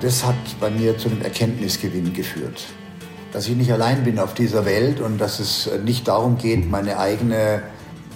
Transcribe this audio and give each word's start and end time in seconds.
das 0.00 0.24
hat 0.24 0.36
bei 0.60 0.70
mir 0.70 0.96
zu 0.98 1.08
einem 1.08 1.22
Erkenntnisgewinn 1.22 2.12
geführt. 2.12 2.64
Dass 3.32 3.48
ich 3.48 3.56
nicht 3.56 3.72
allein 3.72 4.04
bin 4.04 4.18
auf 4.18 4.34
dieser 4.34 4.64
Welt 4.64 5.00
und 5.00 5.18
dass 5.18 5.40
es 5.40 5.70
nicht 5.84 6.08
darum 6.08 6.38
geht, 6.38 6.70
meine 6.70 6.98
eigene 6.98 7.62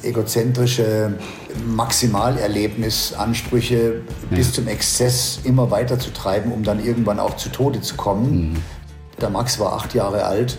egozentrische 0.03 1.19
Maximalerlebnisansprüche 1.67 3.77
ja. 3.77 3.91
bis 4.37 4.53
zum 4.53 4.69
Exzess 4.69 5.41
immer 5.45 5.71
weiter 5.71 5.99
zu 5.99 6.11
treiben, 6.13 6.53
um 6.53 6.63
dann 6.65 6.83
irgendwann 6.85 7.21
auch 7.21 7.37
zu 7.37 7.51
Tode 7.51 7.83
zu 7.83 7.97
kommen. 7.97 8.53
Mhm. 8.53 8.57
Der 9.21 9.29
Max 9.31 9.59
war 9.61 9.75
acht 9.75 9.95
Jahre 9.95 10.25
alt. 10.25 10.59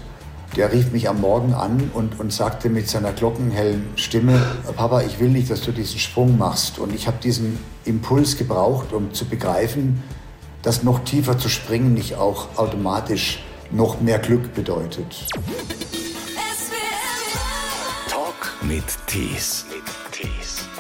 Der 0.56 0.72
rief 0.72 0.92
mich 0.92 1.10
am 1.10 1.20
Morgen 1.20 1.56
an 1.56 1.90
und, 1.96 2.20
und 2.20 2.32
sagte 2.32 2.70
mit 2.70 2.88
seiner 2.88 3.12
glockenhellen 3.12 3.88
Stimme, 3.96 4.40
Papa, 4.76 5.02
ich 5.02 5.20
will 5.20 5.30
nicht, 5.30 5.50
dass 5.50 5.62
du 5.62 5.72
diesen 5.72 5.98
Sprung 5.98 6.38
machst. 6.38 6.78
Und 6.78 6.94
ich 6.94 7.08
habe 7.08 7.18
diesen 7.22 7.58
Impuls 7.86 8.38
gebraucht, 8.38 8.94
um 8.94 9.12
zu 9.14 9.26
begreifen, 9.26 10.04
dass 10.64 10.82
noch 10.82 11.04
tiefer 11.04 11.38
zu 11.38 11.50
springen 11.50 11.94
nicht 11.94 12.16
auch 12.16 12.58
automatisch 12.58 13.44
noch 13.72 14.02
mehr 14.02 14.20
Glück 14.20 14.56
bedeutet. 14.56 15.28
mit 18.64 18.84
Tees. 19.08 19.66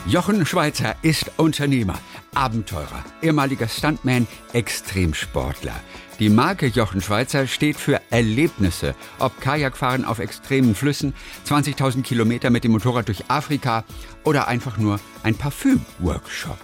Jochen 0.05 0.45
Schweizer 0.45 0.95
ist 1.01 1.31
Unternehmer, 1.37 1.97
Abenteurer, 2.33 3.03
ehemaliger 3.21 3.67
Stuntman, 3.67 4.27
Extremsportler. 4.51 5.75
Die 6.19 6.29
Marke 6.29 6.67
Jochen 6.67 7.01
Schweizer 7.01 7.47
steht 7.47 7.77
für 7.77 8.01
Erlebnisse, 8.09 8.95
ob 9.19 9.39
Kajakfahren 9.39 10.05
auf 10.05 10.19
extremen 10.19 10.75
Flüssen, 10.75 11.13
20.000 11.47 12.03
Kilometer 12.03 12.49
mit 12.49 12.63
dem 12.63 12.73
Motorrad 12.73 13.07
durch 13.07 13.29
Afrika 13.29 13.85
oder 14.23 14.47
einfach 14.47 14.77
nur 14.77 14.99
ein 15.23 15.35
Parfüm-Workshop. 15.35 16.57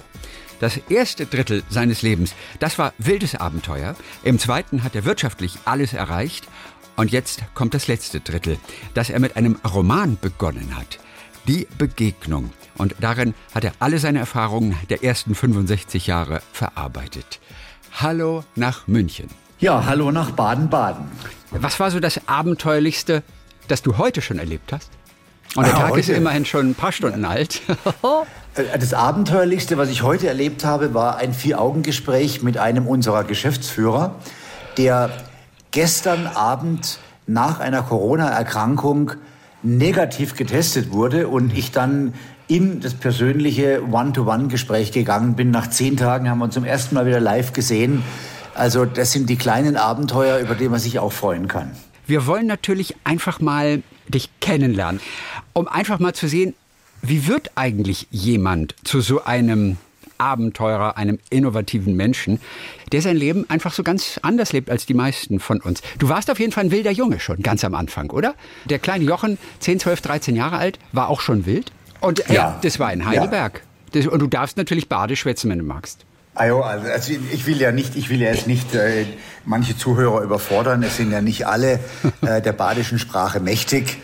Das 0.59 0.77
erste 0.89 1.25
Drittel 1.25 1.63
seines 1.69 2.01
Lebens, 2.01 2.35
das 2.59 2.77
war 2.77 2.93
wildes 2.97 3.35
Abenteuer. 3.35 3.95
Im 4.23 4.39
zweiten 4.39 4.83
hat 4.83 4.95
er 4.95 5.05
wirtschaftlich 5.05 5.57
alles 5.65 5.93
erreicht. 5.93 6.47
Und 6.97 7.11
jetzt 7.11 7.43
kommt 7.53 7.73
das 7.73 7.88
letzte 7.88 8.19
Drittel, 8.19 8.57
das 8.93 9.09
er 9.09 9.21
mit 9.21 9.38
einem 9.38 9.57
Roman 9.66 10.17
begonnen 10.19 10.75
hat. 10.75 10.99
Die 11.47 11.66
Begegnung. 11.77 12.51
Und 12.77 12.95
darin 12.99 13.33
hat 13.55 13.63
er 13.63 13.71
alle 13.79 13.99
seine 13.99 14.19
Erfahrungen 14.19 14.77
der 14.89 15.03
ersten 15.03 15.33
65 15.33 16.07
Jahre 16.07 16.41
verarbeitet. 16.51 17.39
Hallo 17.94 18.44
nach 18.55 18.85
München. 18.88 19.29
Ja, 19.59 19.85
hallo 19.85 20.11
nach 20.11 20.31
Baden-Baden. 20.31 21.09
Was 21.51 21.79
war 21.79 21.89
so 21.89 22.01
das 22.01 22.27
Abenteuerlichste, 22.27 23.23
das 23.69 23.81
du 23.81 23.97
heute 23.97 24.21
schon 24.21 24.39
erlebt 24.39 24.73
hast? 24.73 24.91
Und 25.55 25.66
der 25.66 25.73
ah, 25.75 25.79
Tag 25.79 25.89
heute. 25.91 25.99
ist 26.01 26.09
immerhin 26.09 26.45
schon 26.45 26.71
ein 26.71 26.75
paar 26.75 26.91
Stunden 26.91 27.25
alt. 27.25 27.61
Äh, 28.59 28.79
das 28.79 28.93
Abenteuerlichste, 28.93 29.77
was 29.77 29.89
ich 29.89 30.03
heute 30.03 30.27
erlebt 30.27 30.65
habe, 30.65 30.93
war 30.93 31.17
ein 31.17 31.33
Vier-Augen-Gespräch 31.33 32.43
mit 32.43 32.57
einem 32.57 32.88
unserer 32.88 33.23
Geschäftsführer, 33.23 34.16
der 34.77 35.11
gestern 35.71 36.27
Abend 36.27 36.99
nach 37.27 37.59
einer 37.59 37.81
Corona-Erkrankung 37.81 39.11
negativ 39.61 40.35
getestet 40.35 40.91
wurde 40.91 41.27
und 41.27 41.55
ich 41.55 41.71
dann 41.71 42.13
in 42.47 42.79
das 42.79 42.95
persönliche 42.95 43.83
One-to-One-Gespräch 43.91 44.91
gegangen 44.91 45.35
bin. 45.35 45.51
Nach 45.51 45.69
zehn 45.69 45.97
Tagen 45.97 46.29
haben 46.29 46.39
wir 46.39 46.45
uns 46.45 46.55
zum 46.55 46.66
ersten 46.66 46.95
Mal 46.95 47.05
wieder 47.05 47.19
live 47.19 47.53
gesehen. 47.53 48.03
Also 48.55 48.85
das 48.85 49.11
sind 49.11 49.29
die 49.29 49.35
kleinen 49.35 49.77
Abenteuer, 49.77 50.39
über 50.39 50.55
die 50.55 50.67
man 50.67 50.79
sich 50.79 50.97
auch 50.97 51.11
freuen 51.11 51.47
kann. 51.47 51.71
Wir 52.07 52.25
wollen 52.25 52.47
natürlich 52.47 52.95
einfach 53.03 53.39
mal 53.39 53.83
dich 54.07 54.31
kennenlernen, 54.39 54.99
um 55.53 55.67
einfach 55.67 55.99
mal 55.99 56.13
zu 56.13 56.27
sehen, 56.27 56.55
wie 57.02 57.28
wird 57.28 57.52
eigentlich 57.55 58.08
jemand 58.11 58.75
zu 58.83 59.02
so 59.02 59.23
einem 59.23 59.78
Abenteurer, 60.19 60.97
einem 60.97 61.17
innovativen 61.30 61.95
Menschen, 61.95 62.39
der 62.91 63.02
sein 63.02 63.16
Leben 63.16 63.50
einfach 63.50 63.73
so 63.73 63.83
ganz 63.83 64.19
anders 64.22 64.52
lebt 64.52 64.69
als 64.69 64.86
die 64.86 64.94
meisten 64.94 65.39
von 65.39 65.61
uns. 65.61 65.81
Du 65.97 66.09
warst 66.09 66.30
auf 66.30 66.39
jeden 66.39 66.52
Fall 66.52 66.66
ein 66.66 66.72
wilder 66.72 66.91
Junge 66.91 67.19
schon, 67.19 67.41
ganz 67.41 67.64
am 67.64 67.73
Anfang, 67.73 68.09
oder? 68.09 68.36
Der 68.66 68.80
kleine 68.80 69.06
Jochen, 69.06 69.38
10, 69.59 69.80
12, 69.80 70.02
13 70.02 70.36
Jahre 70.36 70.58
alt, 70.58 70.78
war 70.91 71.09
auch 71.09 71.22
schon 71.22 71.46
wild. 71.46 71.72
Und 72.01 72.29
äh, 72.29 72.34
ja. 72.34 72.59
das 72.62 72.79
war 72.79 72.91
in 72.91 73.06
Heidelberg. 73.06 73.56
Ja. 73.94 74.02
Das, 74.02 74.07
und 74.07 74.19
du 74.19 74.28
darfst 74.28 74.57
natürlich 74.57 74.90
Badisch 74.90 75.22
schwätzen, 75.22 75.50
wenn 75.50 75.59
du 75.59 75.66
magst. 75.66 76.06
Also, 76.35 76.62
also 76.62 77.13
ich 77.34 77.47
will 77.47 77.59
ja 77.59 77.72
nicht, 77.72 77.96
ich 77.96 78.09
will 78.09 78.22
ja 78.22 78.31
jetzt 78.31 78.47
nicht 78.47 78.75
äh, 78.75 79.06
manche 79.46 79.75
Zuhörer 79.75 80.22
überfordern. 80.22 80.84
Es 80.84 80.97
sind 80.97 81.12
ja 81.12 81.22
nicht 81.22 81.47
alle 81.47 81.79
äh, 82.22 82.41
der 82.41 82.53
badischen 82.53 83.00
Sprache 83.00 83.40
mächtig. 83.40 83.97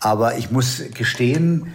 Aber 0.00 0.36
ich 0.36 0.50
muss 0.50 0.82
gestehen, 0.94 1.72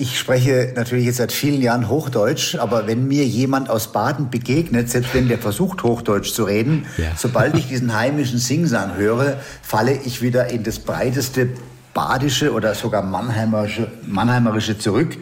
ich 0.00 0.18
spreche 0.18 0.72
natürlich 0.74 1.04
jetzt 1.04 1.18
seit 1.18 1.30
vielen 1.30 1.60
Jahren 1.60 1.88
Hochdeutsch, 1.88 2.54
aber 2.56 2.86
wenn 2.86 3.06
mir 3.06 3.26
jemand 3.26 3.68
aus 3.68 3.92
Baden 3.92 4.30
begegnet, 4.30 4.88
selbst 4.88 5.14
wenn 5.14 5.28
der 5.28 5.38
versucht, 5.38 5.82
Hochdeutsch 5.82 6.32
zu 6.32 6.44
reden, 6.44 6.86
ja. 6.96 7.12
sobald 7.16 7.56
ich 7.56 7.68
diesen 7.68 7.94
heimischen 7.94 8.38
Singsang 8.38 8.96
höre, 8.96 9.36
falle 9.62 9.92
ich 9.92 10.22
wieder 10.22 10.48
in 10.48 10.62
das 10.62 10.78
breiteste 10.78 11.50
badische 11.92 12.52
oder 12.52 12.74
sogar 12.74 13.02
mannheimerische, 13.02 13.88
mannheimerische 14.06 14.78
zurück. 14.78 15.18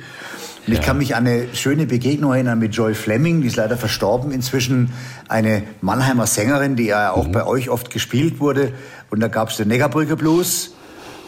Und 0.67 0.75
ich 0.75 0.83
kann 0.83 0.99
mich 0.99 1.17
an 1.17 1.27
eine 1.27 1.55
schöne 1.55 1.87
Begegnung 1.87 2.33
erinnern 2.33 2.59
mit 2.59 2.75
Joy 2.75 2.95
Fleming, 2.95 3.41
die 3.41 3.47
ist 3.47 3.57
leider 3.57 3.79
verstorben 3.79 4.33
inzwischen, 4.33 4.93
eine 5.27 5.63
Mannheimer 5.81 6.27
Sängerin, 6.27 6.77
die 6.77 6.87
ja 6.87 7.13
auch 7.13 7.27
mhm. 7.27 7.33
bei 7.33 7.47
euch 7.47 7.71
oft 7.71 7.91
gespielt 7.91 8.39
wurde. 8.39 8.73
Und 9.11 9.21
da 9.21 9.29
gab 9.29 9.49
es 9.49 9.57
den 9.57 9.69
Neckarbrücke 9.69 10.17
Blues 10.17 10.73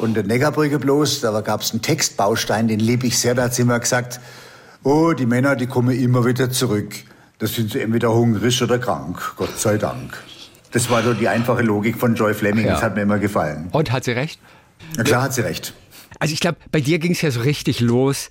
und 0.00 0.15
der 0.15 0.25
Neckarbrücke 0.25 0.78
bloß, 0.78 1.21
da 1.21 1.41
gab 1.41 1.61
es 1.61 1.72
einen 1.72 1.83
Textbaustein, 1.83 2.69
den 2.69 2.81
liebe 2.81 3.06
ich 3.06 3.19
sehr, 3.19 3.34
da 3.34 3.44
hat 3.44 3.55
sie 3.55 3.62
immer 3.62 3.78
gesagt, 3.78 4.21
oh, 4.83 5.12
die 5.12 5.27
Männer, 5.27 5.56
die 5.56 5.66
kommen 5.66 5.99
immer 5.99 6.25
wieder 6.25 6.50
zurück. 6.50 6.94
Das 7.38 7.55
sind 7.55 7.72
sie 7.72 7.81
entweder 7.81 8.12
hungrig 8.12 8.62
oder 8.62 8.78
krank, 8.78 9.34
Gott 9.37 9.59
sei 9.59 9.78
Dank. 9.78 10.16
Das 10.72 10.89
war 10.91 11.03
so 11.03 11.15
die 11.15 11.28
einfache 11.28 11.62
Logik 11.62 11.97
von 11.97 12.15
Joy 12.15 12.34
Fleming, 12.34 12.66
ja. 12.66 12.72
das 12.72 12.83
hat 12.83 12.94
mir 12.94 13.03
immer 13.03 13.19
gefallen. 13.19 13.69
Und 13.72 13.93
hat 13.93 14.05
sie 14.05 14.12
recht? 14.12 14.41
Na 14.97 15.05
klar 15.05 15.22
hat 15.22 15.34
sie 15.34 15.43
recht. 15.43 15.75
Also 16.19 16.33
ich 16.33 16.41
glaube, 16.41 16.59
bei 16.71 16.81
dir 16.81 16.99
ging 16.99 17.12
es 17.12 17.22
ja 17.22 17.31
so 17.31 17.41
richtig 17.41 17.81
los 17.81 18.31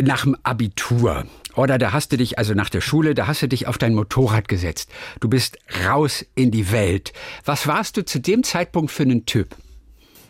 nach 0.00 0.22
dem 0.22 0.36
Abitur. 0.42 1.24
Oder 1.54 1.78
da 1.78 1.92
hast 1.92 2.12
du 2.12 2.16
dich, 2.16 2.38
also 2.38 2.54
nach 2.54 2.70
der 2.70 2.80
Schule, 2.80 3.14
da 3.14 3.26
hast 3.26 3.42
du 3.42 3.48
dich 3.48 3.66
auf 3.66 3.76
dein 3.76 3.94
Motorrad 3.94 4.48
gesetzt. 4.48 4.90
Du 5.20 5.28
bist 5.28 5.58
raus 5.86 6.24
in 6.34 6.50
die 6.50 6.72
Welt. 6.72 7.12
Was 7.44 7.66
warst 7.66 7.96
du 7.96 8.04
zu 8.04 8.20
dem 8.20 8.42
Zeitpunkt 8.42 8.90
für 8.90 9.02
einen 9.02 9.26
Typ? 9.26 9.56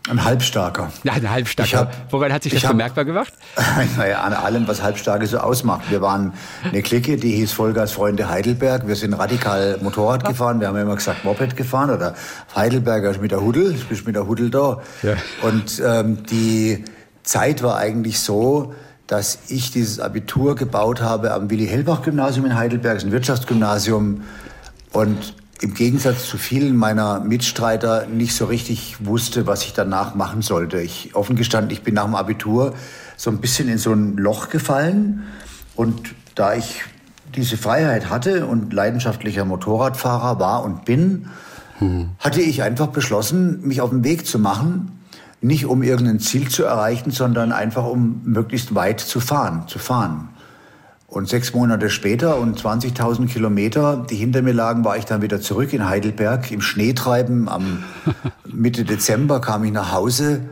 Ein 0.09 0.25
Halbstarker. 0.25 0.91
Ja, 1.05 1.13
ein 1.13 1.31
Halbstarker. 1.31 1.79
Hab, 1.79 2.13
Woran 2.13 2.33
hat 2.33 2.43
sich 2.43 2.55
das 2.55 2.65
hab, 2.65 2.71
bemerkbar 2.71 3.05
gemacht? 3.05 3.33
Naja, 3.97 4.23
an 4.23 4.33
allem, 4.33 4.67
was 4.67 4.83
Halbstarke 4.83 5.27
so 5.27 5.39
ausmacht. 5.39 5.91
Wir 5.91 6.01
waren 6.01 6.33
eine 6.65 6.83
Clique, 6.83 7.17
die 7.17 7.33
hieß 7.33 7.53
Vollgas 7.53 7.93
Freunde 7.93 8.29
Heidelberg. 8.29 8.87
Wir 8.89 8.97
sind 8.97 9.13
radikal 9.13 9.79
Motorrad 9.83 10.25
gefahren. 10.25 10.61
Wir 10.61 10.69
haben 10.69 10.77
immer 10.77 10.97
gesagt 10.97 11.25
Moped 11.25 11.57
gefahren 11.57 11.91
oder 11.91 12.15
Heidelberger 12.57 13.17
mit 13.19 13.31
der 13.31 13.43
Huddel. 13.43 13.75
Ich 13.75 13.89
bin 13.89 13.99
mit 14.07 14.17
der 14.17 14.27
Huddel 14.27 14.51
da. 14.51 14.81
Ja. 15.03 15.17
Und 15.43 15.83
ähm, 15.85 16.25
die 16.25 16.85
Zeit 17.23 17.63
war 17.63 17.77
eigentlich 17.77 18.21
so, 18.21 18.75
dass 19.07 19.39
ich 19.49 19.71
dieses 19.71 20.01
Abitur 20.01 20.55
gebaut 20.55 21.03
habe 21.03 21.33
am 21.33 21.51
Willi-Hellbach-Gymnasium 21.51 22.47
in 22.47 22.57
Heidelberg, 22.57 22.95
das 22.95 23.03
ist 23.03 23.09
ein 23.09 23.13
Wirtschaftsgymnasium. 23.13 24.23
Und 24.93 25.35
im 25.61 25.75
Gegensatz 25.75 26.27
zu 26.27 26.39
vielen 26.39 26.75
meiner 26.75 27.21
Mitstreiter 27.21 28.07
nicht 28.07 28.35
so 28.35 28.47
richtig 28.47 28.97
wusste, 29.05 29.47
was 29.47 29.65
ich 29.65 29.75
danach 29.75 30.15
machen 30.15 30.41
sollte. 30.41 30.81
Ich 30.81 31.15
offen 31.15 31.37
gestanden, 31.37 31.71
ich 31.71 31.83
bin 31.83 31.95
nach 31.95 32.05
dem 32.05 32.15
Abitur 32.15 32.75
so 33.17 33.31
ein 33.31 33.39
bisschen 33.39 33.69
in 33.69 33.77
so 33.77 33.93
ein 33.93 34.17
Loch 34.17 34.49
gefallen 34.49 35.25
und 35.77 36.15
da 36.35 36.55
ich 36.55 36.85
diese 37.35 37.59
Freiheit 37.59 38.09
hatte 38.09 38.47
und 38.47 38.73
leidenschaftlicher 38.73 39.45
Motorradfahrer 39.45 40.41
war 40.41 40.65
und 40.65 40.87
bin, 40.87 41.29
hm. 41.79 42.11
hatte 42.19 42.41
ich 42.41 42.63
einfach 42.63 42.89
beschlossen, 42.89 43.61
mich 43.67 43.83
auf 43.83 43.91
den 43.91 44.03
Weg 44.03 44.27
zu 44.27 44.39
machen, 44.39 45.01
nicht 45.43 45.67
um 45.67 45.83
irgendein 45.83 46.21
Ziel 46.21 46.49
zu 46.49 46.65
erreichen, 46.65 47.11
sondern 47.11 47.53
einfach 47.53 47.85
um 47.85 48.23
möglichst 48.25 48.75
weit 48.75 49.01
zu 49.01 49.21
fahren, 49.21 49.69
zu 49.69 49.79
fahren. 49.79 50.30
Und 51.11 51.29
sechs 51.29 51.53
Monate 51.53 51.91
später 51.91 52.39
und 52.39 52.61
20.000 52.61 53.27
Kilometer, 53.27 54.07
die 54.09 54.15
hinter 54.15 54.43
mir 54.43 54.53
lagen, 54.53 54.85
war 54.85 54.97
ich 54.97 55.07
dann 55.07 55.23
wieder 55.23 55.41
zurück 55.41 55.73
in 55.73 55.89
Heidelberg 55.89 56.53
im 56.53 56.61
Schneetreiben. 56.61 57.49
Am 57.49 57.83
Mitte 58.47 58.85
Dezember 58.85 59.41
kam 59.41 59.65
ich 59.65 59.73
nach 59.73 59.91
Hause 59.91 60.43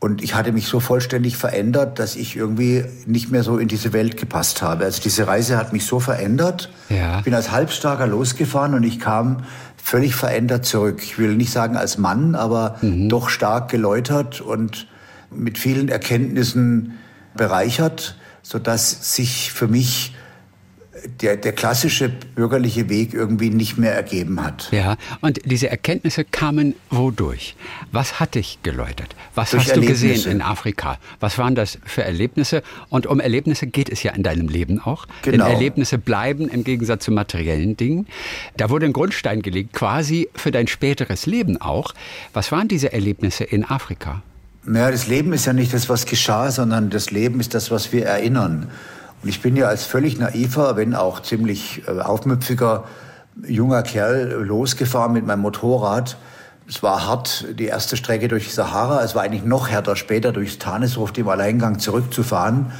und 0.00 0.24
ich 0.24 0.34
hatte 0.34 0.50
mich 0.50 0.66
so 0.66 0.80
vollständig 0.80 1.36
verändert, 1.36 2.00
dass 2.00 2.16
ich 2.16 2.36
irgendwie 2.36 2.84
nicht 3.06 3.30
mehr 3.30 3.44
so 3.44 3.58
in 3.58 3.68
diese 3.68 3.92
Welt 3.92 4.16
gepasst 4.16 4.60
habe. 4.60 4.84
Also 4.84 5.00
diese 5.00 5.28
Reise 5.28 5.56
hat 5.56 5.72
mich 5.72 5.86
so 5.86 6.00
verändert. 6.00 6.68
Ja. 6.88 7.18
Ich 7.18 7.24
bin 7.24 7.32
als 7.32 7.52
Halbstarker 7.52 8.08
losgefahren 8.08 8.74
und 8.74 8.82
ich 8.82 8.98
kam 8.98 9.44
völlig 9.76 10.16
verändert 10.16 10.64
zurück. 10.64 10.98
Ich 11.00 11.16
will 11.16 11.36
nicht 11.36 11.52
sagen 11.52 11.76
als 11.76 11.96
Mann, 11.96 12.34
aber 12.34 12.76
mhm. 12.82 13.08
doch 13.08 13.28
stark 13.28 13.70
geläutert 13.70 14.40
und 14.40 14.88
mit 15.30 15.58
vielen 15.58 15.88
Erkenntnissen 15.88 16.98
bereichert 17.36 18.16
sodass 18.46 19.16
sich 19.16 19.50
für 19.50 19.66
mich 19.66 20.14
der, 21.20 21.36
der 21.36 21.52
klassische 21.52 22.08
bürgerliche 22.08 22.88
Weg 22.88 23.12
irgendwie 23.12 23.50
nicht 23.50 23.76
mehr 23.76 23.92
ergeben 23.92 24.42
hat. 24.42 24.68
Ja, 24.70 24.96
und 25.20 25.40
diese 25.44 25.68
Erkenntnisse 25.68 26.24
kamen 26.24 26.76
wodurch? 26.88 27.56
Was 27.90 28.20
hat 28.20 28.36
dich 28.36 28.60
geläutert? 28.62 29.16
Was 29.34 29.50
Durch 29.50 29.64
hast 29.64 29.76
du 29.76 29.80
gesehen 29.80 30.30
in 30.30 30.42
Afrika? 30.42 30.98
Was 31.18 31.38
waren 31.38 31.56
das 31.56 31.78
für 31.84 32.04
Erlebnisse? 32.04 32.62
Und 32.88 33.08
um 33.08 33.18
Erlebnisse 33.18 33.66
geht 33.66 33.88
es 33.88 34.04
ja 34.04 34.12
in 34.12 34.22
deinem 34.22 34.46
Leben 34.48 34.80
auch. 34.80 35.06
Genau. 35.22 35.44
Denn 35.44 35.52
Erlebnisse 35.52 35.98
bleiben 35.98 36.48
im 36.48 36.62
Gegensatz 36.62 37.04
zu 37.04 37.10
materiellen 37.10 37.76
Dingen. 37.76 38.06
Da 38.56 38.70
wurde 38.70 38.86
ein 38.86 38.92
Grundstein 38.92 39.42
gelegt, 39.42 39.72
quasi 39.72 40.28
für 40.34 40.52
dein 40.52 40.68
späteres 40.68 41.26
Leben 41.26 41.60
auch. 41.60 41.94
Was 42.32 42.52
waren 42.52 42.68
diese 42.68 42.92
Erlebnisse 42.92 43.42
in 43.42 43.64
Afrika? 43.64 44.22
Naja, 44.68 44.90
das 44.90 45.06
Leben 45.06 45.32
ist 45.32 45.46
ja 45.46 45.52
nicht 45.52 45.72
das, 45.72 45.88
was 45.88 46.06
geschah, 46.06 46.50
sondern 46.50 46.90
das 46.90 47.12
Leben 47.12 47.38
ist 47.38 47.54
das, 47.54 47.70
was 47.70 47.92
wir 47.92 48.04
erinnern. 48.04 48.68
Und 49.22 49.28
ich 49.28 49.40
bin 49.40 49.54
ja 49.54 49.68
als 49.68 49.84
völlig 49.84 50.18
naiver, 50.18 50.76
wenn 50.76 50.96
auch 50.96 51.22
ziemlich 51.22 51.86
äh, 51.86 52.00
aufmüpfiger 52.00 52.84
junger 53.46 53.84
Kerl 53.84 54.32
losgefahren 54.44 55.12
mit 55.12 55.24
meinem 55.24 55.42
Motorrad. 55.42 56.16
Es 56.68 56.82
war 56.82 57.06
hart, 57.06 57.46
die 57.56 57.66
erste 57.66 57.96
Strecke 57.96 58.26
durch 58.26 58.46
die 58.48 58.52
Sahara. 58.52 59.04
Es 59.04 59.14
war 59.14 59.22
eigentlich 59.22 59.44
noch 59.44 59.68
härter, 59.68 59.94
später 59.94 60.32
durchs 60.32 60.58
Tanesruf 60.58 61.16
im 61.16 61.28
Alleingang 61.28 61.78
zurückzufahren. 61.78 62.72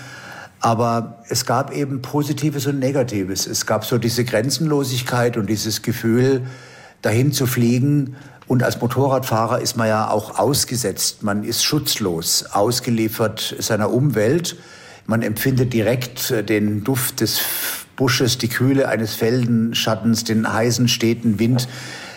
Aber 0.59 1.23
es 1.29 1.47
gab 1.47 1.73
eben 1.73 2.03
Positives 2.03 2.67
und 2.67 2.81
Negatives. 2.81 3.47
Es 3.47 3.65
gab 3.65 3.85
so 3.85 3.99
diese 3.99 4.25
Grenzenlosigkeit 4.25 5.37
und 5.37 5.49
dieses 5.49 5.83
Gefühl, 5.83 6.43
dahin 7.03 7.31
zu 7.31 7.47
fliegen 7.47 8.17
und 8.48 8.62
als 8.62 8.81
Motorradfahrer 8.81 9.60
ist 9.60 9.76
man 9.76 9.88
ja 9.88 10.08
auch 10.08 10.38
ausgesetzt. 10.38 11.22
Man 11.22 11.43
ist 11.43 11.64
schutzlos, 11.64 12.44
ausgeliefert 12.52 13.56
seiner 13.58 13.93
Umwelt. 13.93 14.56
Man 15.06 15.22
empfindet 15.22 15.72
direkt 15.72 16.31
äh, 16.31 16.44
den 16.44 16.84
Duft 16.84 17.20
des 17.20 17.40
Busches, 17.96 18.38
die 18.38 18.48
Kühle 18.48 18.88
eines 18.88 19.14
Feldenschattens, 19.14 20.25
den 20.25 20.52
heißen, 20.52 20.87
steten 20.87 21.38
Wind 21.38 21.66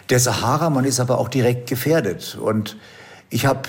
der 0.09 0.19
Sahara. 0.19 0.69
Man 0.69 0.85
ist 0.85 0.99
aber 0.99 1.17
auch 1.17 1.29
direkt 1.29 1.69
gefährdet. 1.69 2.37
Und 2.39 2.77
ich 3.29 3.45
habe 3.45 3.61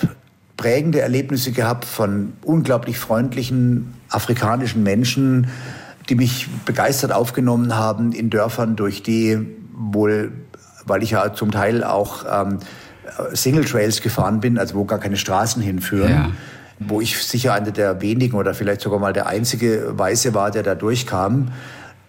prägende 0.57 1.01
Erlebnisse 1.01 1.51
gehabt 1.51 1.85
von 1.85 2.33
unglaublich 2.43 2.99
freundlichen 2.99 3.93
afrikanischen 4.09 4.83
Menschen, 4.83 5.47
die 6.09 6.15
mich 6.15 6.47
begeistert 6.65 7.11
aufgenommen 7.11 7.75
haben 7.75 8.11
in 8.11 8.29
Dörfern, 8.29 8.75
durch 8.75 9.01
die 9.01 9.39
wohl 9.73 10.31
weil 10.85 11.03
ich 11.03 11.11
ja 11.11 11.33
zum 11.33 11.51
Teil 11.51 11.83
auch 11.83 12.25
ähm, 12.29 12.59
Single 13.33 13.65
Trails 13.65 14.01
gefahren 14.01 14.39
bin, 14.39 14.57
also 14.57 14.75
wo 14.75 14.85
gar 14.85 14.99
keine 14.99 15.17
Straßen 15.17 15.61
hinführen. 15.61 16.11
Ja. 16.11 16.31
Wo 16.79 16.99
ich 16.99 17.17
sicher 17.17 17.53
einer 17.53 17.71
der 17.71 18.01
wenigen 18.01 18.35
oder 18.35 18.55
vielleicht 18.55 18.81
sogar 18.81 18.99
mal 18.99 19.13
der 19.13 19.27
einzige 19.27 19.97
Weiße 19.97 20.33
war, 20.33 20.49
der 20.49 20.63
da 20.63 20.73
durchkam. 20.73 21.51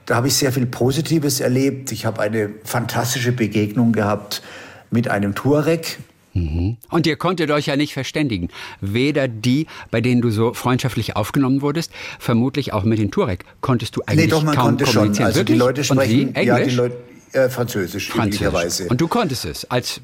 Da 0.06 0.16
habe 0.16 0.28
ich 0.28 0.34
sehr 0.34 0.50
viel 0.50 0.64
Positives 0.64 1.40
erlebt. 1.40 1.92
Ich 1.92 2.06
habe 2.06 2.20
eine 2.22 2.48
fantastische 2.64 3.32
Begegnung 3.32 3.92
gehabt 3.92 4.42
mit 4.90 5.08
einem 5.08 5.34
Tuareg, 5.34 5.98
mhm. 6.34 6.76
und 6.90 7.06
ihr 7.06 7.16
konntet 7.16 7.50
euch 7.50 7.66
ja 7.66 7.76
nicht 7.76 7.92
verständigen. 7.92 8.48
Weder 8.80 9.28
die, 9.28 9.66
bei 9.90 10.00
denen 10.00 10.20
du 10.20 10.30
so 10.30 10.54
freundschaftlich 10.54 11.16
aufgenommen 11.16 11.62
wurdest, 11.62 11.92
vermutlich 12.18 12.72
auch 12.72 12.84
mit 12.84 12.98
den 12.98 13.10
Turek, 13.10 13.44
konntest 13.60 13.96
du 13.96 14.02
eigentlich 14.06 14.26
nee, 14.26 14.30
doch, 14.30 14.42
man 14.42 14.54
kaum 14.54 14.64
konnte 14.66 14.84
kommunizieren. 14.84 15.14
Schon. 15.14 15.24
Also 15.24 15.38
Wirklich? 15.40 15.54
die 15.56 15.58
Leute 15.58 15.84
sprechen, 15.84 16.34
ja, 16.42 16.60
die 16.60 16.74
Leute, 16.74 16.96
äh, 17.32 17.48
Französisch, 17.48 18.10
Französisch. 18.10 18.90
Und 18.90 19.00
du 19.00 19.08
konntest 19.08 19.44
es 19.44 19.70
als 19.70 20.00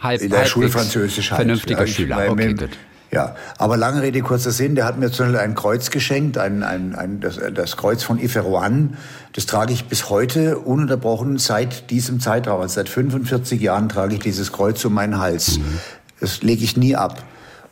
halb, 0.00 0.20
in 0.20 0.30
der 0.30 0.46
Schule 0.46 0.68
Französisch 0.68 1.30
halt. 1.30 1.40
vernünftiger 1.40 1.86
Schüler. 1.86 2.30
Okay, 2.30 2.54
gut. 2.54 2.70
Ja, 3.10 3.36
aber 3.56 3.78
lange 3.78 4.02
Rede, 4.02 4.20
kurzer 4.20 4.50
Sinn, 4.50 4.74
der 4.74 4.84
hat 4.84 4.98
mir 4.98 5.10
zum 5.10 5.26
Beispiel 5.26 5.40
ein 5.40 5.54
Kreuz 5.54 5.90
geschenkt, 5.90 6.36
ein, 6.36 6.62
ein, 6.62 6.94
ein, 6.94 7.20
das, 7.20 7.40
das 7.54 7.78
Kreuz 7.78 8.02
von 8.02 8.18
Iferoan. 8.18 8.98
Das 9.32 9.46
trage 9.46 9.72
ich 9.72 9.86
bis 9.86 10.10
heute 10.10 10.58
ununterbrochen 10.58 11.38
seit 11.38 11.90
diesem 11.90 12.20
Zeitraum. 12.20 12.60
Also 12.60 12.74
seit 12.74 12.90
45 12.90 13.60
Jahren 13.62 13.88
trage 13.88 14.14
ich 14.14 14.20
dieses 14.20 14.52
Kreuz 14.52 14.84
um 14.84 14.92
meinen 14.92 15.18
Hals. 15.18 15.58
Mhm. 15.58 15.78
Das 16.20 16.42
lege 16.42 16.64
ich 16.64 16.76
nie 16.76 16.96
ab. 16.96 17.22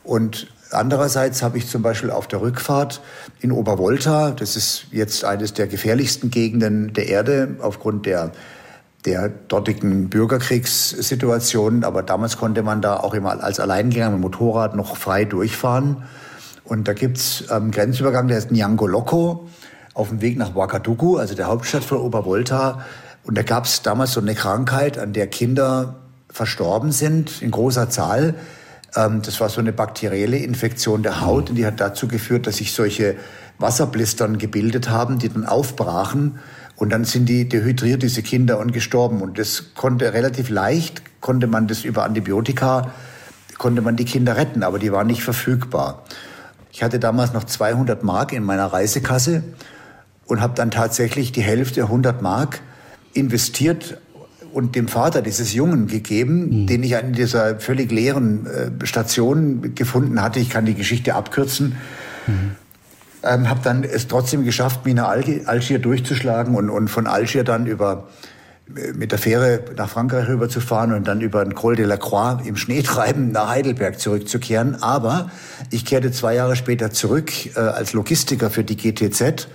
Und 0.03 0.47
Andererseits 0.71 1.43
habe 1.43 1.57
ich 1.57 1.67
zum 1.67 1.81
Beispiel 1.81 2.11
auf 2.11 2.27
der 2.27 2.41
Rückfahrt 2.41 3.01
in 3.39 3.51
Obervolta, 3.51 4.31
das 4.31 4.55
ist 4.57 4.87
jetzt 4.91 5.23
eines 5.23 5.53
der 5.53 5.67
gefährlichsten 5.67 6.29
Gegenden 6.29 6.93
der 6.93 7.07
Erde 7.07 7.55
aufgrund 7.61 8.05
der 8.05 8.31
der 9.05 9.29
dortigen 9.29 10.09
Bürgerkriegssituation. 10.09 11.83
Aber 11.83 12.03
damals 12.03 12.37
konnte 12.37 12.63
man 12.63 12.81
da 12.81 12.97
auch 12.97 13.13
immer 13.13 13.43
als 13.43 13.59
Alleingänger 13.59 14.11
mit 14.11 14.21
Motorrad 14.21 14.75
noch 14.75 14.97
frei 14.97 15.25
durchfahren. 15.25 16.03
Und 16.63 16.87
da 16.87 16.93
gibt's 16.93 17.49
einen 17.49 17.67
ähm, 17.67 17.71
Grenzübergang, 17.71 18.27
der 18.27 18.37
ist 18.37 18.51
Nyangoloko, 18.51 19.47
auf 19.93 20.09
dem 20.09 20.21
Weg 20.21 20.37
nach 20.37 20.53
Ouagadougou, 20.53 21.17
also 21.17 21.33
der 21.33 21.47
Hauptstadt 21.47 21.83
von 21.83 21.99
Obervolta. 21.99 22.85
Und 23.23 23.37
da 23.37 23.43
gab's 23.43 23.81
damals 23.81 24.11
so 24.11 24.19
eine 24.19 24.35
Krankheit, 24.35 24.97
an 24.97 25.13
der 25.13 25.27
Kinder 25.27 25.95
verstorben 26.29 26.91
sind, 26.91 27.41
in 27.41 27.51
großer 27.51 27.89
Zahl. 27.89 28.35
Ähm, 28.95 29.21
das 29.21 29.39
war 29.39 29.49
so 29.49 29.61
eine 29.61 29.71
bakterielle 29.71 30.37
Infektion 30.37 31.03
der 31.03 31.21
Haut 31.21 31.49
und 31.49 31.55
die 31.55 31.65
hat 31.65 31.79
dazu 31.79 32.07
geführt, 32.07 32.47
dass 32.47 32.57
sich 32.57 32.73
solche 32.73 33.15
Wasserblistern 33.59 34.37
gebildet 34.37 34.89
haben, 34.89 35.19
die 35.19 35.29
dann 35.29 35.45
aufbrachen 35.45 36.39
und 36.77 36.91
dann 36.91 37.03
sind 37.03 37.27
die 37.27 37.49
dehydriert, 37.49 38.03
diese 38.03 38.21
Kinder, 38.21 38.59
und 38.59 38.71
gestorben. 38.71 39.21
Und 39.21 39.39
das 39.39 39.73
konnte 39.73 40.13
relativ 40.13 40.49
leicht, 40.49 41.01
konnte 41.21 41.47
man 41.47 41.67
das 41.67 41.83
über 41.83 42.03
Antibiotika, 42.03 42.91
konnte 43.57 43.81
man 43.81 43.95
die 43.95 44.05
Kinder 44.05 44.37
retten, 44.37 44.63
aber 44.63 44.77
die 44.77 44.91
waren 44.91 45.07
nicht 45.07 45.23
verfügbar. 45.23 46.03
Ich 46.71 46.83
hatte 46.83 46.99
damals 46.99 47.33
noch 47.33 47.43
200 47.43 48.03
Mark 48.03 48.31
in 48.31 48.43
meiner 48.43 48.67
Reisekasse 48.67 49.43
und 50.27 50.39
habe 50.39 50.53
dann 50.55 50.69
tatsächlich 50.69 51.31
die 51.31 51.41
Hälfte, 51.41 51.83
100 51.83 52.21
Mark, 52.21 52.61
investiert 53.13 53.97
und 54.53 54.75
dem 54.75 54.87
Vater 54.87 55.23
dieses 55.23 55.55
Jungen 55.55 55.87
gegeben, 55.87 56.61
mhm. 56.61 56.67
den 56.67 56.83
ich 56.83 56.95
an 56.95 57.13
dieser 57.13 57.59
völlig 57.59 57.91
leeren 57.91 58.45
äh, 58.45 58.85
Station 58.85 59.73
gefunden 59.73 60.21
hatte. 60.21 60.39
Ich 60.39 60.51
kann 60.51 60.65
die 60.65 60.75
Geschichte 60.75 61.15
abkürzen. 61.15 61.77
Mhm 62.27 62.51
ähm, 63.27 63.49
habe 63.49 63.59
dann 63.63 63.83
es 63.83 64.07
trotzdem 64.07 64.43
geschafft, 64.43 64.85
mich 64.85 64.95
nach 64.95 65.09
Algier 65.09 65.79
durchzuschlagen 65.79 66.55
und, 66.55 66.69
und 66.69 66.87
von 66.87 67.07
Algier 67.07 67.43
dann 67.43 67.65
über 67.65 68.07
äh, 68.75 68.93
mit 68.93 69.11
der 69.11 69.19
Fähre 69.19 69.61
nach 69.75 69.89
Frankreich 69.89 70.27
rüberzufahren 70.27 70.93
und 70.93 71.07
dann 71.07 71.21
über 71.21 71.43
den 71.43 71.53
Col 71.53 71.75
de 71.75 71.85
la 71.85 71.97
Croix 71.97 72.45
im 72.45 72.55
Schneetreiben 72.55 73.31
nach 73.31 73.49
Heidelberg 73.49 73.99
zurückzukehren. 73.99 74.81
Aber 74.81 75.31
ich 75.71 75.85
kehrte 75.85 76.11
zwei 76.11 76.35
Jahre 76.35 76.55
später 76.55 76.91
zurück 76.91 77.31
äh, 77.55 77.59
als 77.59 77.93
Logistiker 77.93 78.49
für 78.49 78.63
die 78.63 78.77
GTZ 78.77 79.47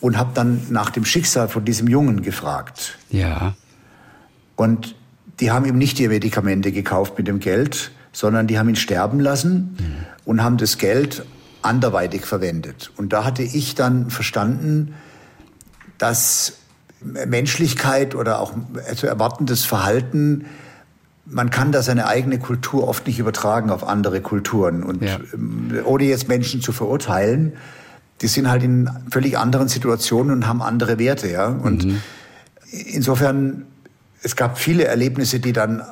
und 0.00 0.16
habe 0.16 0.30
dann 0.34 0.66
nach 0.70 0.90
dem 0.90 1.04
Schicksal 1.04 1.48
von 1.48 1.64
diesem 1.64 1.88
Jungen 1.88 2.22
gefragt. 2.22 2.98
Ja. 3.10 3.54
Und 4.56 4.94
die 5.40 5.50
haben 5.50 5.64
ihm 5.64 5.78
nicht 5.78 5.98
die 5.98 6.08
Medikamente 6.08 6.72
gekauft 6.72 7.16
mit 7.16 7.26
dem 7.26 7.40
Geld, 7.40 7.92
sondern 8.12 8.46
die 8.46 8.58
haben 8.58 8.68
ihn 8.68 8.76
sterben 8.76 9.20
lassen 9.20 9.76
mhm. 9.78 9.94
und 10.24 10.42
haben 10.42 10.56
das 10.56 10.78
Geld 10.78 11.24
anderweitig 11.62 12.26
verwendet. 12.26 12.90
Und 12.96 13.12
da 13.12 13.24
hatte 13.24 13.42
ich 13.42 13.74
dann 13.74 14.10
verstanden, 14.10 14.94
dass 15.98 16.54
Menschlichkeit 17.02 18.14
oder 18.14 18.40
auch 18.40 18.52
also 18.88 19.06
erwartendes 19.06 19.64
Verhalten, 19.64 20.46
man 21.26 21.50
kann 21.50 21.72
da 21.72 21.82
seine 21.82 22.06
eigene 22.06 22.38
Kultur 22.38 22.88
oft 22.88 23.06
nicht 23.06 23.18
übertragen 23.18 23.70
auf 23.70 23.86
andere 23.86 24.20
Kulturen. 24.20 24.82
Und 24.82 25.02
ja. 25.02 25.18
Ähm, 25.32 25.80
ohne 25.84 26.04
jetzt 26.04 26.28
Menschen 26.28 26.60
zu 26.60 26.72
verurteilen, 26.72 27.52
die 28.20 28.26
sind 28.26 28.48
halt 28.48 28.62
in 28.62 28.90
völlig 29.10 29.38
anderen 29.38 29.68
Situationen 29.68 30.32
und 30.32 30.46
haben 30.46 30.60
andere 30.60 30.98
Werte. 30.98 31.30
Ja? 31.30 31.46
Und 31.46 31.84
mhm. 31.84 32.02
insofern, 32.70 33.66
es 34.22 34.36
gab 34.36 34.58
viele 34.58 34.84
Erlebnisse, 34.84 35.40
die 35.40 35.52
dann 35.52 35.82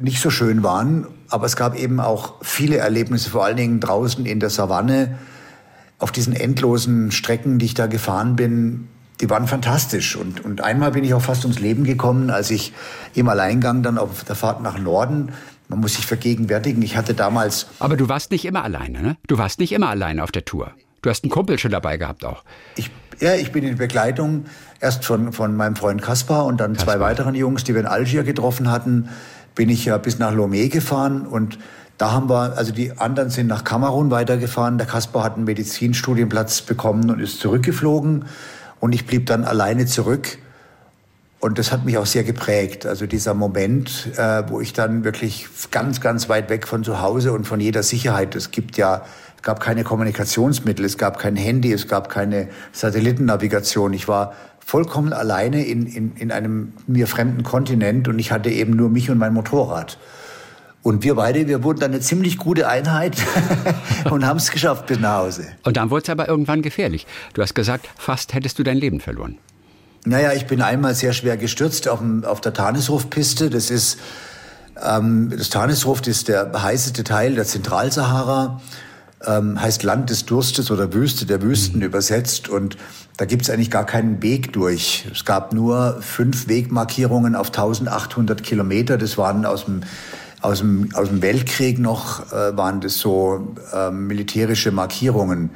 nicht 0.00 0.20
so 0.20 0.30
schön 0.30 0.62
waren. 0.62 1.06
Aber 1.28 1.46
es 1.46 1.56
gab 1.56 1.76
eben 1.76 2.00
auch 2.00 2.34
viele 2.42 2.76
Erlebnisse, 2.76 3.30
vor 3.30 3.44
allen 3.44 3.56
Dingen 3.56 3.80
draußen 3.80 4.24
in 4.26 4.40
der 4.40 4.50
Savanne, 4.50 5.18
auf 5.98 6.12
diesen 6.12 6.32
endlosen 6.32 7.10
Strecken, 7.10 7.58
die 7.58 7.66
ich 7.66 7.74
da 7.74 7.86
gefahren 7.86 8.36
bin. 8.36 8.88
Die 9.20 9.28
waren 9.28 9.48
fantastisch. 9.48 10.16
Und, 10.16 10.44
und 10.44 10.60
einmal 10.62 10.92
bin 10.92 11.04
ich 11.04 11.12
auch 11.12 11.22
fast 11.22 11.44
ums 11.44 11.58
Leben 11.58 11.84
gekommen, 11.84 12.30
als 12.30 12.50
ich 12.50 12.72
im 13.14 13.28
Alleingang 13.28 13.82
dann 13.82 13.98
auf 13.98 14.24
der 14.24 14.36
Fahrt 14.36 14.62
nach 14.62 14.78
Norden 14.78 15.32
man 15.68 15.80
muss 15.80 15.94
sich 15.94 16.06
vergegenwärtigen, 16.06 16.82
ich 16.82 16.96
hatte 16.96 17.14
damals. 17.14 17.66
Aber 17.78 17.96
du 17.96 18.08
warst 18.08 18.30
nicht 18.30 18.44
immer 18.44 18.64
alleine, 18.64 19.02
ne? 19.02 19.16
Du 19.26 19.38
warst 19.38 19.60
nicht 19.60 19.72
immer 19.72 19.90
alleine 19.90 20.24
auf 20.24 20.32
der 20.32 20.44
Tour. 20.44 20.72
Du 21.02 21.10
hast 21.10 21.24
einen 21.24 21.30
Kumpel 21.30 21.58
schon 21.58 21.70
dabei 21.70 21.96
gehabt 21.96 22.24
auch. 22.24 22.42
Ich, 22.74 22.90
ja, 23.20 23.34
ich 23.34 23.52
bin 23.52 23.64
in 23.64 23.76
Begleitung 23.76 24.46
erst 24.80 25.04
von, 25.04 25.32
von 25.32 25.54
meinem 25.54 25.76
Freund 25.76 26.02
Kaspar 26.02 26.46
und 26.46 26.58
dann 26.58 26.72
Kaspar. 26.72 26.94
zwei 26.94 27.00
weiteren 27.00 27.34
Jungs, 27.34 27.64
die 27.64 27.74
wir 27.74 27.82
in 27.82 27.86
Algier 27.86 28.24
getroffen 28.24 28.70
hatten 28.70 29.10
bin 29.58 29.70
ich 29.70 29.84
ja 29.86 29.98
bis 29.98 30.20
nach 30.20 30.32
Lomé 30.32 30.68
gefahren 30.68 31.26
und 31.26 31.58
da 31.98 32.12
haben 32.12 32.30
wir, 32.30 32.56
also 32.56 32.72
die 32.72 32.96
anderen 32.96 33.28
sind 33.28 33.48
nach 33.48 33.64
Kamerun 33.64 34.12
weitergefahren. 34.12 34.78
Der 34.78 34.86
Kaspar 34.86 35.24
hat 35.24 35.34
einen 35.34 35.46
Medizinstudienplatz 35.46 36.62
bekommen 36.62 37.10
und 37.10 37.18
ist 37.18 37.40
zurückgeflogen. 37.40 38.26
Und 38.78 38.94
ich 38.94 39.04
blieb 39.04 39.26
dann 39.26 39.42
alleine 39.42 39.84
zurück. 39.86 40.38
Und 41.40 41.58
das 41.58 41.72
hat 41.72 41.84
mich 41.84 41.98
auch 41.98 42.06
sehr 42.06 42.22
geprägt. 42.22 42.86
Also 42.86 43.06
dieser 43.06 43.34
Moment, 43.34 44.10
äh, 44.16 44.44
wo 44.46 44.60
ich 44.60 44.74
dann 44.74 45.02
wirklich 45.02 45.48
ganz, 45.72 46.00
ganz 46.00 46.28
weit 46.28 46.50
weg 46.50 46.68
von 46.68 46.84
zu 46.84 47.00
Hause 47.00 47.32
und 47.32 47.44
von 47.44 47.58
jeder 47.58 47.82
Sicherheit. 47.82 48.36
Es 48.36 48.52
gibt 48.52 48.76
ja, 48.76 49.02
es 49.36 49.42
gab 49.42 49.58
keine 49.58 49.82
Kommunikationsmittel, 49.82 50.84
es 50.84 50.98
gab 50.98 51.18
kein 51.18 51.34
Handy, 51.34 51.72
es 51.72 51.88
gab 51.88 52.10
keine 52.10 52.48
Satellitennavigation. 52.70 53.92
Ich 53.92 54.06
war 54.06 54.34
vollkommen 54.68 55.14
alleine 55.14 55.64
in, 55.64 55.86
in, 55.86 56.12
in 56.16 56.30
einem 56.30 56.74
mir 56.86 57.06
fremden 57.06 57.42
Kontinent 57.42 58.06
und 58.06 58.18
ich 58.18 58.30
hatte 58.30 58.50
eben 58.50 58.76
nur 58.76 58.90
mich 58.90 59.08
und 59.08 59.16
mein 59.16 59.32
Motorrad. 59.32 59.96
Und 60.82 61.04
wir 61.04 61.14
beide, 61.14 61.48
wir 61.48 61.62
wurden 61.64 61.80
dann 61.80 61.92
eine 61.92 62.00
ziemlich 62.00 62.36
gute 62.36 62.68
Einheit 62.68 63.16
und 64.10 64.26
haben 64.26 64.36
es 64.36 64.50
geschafft 64.50 64.84
bis 64.84 65.00
nach 65.00 65.20
Hause. 65.20 65.46
Und 65.64 65.78
dann 65.78 65.88
wurde 65.88 66.02
es 66.02 66.10
aber 66.10 66.28
irgendwann 66.28 66.60
gefährlich. 66.60 67.06
Du 67.32 67.40
hast 67.40 67.54
gesagt, 67.54 67.88
fast 67.96 68.34
hättest 68.34 68.58
du 68.58 68.62
dein 68.62 68.76
Leben 68.76 69.00
verloren. 69.00 69.38
Naja, 70.04 70.34
ich 70.34 70.46
bin 70.46 70.60
einmal 70.60 70.94
sehr 70.94 71.14
schwer 71.14 71.38
gestürzt 71.38 71.88
auf, 71.88 72.00
dem, 72.00 72.26
auf 72.26 72.42
der 72.42 72.52
Tanisruf-Piste. 72.52 73.48
Das 73.48 73.70
ist, 73.70 73.98
ähm, 74.86 75.32
das 75.34 75.48
Tanisruf 75.48 76.06
ist 76.06 76.28
der 76.28 76.52
heißeste 76.62 77.04
Teil 77.04 77.36
der 77.36 77.46
Zentralsahara 77.46 78.60
ähm, 79.26 79.60
heißt 79.60 79.82
Land 79.82 80.10
des 80.10 80.26
Durstes 80.26 80.70
oder 80.70 80.92
Wüste 80.92 81.26
der 81.26 81.42
Wüsten 81.42 81.78
mhm. 81.78 81.86
übersetzt. 81.86 82.48
Und 82.48 82.76
da 83.16 83.24
gibt 83.24 83.42
es 83.42 83.50
eigentlich 83.50 83.70
gar 83.70 83.86
keinen 83.86 84.22
Weg 84.22 84.52
durch. 84.52 85.06
Es 85.12 85.24
gab 85.24 85.52
nur 85.52 86.00
fünf 86.00 86.48
Wegmarkierungen 86.48 87.34
auf 87.34 87.48
1800 87.48 88.42
Kilometer. 88.42 88.98
Das 88.98 89.18
waren 89.18 89.44
aus 89.44 89.64
dem 89.64 89.82
aus 90.40 90.60
dem, 90.60 90.88
aus 90.94 91.08
dem 91.08 91.20
Weltkrieg 91.20 91.78
noch, 91.78 92.32
äh, 92.32 92.56
waren 92.56 92.80
das 92.80 92.98
so 92.98 93.54
äh, 93.72 93.90
militärische 93.90 94.70
Markierungen. 94.70 95.50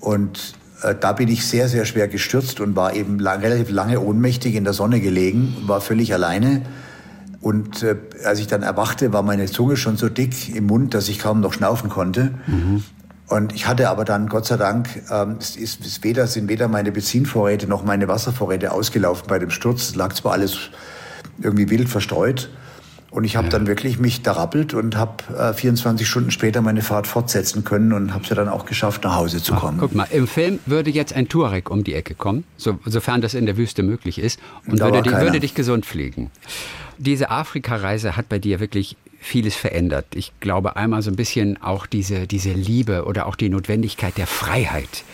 Und 0.00 0.54
äh, 0.82 0.94
da 0.98 1.12
bin 1.12 1.28
ich 1.28 1.46
sehr, 1.46 1.68
sehr 1.68 1.84
schwer 1.84 2.08
gestürzt 2.08 2.60
und 2.60 2.76
war 2.76 2.94
eben 2.94 3.18
lang, 3.18 3.40
relativ 3.40 3.70
lange 3.70 4.00
ohnmächtig 4.00 4.54
in 4.54 4.64
der 4.64 4.72
Sonne 4.72 5.00
gelegen, 5.00 5.56
war 5.66 5.80
völlig 5.80 6.14
alleine. 6.14 6.62
Und 7.40 7.82
äh, 7.82 7.96
als 8.24 8.40
ich 8.40 8.46
dann 8.48 8.62
erwachte, 8.62 9.12
war 9.12 9.22
meine 9.22 9.46
Zunge 9.46 9.76
schon 9.76 9.96
so 9.96 10.08
dick 10.08 10.54
im 10.54 10.66
Mund, 10.66 10.94
dass 10.94 11.08
ich 11.08 11.18
kaum 11.18 11.40
noch 11.40 11.52
schnaufen 11.52 11.88
konnte. 11.88 12.32
Mhm. 12.46 12.82
Und 13.28 13.54
ich 13.54 13.66
hatte 13.66 13.90
aber 13.90 14.04
dann, 14.04 14.28
Gott 14.28 14.46
sei 14.46 14.56
Dank, 14.56 14.88
ähm, 15.10 15.36
es, 15.38 15.54
ist, 15.56 15.84
es 15.84 16.02
weder, 16.02 16.26
sind 16.26 16.48
weder 16.48 16.66
meine 16.66 16.90
Benzinvorräte 16.90 17.66
noch 17.66 17.84
meine 17.84 18.08
Wasservorräte 18.08 18.72
ausgelaufen 18.72 19.26
bei 19.28 19.38
dem 19.38 19.50
Sturz. 19.50 19.90
Es 19.90 19.94
lag 19.94 20.14
zwar 20.14 20.32
alles 20.32 20.70
irgendwie 21.40 21.68
wild 21.70 21.88
verstreut. 21.88 22.50
Und 23.10 23.24
ich 23.24 23.36
habe 23.36 23.46
ja. 23.46 23.52
dann 23.52 23.66
wirklich 23.66 23.98
mich 23.98 24.22
da 24.22 24.32
rappelt 24.32 24.74
und 24.74 24.96
habe 24.96 25.24
äh, 25.34 25.54
24 25.54 26.06
Stunden 26.06 26.30
später 26.30 26.60
meine 26.60 26.82
Fahrt 26.82 27.06
fortsetzen 27.06 27.64
können 27.64 27.92
und 27.92 28.12
habe 28.12 28.24
es 28.24 28.30
ja 28.30 28.36
dann 28.36 28.48
auch 28.48 28.66
geschafft, 28.66 29.04
nach 29.04 29.16
Hause 29.16 29.42
zu 29.42 29.54
kommen. 29.54 29.78
Ach, 29.78 29.84
guck 29.84 29.94
mal, 29.94 30.06
im 30.10 30.26
Film 30.26 30.58
würde 30.66 30.90
jetzt 30.90 31.14
ein 31.14 31.26
Tuareg 31.26 31.70
um 31.70 31.84
die 31.84 31.94
Ecke 31.94 32.14
kommen, 32.14 32.44
so, 32.58 32.78
sofern 32.84 33.22
das 33.22 33.32
in 33.32 33.46
der 33.46 33.56
Wüste 33.56 33.82
möglich 33.82 34.18
ist, 34.18 34.38
und 34.66 34.80
würde, 34.80 35.00
die, 35.00 35.10
würde 35.10 35.40
dich 35.40 35.54
gesund 35.54 35.86
fliegen. 35.86 36.30
Diese 36.98 37.30
Afrika-Reise 37.30 38.16
hat 38.16 38.28
bei 38.28 38.38
dir 38.38 38.60
wirklich 38.60 38.96
vieles 39.20 39.54
verändert. 39.54 40.06
Ich 40.14 40.32
glaube 40.40 40.76
einmal 40.76 41.02
so 41.02 41.10
ein 41.10 41.16
bisschen 41.16 41.60
auch 41.62 41.86
diese, 41.86 42.26
diese 42.26 42.52
Liebe 42.52 43.04
oder 43.04 43.26
auch 43.26 43.36
die 43.36 43.48
Notwendigkeit 43.48 44.16
der 44.16 44.26
Freiheit. 44.26 45.04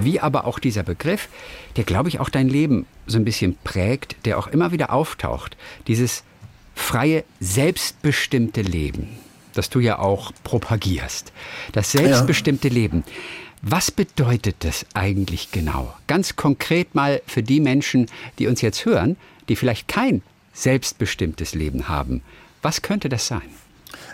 Wie 0.00 0.20
aber 0.20 0.46
auch 0.46 0.58
dieser 0.58 0.82
Begriff, 0.82 1.28
der, 1.76 1.84
glaube 1.84 2.08
ich, 2.08 2.20
auch 2.20 2.28
dein 2.28 2.48
Leben 2.48 2.86
so 3.06 3.18
ein 3.18 3.24
bisschen 3.24 3.56
prägt, 3.64 4.16
der 4.24 4.38
auch 4.38 4.48
immer 4.48 4.72
wieder 4.72 4.92
auftaucht. 4.92 5.56
Dieses 5.86 6.24
freie, 6.74 7.24
selbstbestimmte 7.38 8.62
Leben, 8.62 9.08
das 9.54 9.70
du 9.70 9.80
ja 9.80 9.98
auch 9.98 10.32
propagierst. 10.44 11.32
Das 11.72 11.92
selbstbestimmte 11.92 12.68
ja. 12.68 12.74
Leben. 12.74 13.04
Was 13.62 13.90
bedeutet 13.90 14.56
das 14.60 14.86
eigentlich 14.94 15.50
genau? 15.52 15.94
Ganz 16.06 16.34
konkret 16.34 16.94
mal 16.94 17.20
für 17.26 17.42
die 17.42 17.60
Menschen, 17.60 18.06
die 18.38 18.46
uns 18.46 18.62
jetzt 18.62 18.86
hören, 18.86 19.16
die 19.48 19.56
vielleicht 19.56 19.86
kein 19.86 20.22
selbstbestimmtes 20.52 21.54
Leben 21.54 21.88
haben. 21.88 22.22
Was 22.62 22.82
könnte 22.82 23.08
das 23.08 23.26
sein? 23.26 23.42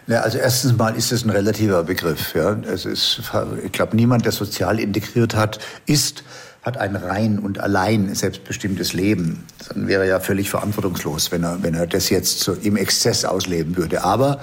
Ja, 0.06 0.20
also 0.20 0.38
erstens 0.38 0.76
mal 0.76 0.94
ist 0.94 1.10
es 1.10 1.24
ein 1.24 1.30
relativer 1.30 1.82
Begriff. 1.82 2.34
Ja. 2.34 2.52
Es 2.52 2.84
ist, 2.84 3.20
ich 3.64 3.72
glaube, 3.72 3.96
niemand, 3.96 4.24
der 4.24 4.32
sozial 4.32 4.78
integriert 4.78 5.34
hat, 5.34 5.58
ist, 5.86 6.22
hat 6.62 6.78
ein 6.78 6.94
rein 6.94 7.38
und 7.38 7.58
allein 7.58 8.14
selbstbestimmtes 8.14 8.92
Leben. 8.92 9.44
Dann 9.68 9.88
wäre 9.88 10.04
er 10.04 10.08
ja 10.08 10.20
völlig 10.20 10.48
verantwortungslos, 10.48 11.32
wenn 11.32 11.42
er, 11.42 11.62
wenn 11.62 11.74
er 11.74 11.86
das 11.86 12.08
jetzt 12.10 12.40
so 12.40 12.52
im 12.52 12.76
Exzess 12.76 13.24
ausleben 13.24 13.76
würde. 13.76 14.04
Aber 14.04 14.40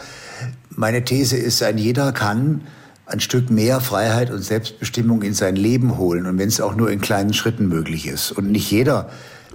meine 0.70 1.06
These 1.06 1.38
ist, 1.38 1.64
ein 1.64 1.78
jeder 1.78 2.12
kann 2.12 2.62
ein 3.06 3.20
Stück 3.20 3.50
mehr 3.50 3.80
Freiheit 3.80 4.32
und 4.32 4.42
Selbstbestimmung 4.42 5.22
in 5.22 5.34
sein 5.34 5.56
Leben 5.56 5.98
holen 5.98 6.26
und 6.26 6.38
wenn 6.38 6.48
es 6.48 6.62
auch 6.62 6.76
nur 6.76 6.90
in 6.90 7.02
kleinen 7.02 7.34
Schritten 7.34 7.68
möglich 7.68 8.08
ist. 8.08 8.32
Und 8.32 8.52
nicht 8.52 8.70
jeder 8.72 9.10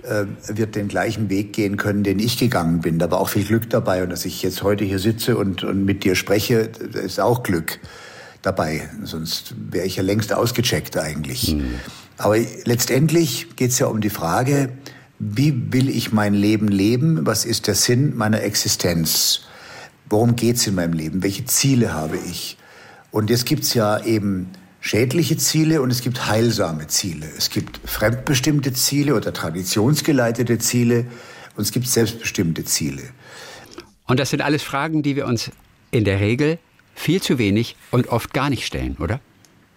äh, 0.09 0.27
wird 0.49 0.75
den 0.75 0.89
gleichen 0.89 1.29
Weg 1.29 1.53
gehen 1.53 1.77
können, 1.77 2.03
den 2.03 2.19
ich 2.19 2.39
gegangen 2.39 2.81
bin. 2.81 2.99
Da 2.99 3.11
war 3.11 3.21
auch 3.21 3.29
viel 3.29 3.45
Glück 3.45 3.69
dabei. 3.71 4.03
Und 4.03 4.11
dass 4.11 4.25
ich 4.25 4.43
jetzt 4.43 4.63
heute 4.63 4.85
hier 4.85 4.99
sitze 4.99 5.37
und, 5.37 5.65
und 5.65 5.85
mit 5.85 6.05
dir 6.05 6.15
spreche, 6.15 6.71
ist 7.05 7.21
auch 7.21 7.43
Glück 7.43 7.79
dabei. 8.43 8.89
Sonst 9.05 9.55
wäre 9.71 9.87
ich 9.87 9.97
ja 9.97 10.03
längst 10.03 10.33
ausgecheckt 10.33 10.97
eigentlich. 10.97 11.55
Mhm. 11.55 11.75
Aber 12.17 12.37
letztendlich 12.65 13.55
geht 13.57 13.71
es 13.71 13.79
ja 13.79 13.87
um 13.87 14.01
die 14.01 14.11
Frage, 14.11 14.71
wie 15.19 15.73
will 15.73 15.89
ich 15.89 16.13
mein 16.13 16.35
Leben 16.35 16.69
leben? 16.69 17.27
Was 17.27 17.45
ist 17.45 17.67
der 17.67 17.75
Sinn 17.75 18.17
meiner 18.17 18.43
Existenz? 18.43 19.43
Worum 20.09 20.37
geht 20.37 20.57
es 20.57 20.67
in 20.67 20.75
meinem 20.75 20.93
Leben? 20.95 21.23
Welche 21.23 21.45
Ziele 21.45 21.93
habe 21.93 22.17
ich? 22.17 22.57
Und 23.11 23.31
jetzt 23.31 23.47
gibt 23.47 23.65
es 23.65 23.75
ja 23.75 24.03
eben 24.05 24.49
schädliche 24.89 25.37
Ziele 25.37 25.83
und 25.83 25.91
es 25.91 26.01
gibt 26.01 26.29
heilsame 26.29 26.87
Ziele. 26.87 27.27
Es 27.37 27.51
gibt 27.51 27.79
fremdbestimmte 27.85 28.73
Ziele 28.73 29.15
oder 29.15 29.35
traditionsgeleitete 29.35 30.59
Ziele 30.59 31.05
und 31.57 31.63
es 31.63 31.73
gibt 31.73 31.87
selbstbestimmte 31.87 32.65
Ziele. 32.65 33.03
Und 34.07 34.19
das 34.19 34.31
sind 34.31 34.41
alles 34.41 34.63
Fragen, 34.63 35.03
die 35.03 35.15
wir 35.15 35.27
uns 35.27 35.51
in 35.91 36.05
der 36.05 36.21
Regel 36.21 36.59
viel 36.95 37.21
zu 37.21 37.37
wenig 37.37 37.77
und 37.91 38.09
oft 38.09 38.33
gar 38.33 38.49
nicht 38.49 38.65
stellen, 38.65 38.97
oder? 38.99 39.21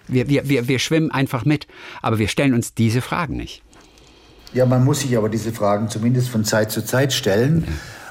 Wir, 0.08 0.30
wir, 0.30 0.48
wir, 0.48 0.70
wir 0.70 0.80
schwimmen 0.80 1.12
einfach 1.12 1.44
mit, 1.44 1.68
aber 2.02 2.18
wir 2.18 2.30
stellen 2.30 2.54
uns 2.54 2.74
diese 2.74 3.02
Fragen 3.02 3.36
nicht. 3.36 3.64
Ja, 4.54 4.66
man 4.66 4.86
muss 4.86 5.02
sich 5.02 5.18
aber 5.18 5.28
diese 5.28 5.52
Fragen 5.52 5.90
zumindest 5.90 6.30
von 6.30 6.46
Zeit 6.46 6.72
zu 6.72 6.86
Zeit 6.86 7.12
stellen. 7.12 7.68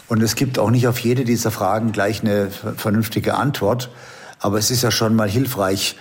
Und 0.08 0.22
es 0.22 0.34
gibt 0.34 0.58
auch 0.58 0.70
nicht 0.70 0.86
auf 0.86 0.98
jede 0.98 1.24
dieser 1.24 1.50
Fragen 1.50 1.92
gleich 1.92 2.20
eine 2.20 2.50
vernünftige 2.50 3.34
Antwort. 3.36 3.90
Aber 4.38 4.58
es 4.58 4.70
ist 4.70 4.82
ja 4.82 4.90
schon 4.90 5.14
mal 5.14 5.28
hilfreich, 5.30 5.96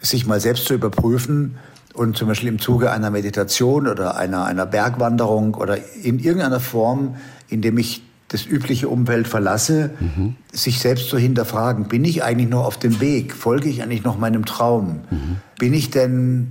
sich 0.00 0.26
mal 0.26 0.40
selbst 0.40 0.66
zu 0.66 0.74
überprüfen 0.74 1.56
und 1.94 2.16
zum 2.16 2.28
Beispiel 2.28 2.48
im 2.48 2.58
Zuge 2.58 2.90
einer 2.90 3.10
Meditation 3.10 3.88
oder 3.88 4.16
einer, 4.16 4.44
einer 4.44 4.66
Bergwanderung 4.66 5.54
oder 5.54 5.78
in 6.02 6.18
irgendeiner 6.18 6.60
Form, 6.60 7.16
in 7.48 7.62
dem 7.62 7.78
ich 7.78 8.02
das 8.28 8.44
übliche 8.44 8.88
Umfeld 8.88 9.26
verlasse, 9.26 9.90
mhm. 9.98 10.36
sich 10.52 10.80
selbst 10.80 11.08
zu 11.08 11.16
hinterfragen, 11.16 11.88
bin 11.88 12.04
ich 12.04 12.22
eigentlich 12.22 12.48
noch 12.48 12.66
auf 12.66 12.78
dem 12.78 13.00
Weg? 13.00 13.34
Folge 13.34 13.68
ich 13.68 13.82
eigentlich 13.82 14.04
noch 14.04 14.18
meinem 14.18 14.44
Traum? 14.44 15.00
Mhm. 15.10 15.36
Bin 15.58 15.72
ich 15.72 15.90
denn, 15.90 16.48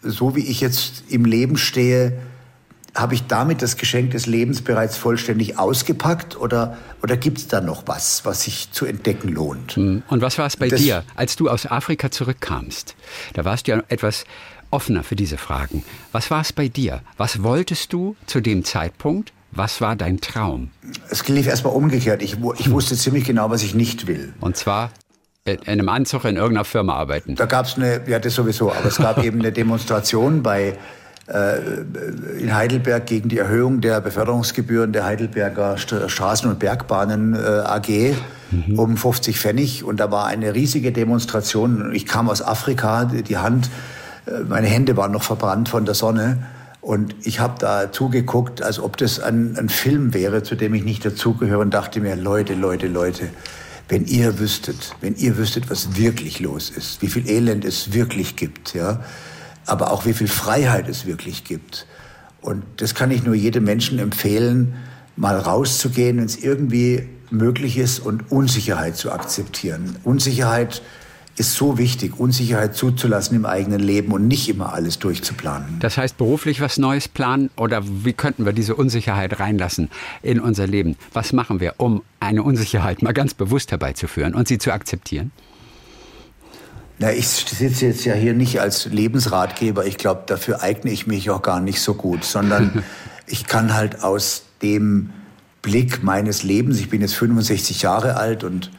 so 0.00 0.36
wie 0.36 0.46
ich 0.46 0.60
jetzt 0.60 1.04
im 1.08 1.24
Leben 1.24 1.56
stehe, 1.56 2.12
habe 2.94 3.14
ich 3.14 3.26
damit 3.26 3.62
das 3.62 3.76
Geschenk 3.76 4.10
des 4.10 4.26
Lebens 4.26 4.62
bereits 4.62 4.96
vollständig 4.96 5.58
ausgepackt 5.58 6.38
oder, 6.38 6.76
oder 7.02 7.16
gibt 7.16 7.38
es 7.38 7.48
da 7.48 7.60
noch 7.60 7.84
was, 7.86 8.24
was 8.24 8.42
sich 8.42 8.70
zu 8.70 8.84
entdecken 8.84 9.28
lohnt? 9.28 9.72
Hm. 9.72 10.02
Und 10.08 10.20
was 10.20 10.38
war 10.38 10.46
es 10.46 10.56
bei 10.56 10.68
das, 10.68 10.80
dir, 10.80 11.04
als 11.14 11.36
du 11.36 11.48
aus 11.48 11.66
Afrika 11.66 12.10
zurückkamst? 12.10 12.94
Da 13.32 13.44
warst 13.44 13.66
du 13.66 13.72
ja 13.72 13.82
etwas 13.88 14.24
offener 14.70 15.04
für 15.04 15.16
diese 15.16 15.38
Fragen. 15.38 15.84
Was 16.12 16.30
war 16.30 16.40
es 16.40 16.52
bei 16.52 16.68
dir? 16.68 17.02
Was 17.16 17.42
wolltest 17.42 17.92
du 17.92 18.16
zu 18.26 18.40
dem 18.40 18.64
Zeitpunkt? 18.64 19.32
Was 19.52 19.80
war 19.80 19.96
dein 19.96 20.20
Traum? 20.20 20.70
Es 21.10 21.26
lief 21.28 21.46
erstmal 21.46 21.74
umgekehrt. 21.74 22.22
Ich, 22.22 22.36
ich 22.58 22.70
wusste 22.70 22.96
ziemlich 22.96 23.24
genau, 23.24 23.50
was 23.50 23.62
ich 23.62 23.74
nicht 23.74 24.06
will. 24.06 24.32
Und 24.40 24.56
zwar 24.56 24.90
in 25.44 25.60
einem 25.66 25.88
Anzug 25.88 26.24
in 26.24 26.36
irgendeiner 26.36 26.64
Firma 26.64 26.94
arbeiten. 26.94 27.34
Da 27.34 27.46
gab 27.46 27.66
es 27.66 27.76
eine, 27.76 28.02
ja 28.06 28.18
das 28.18 28.34
sowieso, 28.34 28.72
aber 28.72 28.86
es 28.86 28.96
gab 28.96 29.18
eben 29.24 29.40
eine 29.40 29.52
Demonstration 29.52 30.42
bei 30.42 30.78
in 31.28 32.54
Heidelberg 32.54 33.06
gegen 33.06 33.28
die 33.28 33.38
Erhöhung 33.38 33.80
der 33.80 34.00
Beförderungsgebühren 34.00 34.92
der 34.92 35.04
Heidelberger 35.04 35.76
Straßen- 35.76 36.48
und 36.48 36.58
Bergbahnen 36.58 37.34
äh, 37.34 37.38
AG 37.38 38.14
mhm. 38.50 38.78
um 38.78 38.96
50 38.96 39.38
Pfennig. 39.38 39.84
Und 39.84 40.00
da 40.00 40.10
war 40.10 40.26
eine 40.26 40.54
riesige 40.54 40.90
Demonstration. 40.90 41.92
Ich 41.94 42.06
kam 42.06 42.28
aus 42.28 42.42
Afrika, 42.42 43.04
die 43.04 43.38
Hand, 43.38 43.70
äh, 44.26 44.40
meine 44.48 44.66
Hände 44.66 44.96
waren 44.96 45.12
noch 45.12 45.22
verbrannt 45.22 45.68
von 45.68 45.84
der 45.84 45.94
Sonne. 45.94 46.46
Und 46.80 47.14
ich 47.22 47.38
habe 47.38 47.54
da 47.60 47.92
zugeguckt, 47.92 48.60
als 48.60 48.80
ob 48.80 48.96
das 48.96 49.20
ein, 49.20 49.56
ein 49.56 49.68
Film 49.68 50.14
wäre, 50.14 50.42
zu 50.42 50.56
dem 50.56 50.74
ich 50.74 50.82
nicht 50.82 51.04
dazugehöre 51.04 51.60
und 51.60 51.72
dachte 51.72 52.00
mir, 52.00 52.16
Leute, 52.16 52.54
Leute, 52.54 52.88
Leute, 52.88 53.28
wenn 53.88 54.04
ihr 54.06 54.40
wüsstet, 54.40 54.96
wenn 55.00 55.14
ihr 55.14 55.36
wüsstet, 55.36 55.70
was 55.70 55.96
wirklich 55.96 56.40
los 56.40 56.70
ist, 56.70 57.00
wie 57.00 57.06
viel 57.06 57.28
Elend 57.28 57.64
es 57.64 57.92
wirklich 57.92 58.34
gibt, 58.34 58.74
ja, 58.74 59.00
aber 59.66 59.92
auch 59.92 60.06
wie 60.06 60.12
viel 60.12 60.28
Freiheit 60.28 60.88
es 60.88 61.06
wirklich 61.06 61.44
gibt. 61.44 61.86
Und 62.40 62.64
das 62.78 62.94
kann 62.94 63.10
ich 63.10 63.22
nur 63.22 63.34
jedem 63.34 63.64
Menschen 63.64 63.98
empfehlen, 63.98 64.74
mal 65.16 65.38
rauszugehen, 65.38 66.18
wenn 66.18 66.24
es 66.24 66.36
irgendwie 66.36 67.08
möglich 67.30 67.78
ist 67.78 68.00
und 68.00 68.30
Unsicherheit 68.30 68.96
zu 68.96 69.12
akzeptieren. 69.12 69.96
Unsicherheit 70.04 70.82
ist 71.36 71.54
so 71.54 71.78
wichtig, 71.78 72.18
Unsicherheit 72.18 72.76
zuzulassen 72.76 73.36
im 73.36 73.46
eigenen 73.46 73.80
Leben 73.80 74.12
und 74.12 74.28
nicht 74.28 74.48
immer 74.48 74.74
alles 74.74 74.98
durchzuplanen. 74.98 75.78
Das 75.80 75.96
heißt, 75.96 76.18
beruflich 76.18 76.60
was 76.60 76.76
Neues 76.76 77.08
planen 77.08 77.48
oder 77.56 77.82
wie 77.84 78.12
könnten 78.12 78.44
wir 78.44 78.52
diese 78.52 78.74
Unsicherheit 78.74 79.40
reinlassen 79.40 79.88
in 80.22 80.40
unser 80.40 80.66
Leben? 80.66 80.96
Was 81.14 81.32
machen 81.32 81.60
wir, 81.60 81.74
um 81.78 82.02
eine 82.20 82.42
Unsicherheit 82.42 83.02
mal 83.02 83.12
ganz 83.12 83.32
bewusst 83.32 83.70
herbeizuführen 83.70 84.34
und 84.34 84.46
sie 84.46 84.58
zu 84.58 84.72
akzeptieren? 84.72 85.30
Na, 86.98 87.12
ich 87.12 87.26
sitze 87.28 87.86
jetzt 87.86 88.04
ja 88.04 88.14
hier 88.14 88.34
nicht 88.34 88.60
als 88.60 88.86
Lebensratgeber. 88.86 89.86
Ich 89.86 89.98
glaube, 89.98 90.22
dafür 90.26 90.62
eigne 90.62 90.90
ich 90.90 91.06
mich 91.06 91.30
auch 91.30 91.42
gar 91.42 91.60
nicht 91.60 91.80
so 91.80 91.94
gut, 91.94 92.24
sondern 92.24 92.84
ich 93.26 93.46
kann 93.46 93.74
halt 93.74 94.02
aus 94.02 94.44
dem 94.62 95.10
Blick 95.62 96.02
meines 96.02 96.42
Lebens, 96.42 96.78
ich 96.78 96.90
bin 96.90 97.00
jetzt 97.00 97.14
65 97.14 97.82
Jahre 97.82 98.16
alt 98.16 98.44
und 98.44 98.70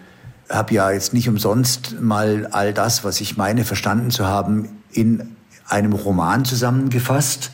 habe 0.49 0.73
ja 0.73 0.91
jetzt 0.91 1.13
nicht 1.13 1.29
umsonst 1.29 1.99
mal 2.01 2.47
all 2.51 2.73
das, 2.73 3.03
was 3.03 3.21
ich 3.21 3.37
meine, 3.37 3.63
verstanden 3.63 4.11
zu 4.11 4.25
haben, 4.25 4.69
in 4.91 5.35
einem 5.67 5.93
Roman 5.93 6.45
zusammengefasst, 6.45 7.51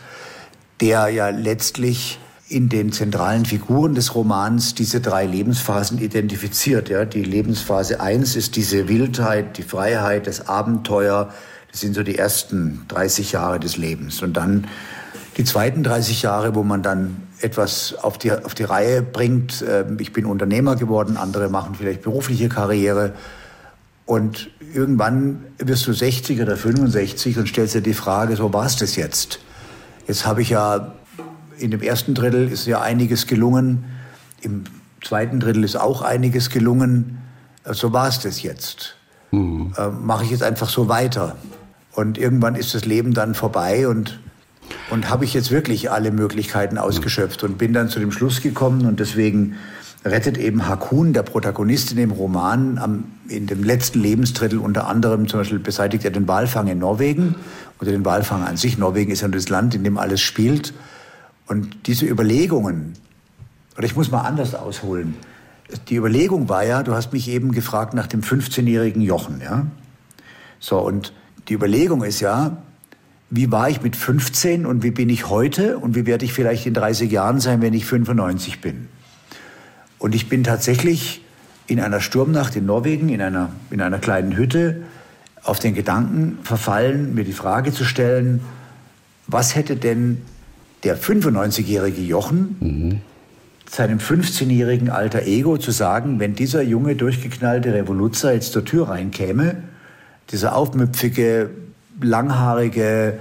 der 0.81 1.09
ja 1.09 1.29
letztlich 1.29 2.19
in 2.49 2.67
den 2.67 2.91
zentralen 2.91 3.45
Figuren 3.45 3.93
des 3.93 4.15
Romans 4.15 4.73
diese 4.73 4.99
drei 5.01 5.25
Lebensphasen 5.25 5.99
identifiziert. 5.99 6.89
Ja, 6.89 7.05
die 7.05 7.23
Lebensphase 7.23 8.01
1 8.01 8.35
ist 8.35 8.55
diese 8.55 8.87
Wildheit, 8.87 9.57
die 9.57 9.63
Freiheit, 9.63 10.25
das 10.25 10.47
Abenteuer. 10.47 11.31
Das 11.71 11.81
sind 11.81 11.93
so 11.93 12.01
die 12.01 12.17
ersten 12.17 12.85
30 12.87 13.33
Jahre 13.33 13.59
des 13.59 13.77
Lebens. 13.77 14.23
Und 14.23 14.33
dann 14.33 14.67
die 15.37 15.43
zweiten 15.43 15.83
30 15.83 16.23
Jahre, 16.23 16.55
wo 16.55 16.63
man 16.63 16.81
dann 16.81 17.21
etwas 17.39 17.93
auf 17.93 18.17
die, 18.17 18.31
auf 18.31 18.55
die 18.55 18.63
Reihe 18.63 19.03
bringt. 19.03 19.63
Ähm, 19.67 19.97
ich 19.99 20.11
bin 20.11 20.25
Unternehmer 20.25 20.75
geworden, 20.75 21.17
andere 21.17 21.49
machen 21.49 21.75
vielleicht 21.75 22.01
berufliche 22.01 22.49
Karriere. 22.49 23.13
Und 24.07 24.49
irgendwann 24.73 25.45
wirst 25.59 25.85
du 25.85 25.93
60 25.93 26.41
oder 26.41 26.57
65 26.57 27.37
und 27.37 27.47
stellst 27.47 27.75
dir 27.75 27.81
die 27.81 27.93
Frage, 27.93 28.35
so 28.35 28.51
war 28.51 28.65
es 28.65 28.75
das 28.75 28.95
jetzt? 28.95 29.39
Jetzt 30.07 30.25
habe 30.25 30.41
ich 30.41 30.49
ja 30.49 30.95
in 31.59 31.71
dem 31.71 31.81
ersten 31.81 32.13
Drittel 32.13 32.51
ist 32.51 32.65
ja 32.65 32.81
einiges 32.81 33.27
gelungen. 33.27 33.85
Im 34.41 34.63
zweiten 35.03 35.39
Drittel 35.39 35.63
ist 35.63 35.75
auch 35.75 36.01
einiges 36.01 36.49
gelungen. 36.49 37.19
So 37.65 37.93
war 37.93 38.07
es 38.07 38.19
das 38.19 38.41
jetzt. 38.41 38.95
Mhm. 39.31 39.73
Äh, 39.77 39.89
Mache 39.89 40.23
ich 40.23 40.31
jetzt 40.31 40.43
einfach 40.43 40.69
so 40.69 40.87
weiter. 40.87 41.35
Und 41.93 42.17
irgendwann 42.17 42.55
ist 42.55 42.73
das 42.73 42.85
Leben 42.85 43.13
dann 43.13 43.35
vorbei 43.35 43.87
und, 43.87 44.19
und 44.89 45.09
habe 45.09 45.25
ich 45.25 45.33
jetzt 45.33 45.51
wirklich 45.51 45.91
alle 45.91 46.11
Möglichkeiten 46.11 46.77
ausgeschöpft 46.77 47.43
und 47.43 47.57
bin 47.57 47.73
dann 47.73 47.89
zu 47.89 47.99
dem 47.99 48.11
Schluss 48.11 48.41
gekommen 48.41 48.85
und 48.85 48.99
deswegen 48.99 49.55
rettet 50.05 50.37
eben 50.37 50.67
Hakun, 50.67 51.11
der 51.11 51.23
Protagonist 51.23 51.91
in 51.91 51.97
dem 51.97 52.11
Roman, 52.11 52.77
am, 52.77 53.03
in 53.27 53.47
dem 53.47 53.63
letzten 53.63 53.99
Lebensdrittel 53.99 54.59
unter 54.59 54.87
anderem 54.87 55.27
zum 55.27 55.41
Beispiel 55.41 55.59
beseitigt 55.59 56.05
er 56.05 56.11
den 56.11 56.27
Walfang 56.27 56.67
in 56.67 56.79
Norwegen 56.79 57.35
oder 57.81 57.91
den 57.91 58.05
Walfang 58.05 58.43
an 58.43 58.55
sich. 58.55 58.77
Norwegen 58.77 59.11
ist 59.11 59.21
ja 59.21 59.27
das 59.27 59.49
Land, 59.49 59.75
in 59.75 59.83
dem 59.83 59.97
alles 59.97 60.21
spielt. 60.21 60.73
Und 61.49 61.87
diese 61.87 62.05
Überlegungen, 62.05 62.93
oder 63.75 63.85
ich 63.85 63.95
muss 63.95 64.11
mal 64.11 64.21
anders 64.21 64.53
ausholen. 64.53 65.15
Die 65.87 65.95
Überlegung 65.95 66.47
war 66.47 66.63
ja, 66.63 66.83
du 66.83 66.93
hast 66.93 67.11
mich 67.11 67.27
eben 67.27 67.53
gefragt 67.53 67.95
nach 67.95 68.05
dem 68.05 68.21
15-jährigen 68.21 69.01
Jochen, 69.01 69.41
ja? 69.41 69.65
So, 70.59 70.77
und 70.79 71.11
die 71.47 71.55
Überlegung 71.55 72.03
ist 72.03 72.19
ja, 72.19 72.57
wie 73.31 73.51
war 73.51 73.67
ich 73.67 73.81
mit 73.81 73.95
15 73.95 74.67
und 74.67 74.83
wie 74.83 74.91
bin 74.91 75.09
ich 75.09 75.29
heute 75.29 75.79
und 75.79 75.95
wie 75.95 76.05
werde 76.05 76.23
ich 76.23 76.33
vielleicht 76.33 76.67
in 76.67 76.75
30 76.75 77.11
Jahren 77.11 77.39
sein, 77.39 77.63
wenn 77.63 77.73
ich 77.73 77.85
95 77.85 78.61
bin? 78.61 78.87
Und 79.97 80.13
ich 80.13 80.29
bin 80.29 80.43
tatsächlich 80.43 81.23
in 81.65 81.79
einer 81.79 81.99
Sturmnacht 81.99 82.55
in 82.57 82.67
Norwegen, 82.67 83.09
in 83.09 83.21
einer, 83.21 83.49
in 83.71 83.81
einer 83.81 83.97
kleinen 83.97 84.35
Hütte, 84.35 84.83
auf 85.43 85.57
den 85.57 85.73
Gedanken 85.73 86.37
verfallen, 86.43 87.15
mir 87.15 87.23
die 87.23 87.33
Frage 87.33 87.73
zu 87.73 87.85
stellen, 87.85 88.41
was 89.25 89.55
hätte 89.55 89.77
denn 89.77 90.21
der 90.83 90.97
95-jährige 90.97 92.01
Jochen 92.01 92.55
mhm. 92.59 93.01
seinem 93.69 93.99
15-jährigen 93.99 94.89
alter 94.89 95.23
Ego 95.23 95.57
zu 95.57 95.71
sagen, 95.71 96.19
wenn 96.19 96.35
dieser 96.35 96.61
junge, 96.61 96.95
durchgeknallte 96.95 97.73
Revoluzzer 97.73 98.33
jetzt 98.33 98.53
zur 98.53 98.65
Tür 98.65 98.89
reinkäme, 98.89 99.57
dieser 100.31 100.55
aufmüpfige, 100.55 101.49
langhaarige 102.01 103.19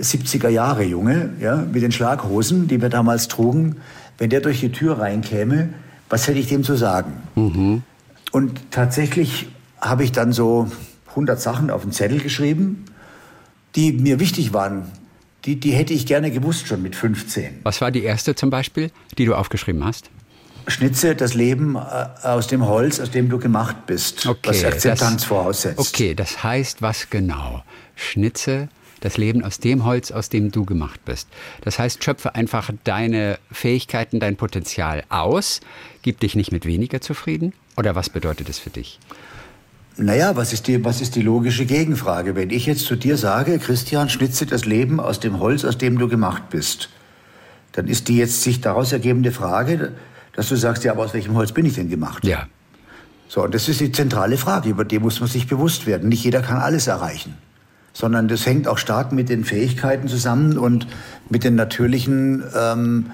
70er 0.00 0.48
Jahre 0.48 0.84
Junge, 0.84 1.30
ja, 1.40 1.56
mit 1.56 1.82
den 1.82 1.92
Schlaghosen, 1.92 2.68
die 2.68 2.80
wir 2.80 2.88
damals 2.88 3.28
trugen, 3.28 3.76
wenn 4.18 4.30
der 4.30 4.40
durch 4.40 4.60
die 4.60 4.72
Tür 4.72 4.98
reinkäme, 4.98 5.70
was 6.08 6.28
hätte 6.28 6.38
ich 6.38 6.48
dem 6.48 6.64
zu 6.64 6.76
sagen? 6.76 7.12
Mhm. 7.34 7.82
Und 8.32 8.70
tatsächlich 8.70 9.48
habe 9.80 10.04
ich 10.04 10.12
dann 10.12 10.32
so 10.32 10.70
100 11.10 11.40
Sachen 11.40 11.70
auf 11.70 11.82
den 11.82 11.92
Zettel 11.92 12.20
geschrieben, 12.20 12.84
die 13.74 13.92
mir 13.92 14.20
wichtig 14.20 14.52
waren 14.52 14.84
die, 15.46 15.56
die 15.56 15.72
hätte 15.72 15.94
ich 15.94 16.06
gerne 16.06 16.30
gewusst 16.30 16.66
schon 16.66 16.82
mit 16.82 16.96
15. 16.96 17.60
Was 17.62 17.80
war 17.80 17.90
die 17.90 18.02
erste 18.02 18.34
zum 18.34 18.50
Beispiel, 18.50 18.90
die 19.16 19.24
du 19.24 19.34
aufgeschrieben 19.34 19.84
hast? 19.84 20.10
Schnitze 20.66 21.14
das 21.14 21.34
Leben 21.34 21.76
äh, 21.76 21.78
aus 22.26 22.48
dem 22.48 22.66
Holz, 22.66 22.98
aus 22.98 23.12
dem 23.12 23.28
du 23.28 23.38
gemacht 23.38 23.86
bist, 23.86 24.26
okay, 24.26 24.50
was 24.50 24.64
Akzeptanz 24.64 25.22
das, 25.22 25.24
voraussetzt. 25.24 25.78
Okay, 25.78 26.14
das 26.14 26.42
heißt 26.42 26.82
was 26.82 27.08
genau? 27.08 27.62
Schnitze 27.94 28.68
das 29.00 29.16
Leben 29.18 29.44
aus 29.44 29.60
dem 29.60 29.84
Holz, 29.84 30.10
aus 30.10 30.28
dem 30.28 30.50
du 30.50 30.64
gemacht 30.64 31.04
bist. 31.04 31.28
Das 31.60 31.78
heißt, 31.78 32.02
schöpfe 32.02 32.34
einfach 32.34 32.70
deine 32.82 33.38
Fähigkeiten, 33.52 34.18
dein 34.18 34.36
Potenzial 34.36 35.04
aus, 35.08 35.60
gib 36.02 36.18
dich 36.18 36.34
nicht 36.34 36.50
mit 36.50 36.66
weniger 36.66 37.00
zufrieden? 37.00 37.52
Oder 37.76 37.94
was 37.94 38.10
bedeutet 38.10 38.48
das 38.48 38.58
für 38.58 38.70
dich? 38.70 38.98
Naja, 39.98 40.36
was 40.36 40.52
ist, 40.52 40.66
die, 40.66 40.84
was 40.84 41.00
ist 41.00 41.14
die 41.14 41.22
logische 41.22 41.64
Gegenfrage? 41.64 42.36
Wenn 42.36 42.50
ich 42.50 42.66
jetzt 42.66 42.84
zu 42.84 42.96
dir 42.96 43.16
sage, 43.16 43.58
Christian, 43.58 44.10
schnitze 44.10 44.44
das 44.44 44.66
Leben 44.66 45.00
aus 45.00 45.20
dem 45.20 45.40
Holz, 45.40 45.64
aus 45.64 45.78
dem 45.78 45.98
du 45.98 46.06
gemacht 46.06 46.50
bist, 46.50 46.90
dann 47.72 47.88
ist 47.88 48.08
die 48.08 48.18
jetzt 48.18 48.42
sich 48.42 48.60
daraus 48.60 48.92
ergebende 48.92 49.32
Frage, 49.32 49.92
dass 50.34 50.50
du 50.50 50.56
sagst, 50.56 50.84
ja, 50.84 50.92
aber 50.92 51.04
aus 51.04 51.14
welchem 51.14 51.34
Holz 51.34 51.52
bin 51.52 51.64
ich 51.64 51.74
denn 51.74 51.88
gemacht? 51.88 52.24
Ja. 52.26 52.46
So, 53.28 53.42
und 53.42 53.54
das 53.54 53.68
ist 53.68 53.80
die 53.80 53.90
zentrale 53.90 54.36
Frage, 54.36 54.68
über 54.68 54.84
die 54.84 54.98
muss 54.98 55.18
man 55.20 55.30
sich 55.30 55.46
bewusst 55.46 55.86
werden. 55.86 56.10
Nicht 56.10 56.24
jeder 56.24 56.42
kann 56.42 56.58
alles 56.58 56.86
erreichen, 56.86 57.34
sondern 57.94 58.28
das 58.28 58.44
hängt 58.44 58.68
auch 58.68 58.78
stark 58.78 59.12
mit 59.12 59.30
den 59.30 59.44
Fähigkeiten 59.44 60.08
zusammen 60.08 60.58
und 60.58 60.86
mit 61.30 61.42
den 61.42 61.54
natürlichen 61.54 62.44
ähm, 62.54 63.06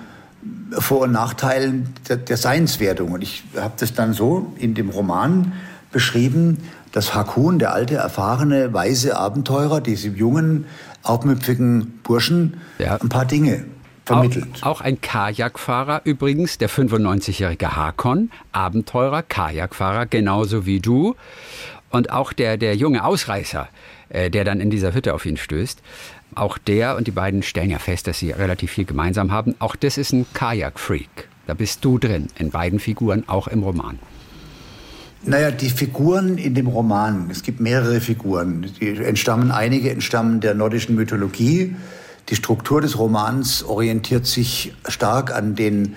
Vor- 0.72 1.02
und 1.02 1.12
Nachteilen 1.12 1.94
der, 2.08 2.16
der 2.16 2.36
Seinswertung. 2.36 3.12
Und 3.12 3.22
ich 3.22 3.44
habe 3.56 3.74
das 3.78 3.94
dann 3.94 4.12
so 4.12 4.52
in 4.58 4.74
dem 4.74 4.90
Roman 4.90 5.52
beschrieben, 5.92 6.58
dass 6.92 7.14
Hakun, 7.14 7.58
der 7.58 7.72
alte, 7.72 7.94
erfahrene, 7.94 8.72
weise 8.72 9.16
Abenteurer, 9.16 9.80
diese 9.80 10.08
jungen, 10.08 10.66
aufmüpfigen 11.02 12.00
Burschen, 12.02 12.60
ja. 12.78 12.96
ein 12.96 13.08
paar 13.08 13.24
Dinge 13.24 13.64
vermittelt. 14.04 14.46
Auch, 14.62 14.66
auch 14.66 14.80
ein 14.80 15.00
Kajakfahrer 15.00 16.02
übrigens, 16.04 16.58
der 16.58 16.68
95-jährige 16.68 17.76
Hakon, 17.76 18.30
Abenteurer, 18.52 19.22
Kajakfahrer, 19.22 20.06
genauso 20.06 20.66
wie 20.66 20.80
du. 20.80 21.16
Und 21.90 22.10
auch 22.10 22.32
der, 22.32 22.56
der 22.56 22.74
junge 22.74 23.04
Ausreißer, 23.04 23.68
äh, 24.08 24.30
der 24.30 24.44
dann 24.44 24.60
in 24.60 24.70
dieser 24.70 24.94
Hütte 24.94 25.14
auf 25.14 25.26
ihn 25.26 25.36
stößt, 25.36 25.82
auch 26.34 26.56
der 26.56 26.96
und 26.96 27.06
die 27.06 27.12
beiden 27.12 27.42
stellen 27.42 27.70
ja 27.70 27.78
fest, 27.78 28.06
dass 28.06 28.18
sie 28.18 28.30
relativ 28.30 28.72
viel 28.72 28.86
gemeinsam 28.86 29.32
haben. 29.32 29.54
Auch 29.58 29.76
das 29.76 29.98
ist 29.98 30.12
ein 30.12 30.26
Kajak-Freak. 30.32 31.28
Da 31.46 31.54
bist 31.54 31.84
du 31.84 31.98
drin, 31.98 32.28
in 32.38 32.50
beiden 32.50 32.78
Figuren, 32.78 33.24
auch 33.26 33.48
im 33.48 33.62
Roman. 33.62 33.98
Naja, 35.24 35.52
die 35.52 35.70
Figuren 35.70 36.36
in 36.36 36.54
dem 36.54 36.66
Roman, 36.66 37.28
es 37.30 37.44
gibt 37.44 37.60
mehrere 37.60 38.00
Figuren. 38.00 38.66
Die 38.80 38.88
entstammen, 38.88 39.52
einige 39.52 39.90
entstammen 39.90 40.40
der 40.40 40.54
nordischen 40.54 40.96
Mythologie. 40.96 41.76
Die 42.28 42.34
Struktur 42.34 42.80
des 42.80 42.98
Romans 42.98 43.62
orientiert 43.62 44.26
sich 44.26 44.74
stark 44.88 45.32
an 45.32 45.54
den, 45.54 45.94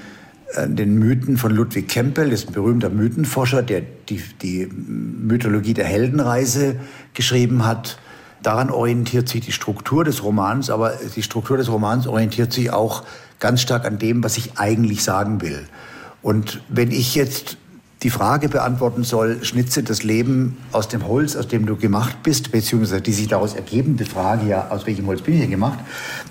an 0.56 0.76
den 0.76 1.00
Mythen 1.00 1.38
von 1.38 1.52
Ludwig 1.52 1.88
Kempel, 1.88 2.30
das 2.30 2.42
ist 2.42 2.50
ein 2.50 2.54
berühmter 2.54 2.92
Mythenforscher, 2.92 3.64
der 3.64 3.82
die, 4.10 4.22
die 4.44 4.68
Mythologie 4.68 5.74
der 5.74 5.86
Heldenreise 5.86 6.76
geschrieben 7.16 7.66
hat. 7.66 7.98
Daran 8.44 8.70
orientiert 8.70 9.28
sich 9.28 9.42
die 9.42 9.52
Struktur 9.52 10.04
des 10.04 10.24
Romans, 10.24 10.70
aber 10.70 10.94
die 11.16 11.24
Struktur 11.24 11.58
des 11.58 11.68
Romans 11.72 12.06
orientiert 12.06 12.54
sich 12.54 12.70
auch 12.70 13.04
ganz 13.40 13.62
stark 13.62 13.86
an 13.86 13.98
dem, 13.98 14.24
was 14.24 14.38
ich 14.38 14.60
eigentlich 14.60 15.04
sagen 15.04 15.42
will. 15.42 15.66
Und 16.22 16.62
wenn 16.70 16.92
ich 16.92 17.16
jetzt 17.16 17.58
die 18.04 18.10
Frage 18.10 18.50
beantworten 18.50 19.04
soll, 19.04 19.44
schnitze 19.44 19.82
das 19.82 20.04
Leben 20.04 20.58
aus 20.72 20.88
dem 20.88 21.08
Holz, 21.08 21.36
aus 21.36 21.48
dem 21.48 21.66
du 21.66 21.76
gemacht 21.76 22.24
bist, 22.24 22.52
beziehungsweise 22.52 23.02
die 23.02 23.14
sich 23.14 23.28
daraus 23.28 23.54
ergebende 23.54 24.06
Frage, 24.06 24.48
ja, 24.48 24.68
aus 24.70 24.86
welchem 24.86 25.08
Holz 25.08 25.22
bin 25.22 25.36
ich 25.36 25.42
denn 25.42 25.50
gemacht, 25.50 25.80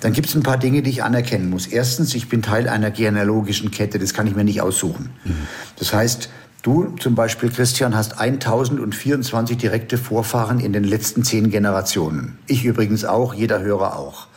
dann 0.00 0.12
gibt 0.12 0.29
es 0.29 0.35
ein 0.35 0.42
paar 0.42 0.59
Dinge, 0.59 0.83
die 0.83 0.90
ich 0.90 1.03
anerkennen 1.03 1.50
muss. 1.50 1.66
Erstens, 1.66 2.14
ich 2.14 2.29
bin 2.29 2.42
Teil 2.42 2.68
einer 2.68 2.90
genealogischen 2.90 3.70
Kette, 3.70 3.98
das 3.98 4.14
kann 4.14 4.27
ich 4.27 4.37
mir 4.37 4.44
nicht 4.44 4.61
aussuchen. 4.61 5.11
Mhm. 5.24 5.48
Das 5.79 5.92
heißt, 5.92 6.29
Du 6.62 6.96
zum 6.98 7.14
Beispiel, 7.14 7.50
Christian, 7.50 7.94
hast 7.94 8.18
1024 8.18 9.59
direkte 9.59 9.98
Vorfahren 9.98 10.61
in 10.61 10.72
den 10.72 10.83
letzten 10.83 11.22
zehn 11.22 11.50
Generationen. 11.50 12.38
Ich 12.46 12.64
übrigens 12.64 13.05
auch, 13.05 13.35
jeder 13.35 13.61
Hörer 13.61 13.98
auch. 13.98 14.29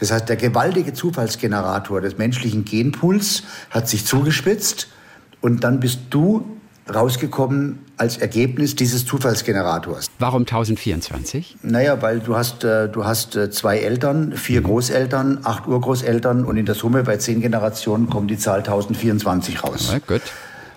Das 0.00 0.10
heißt, 0.10 0.26
der 0.30 0.36
gewaltige 0.36 0.94
Zufallsgenerator 0.94 2.00
des 2.00 2.16
menschlichen 2.16 2.64
Genpools 2.64 3.42
hat 3.68 3.86
sich 3.86 4.06
zugespitzt 4.06 4.88
und 5.42 5.62
dann 5.62 5.78
bist 5.78 5.98
du 6.08 6.53
rausgekommen 6.92 7.78
als 7.96 8.18
Ergebnis 8.18 8.76
dieses 8.76 9.06
Zufallsgenerators. 9.06 10.10
Warum 10.18 10.42
1024? 10.42 11.56
Naja, 11.62 12.02
weil 12.02 12.20
du 12.20 12.36
hast, 12.36 12.64
äh, 12.64 12.88
du 12.88 13.04
hast 13.04 13.36
äh, 13.36 13.50
zwei 13.50 13.78
Eltern, 13.78 14.36
vier 14.36 14.60
mhm. 14.60 14.66
Großeltern, 14.66 15.40
acht 15.44 15.66
Urgroßeltern 15.66 16.44
und 16.44 16.56
in 16.56 16.66
der 16.66 16.74
Summe 16.74 17.02
bei 17.04 17.16
zehn 17.16 17.40
Generationen 17.40 18.10
kommt 18.10 18.30
die 18.30 18.38
Zahl 18.38 18.58
1024 18.58 19.64
raus. 19.64 19.90
Ja, 19.92 19.98
gut. 19.98 20.22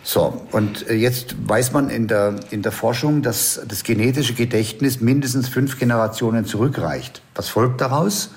So, 0.03 0.41
und 0.51 0.87
äh, 0.89 0.93
jetzt 0.93 1.35
weiß 1.49 1.73
man 1.73 1.89
in 1.89 2.07
der, 2.07 2.35
in 2.51 2.61
der 2.61 2.71
Forschung, 2.71 3.23
dass 3.23 3.59
das 3.67 3.83
genetische 3.83 4.33
Gedächtnis 4.33 5.01
mindestens 5.01 5.49
fünf 5.49 5.77
Generationen 5.77 6.45
zurückreicht. 6.45 7.21
Was 7.35 7.49
folgt 7.49 7.81
daraus? 7.81 8.29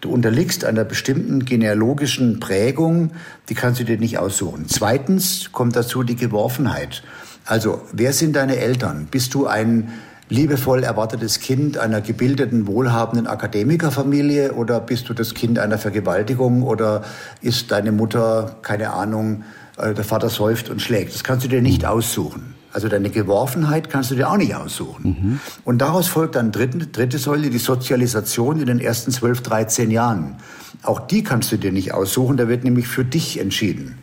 Du 0.00 0.10
unterliegst 0.10 0.64
einer 0.64 0.84
bestimmten 0.84 1.44
genealogischen 1.44 2.38
Prägung, 2.38 3.12
die 3.48 3.54
kannst 3.54 3.80
du 3.80 3.84
dir 3.84 3.98
nicht 3.98 4.18
aussuchen. 4.18 4.66
Zweitens 4.68 5.50
kommt 5.52 5.74
dazu 5.74 6.02
die 6.02 6.16
Geworfenheit. 6.16 7.02
Also, 7.46 7.80
wer 7.92 8.12
sind 8.12 8.36
deine 8.36 8.56
Eltern? 8.56 9.08
Bist 9.10 9.32
du 9.34 9.46
ein 9.46 9.92
liebevoll 10.28 10.82
erwartetes 10.82 11.40
Kind 11.40 11.78
einer 11.78 12.00
gebildeten, 12.00 12.66
wohlhabenden 12.66 13.26
Akademikerfamilie 13.26 14.52
oder 14.52 14.80
bist 14.80 15.08
du 15.08 15.14
das 15.14 15.34
Kind 15.34 15.58
einer 15.58 15.78
Vergewaltigung 15.78 16.62
oder 16.62 17.04
ist 17.40 17.70
deine 17.70 17.92
Mutter, 17.92 18.56
keine 18.62 18.90
Ahnung, 18.92 19.44
äh, 19.78 19.94
der 19.94 20.04
Vater 20.04 20.28
säuft 20.28 20.68
und 20.68 20.82
schlägt. 20.82 21.14
Das 21.14 21.22
kannst 21.22 21.44
du 21.44 21.48
dir 21.48 21.62
nicht 21.62 21.86
aussuchen. 21.86 22.55
Also 22.76 22.88
deine 22.88 23.08
Geworfenheit 23.08 23.88
kannst 23.88 24.10
du 24.10 24.16
dir 24.16 24.28
auch 24.28 24.36
nicht 24.36 24.54
aussuchen. 24.54 25.16
Mhm. 25.18 25.40
Und 25.64 25.78
daraus 25.78 26.08
folgt 26.08 26.34
dann 26.34 26.52
dritte, 26.52 26.76
dritte 26.88 27.16
Säule, 27.16 27.48
die 27.48 27.56
Sozialisation 27.56 28.60
in 28.60 28.66
den 28.66 28.80
ersten 28.80 29.12
12, 29.12 29.40
13 29.40 29.90
Jahren. 29.90 30.34
Auch 30.82 31.00
die 31.00 31.24
kannst 31.24 31.50
du 31.50 31.56
dir 31.56 31.72
nicht 31.72 31.94
aussuchen, 31.94 32.36
da 32.36 32.48
wird 32.48 32.64
nämlich 32.64 32.86
für 32.86 33.02
dich 33.02 33.40
entschieden. 33.40 33.96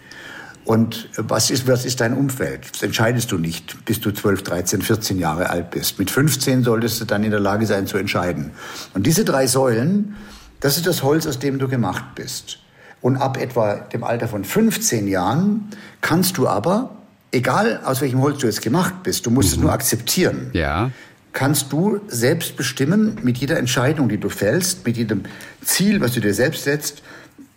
Und 0.66 1.08
was 1.18 1.52
ist, 1.52 1.68
was 1.68 1.86
ist 1.86 2.02
dein 2.02 2.18
Umfeld? 2.18 2.62
Das 2.74 2.82
entscheidest 2.82 3.32
du 3.32 3.38
nicht, 3.38 3.86
bis 3.86 4.02
du 4.02 4.10
12, 4.10 4.42
13, 4.42 4.82
14 4.82 5.20
Jahre 5.20 5.52
alt 5.52 5.70
bist. 5.70 6.00
Mit 6.00 6.10
15 6.10 6.64
solltest 6.64 7.00
du 7.00 7.06
dann 7.06 7.24
in 7.24 7.30
der 7.30 7.40
Lage 7.40 7.68
sein 7.68 7.86
zu 7.86 8.00
entscheiden. 8.00 8.54
Und 8.96 9.06
diese 9.06 9.24
drei 9.24 9.46
Säulen, 9.46 10.16
das 10.62 10.78
ist 10.78 10.88
das 10.88 11.04
Holz, 11.04 11.28
aus 11.28 11.38
dem 11.38 11.60
du 11.60 11.68
gemacht 11.68 12.16
bist. 12.16 12.58
Und 13.02 13.18
ab 13.18 13.38
etwa 13.38 13.76
dem 13.76 14.04
Alter 14.04 14.28
von 14.28 14.44
15 14.44 15.08
Jahren 15.08 15.70
kannst 16.02 16.40
du 16.40 16.48
aber, 16.48 17.03
egal 17.34 17.82
aus 17.84 18.02
welchem 18.02 18.22
Holz 18.22 18.39
du 18.39 18.48
jetzt 18.48 18.62
gemacht 18.62 19.04
bist, 19.04 19.26
du 19.26 19.32
musst 19.32 19.50
mhm. 19.50 19.56
es 19.56 19.62
nur 19.62 19.74
akzeptieren. 19.74 20.50
Ja. 20.54 20.91
Kannst 21.34 21.74
du 21.74 22.00
selbst 22.08 22.56
bestimmen, 22.56 23.17
mit 23.24 23.38
jeder 23.38 23.58
Entscheidung, 23.58 24.08
die 24.08 24.19
du 24.19 24.30
fällst, 24.30 24.86
mit 24.86 24.98
jedem 24.98 25.24
Ziel, 25.63 26.00
was 26.00 26.13
du 26.13 26.22
dir 26.22 26.34
selbst 26.34 26.63
setzt, 26.63 27.02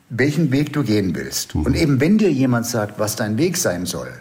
welchen 0.09 0.51
Weg 0.51 0.73
du 0.73 0.83
gehen 0.83 1.15
willst. 1.15 1.55
Mhm. 1.55 1.62
Und 1.62 1.77
eben 1.77 2.01
wenn 2.01 2.19
dir 2.19 2.33
jemand 2.33 2.67
sagt, 2.67 2.99
was 2.99 3.17
dein 3.17 3.39
Weg 3.39 3.57
sein 3.57 3.87
soll, 3.87 4.12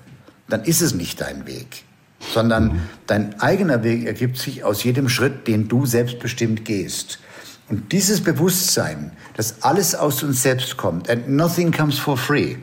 dann 0.50 0.64
ist 0.64 0.82
es 0.82 0.94
nicht 0.94 1.22
dein 1.22 1.48
Weg, 1.48 1.84
sondern 2.20 2.66
mhm. 2.66 2.80
dein 3.08 3.40
eigener 3.40 3.84
Weg 3.84 4.06
ergibt 4.06 4.38
sich 4.38 4.64
aus 4.64 4.84
jedem 4.84 5.10
Schritt, 5.10 5.48
den 5.48 5.68
du 5.68 5.86
selbstbestimmt 5.86 6.66
gehst. 6.66 7.20
Und 7.68 7.92
dieses 7.94 8.22
Bewusstsein, 8.22 9.12
dass 9.38 9.64
alles 9.64 9.96
aus 9.96 10.22
uns 10.22 10.44
selbst 10.44 10.78
kommt, 10.78 11.10
and 11.10 11.30
nothing 11.30 11.72
comes 11.72 11.98
for 11.98 12.16
free, 12.16 12.58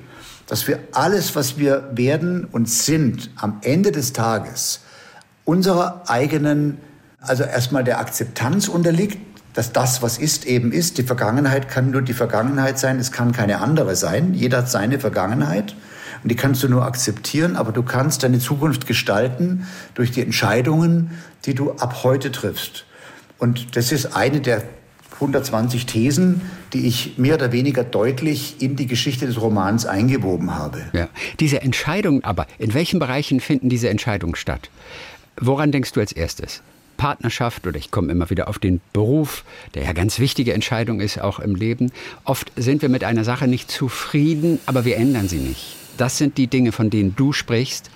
dass 0.53 0.69
wir 0.69 0.81
alles, 0.93 1.35
was 1.35 1.57
wir 1.57 1.89
werden 1.95 2.45
und 2.45 2.69
sind, 2.69 3.31
am 3.37 3.61
Ende 3.63 3.91
des 3.91 4.13
Tages 4.13 4.81
unserer 5.47 6.03
eigenen, 6.09 6.77
also 7.23 7.43
erstmal 7.43 7.85
der 7.85 8.01
Akzeptanz 8.01 8.69
unterliegt, 8.69 9.17
dass 9.55 9.73
das, 9.73 10.03
was 10.03 10.19
ist, 10.19 10.45
eben 10.45 10.71
ist. 10.71 10.99
Die 10.99 11.05
Vergangenheit 11.05 11.71
kann 11.71 11.91
nur 11.91 12.03
die 12.03 12.13
Vergangenheit 12.13 12.79
sein, 12.79 12.99
es 12.99 13.13
kann 13.13 13.33
keine 13.33 13.63
andere 13.63 13.97
sein. 13.97 14.35
Jeder 14.35 14.59
hat 14.59 14.69
seine 14.69 15.01
Vergangenheit 15.01 15.75
und 16.23 16.31
die 16.31 16.37
kannst 16.37 16.63
du 16.63 16.69
nur 16.69 16.85
akzeptieren, 16.85 17.57
aber 17.57 17.73
du 17.73 17.83
kannst 17.83 18.23
deine 18.23 18.39
Zukunft 18.39 18.87
gestalten 18.87 19.67
durch 19.95 20.11
die 20.11 20.21
Entscheidungen, 20.21 21.13
die 21.47 21.55
du 21.55 21.73
ab 21.77 22.03
heute 22.03 22.31
triffst. 22.31 22.85
Und 23.39 23.75
das 23.75 23.91
ist 23.91 24.15
eine 24.15 24.43
der 24.43 24.63
120 25.23 25.87
Thesen, 25.87 26.43
die 26.73 26.87
ich 26.87 27.17
mehr 27.17 27.37
oder 27.37 27.53
weniger 27.53 27.85
deutlich 27.85 28.57
in 28.61 28.77
die 28.77 28.87
Geschichte 28.87 29.27
des 29.27 29.41
Romans 29.41 29.87
eingewoben 29.87 30.55
habe. 30.55 30.83
Ja. 30.93 31.09
Diese 31.41 31.63
Entscheidungen 31.63 32.25
aber, 32.25 32.47
in 32.59 32.75
welchen 32.75 32.99
Bereichen 32.99 33.41
finden 33.41 33.69
diese 33.69 33.89
Entscheidungen 33.89 34.35
statt? 34.35 34.71
Woran 35.41 35.73
denkst 35.73 35.93
du 35.93 36.01
als 36.01 36.13
erstes? 36.13 36.63
Partnerschaft 36.97 37.67
oder 37.67 37.79
ich 37.79 37.91
komme 37.91 38.13
immer 38.13 38.31
wieder 38.31 38.49
auf 38.49 38.59
den 38.59 38.81
Beruf, 38.93 39.45
der 39.75 39.85
ja 39.85 39.93
ganz 39.93 40.19
wichtige 40.19 40.53
Entscheidung 40.53 41.01
ist, 41.01 41.21
auch 41.21 41.41
im 41.41 41.55
Leben. 41.55 41.91
Oft 42.25 42.53
sind 42.55 42.83
wir 42.83 42.89
mit 42.89 43.03
einer 43.03 43.25
Sache 43.25 43.49
nicht 43.49 43.71
zufrieden, 43.71 44.61
aber 44.67 44.85
wir 44.85 44.97
ändern 44.97 45.29
sie 45.29 45.39
nicht. 45.39 45.77
Das 45.97 46.19
sind 46.19 46.39
die 46.39 46.47
Dinge, 46.47 46.73
von 46.73 46.91
denen 46.91 47.17
du 47.17 47.33
sprichst. 47.33 47.91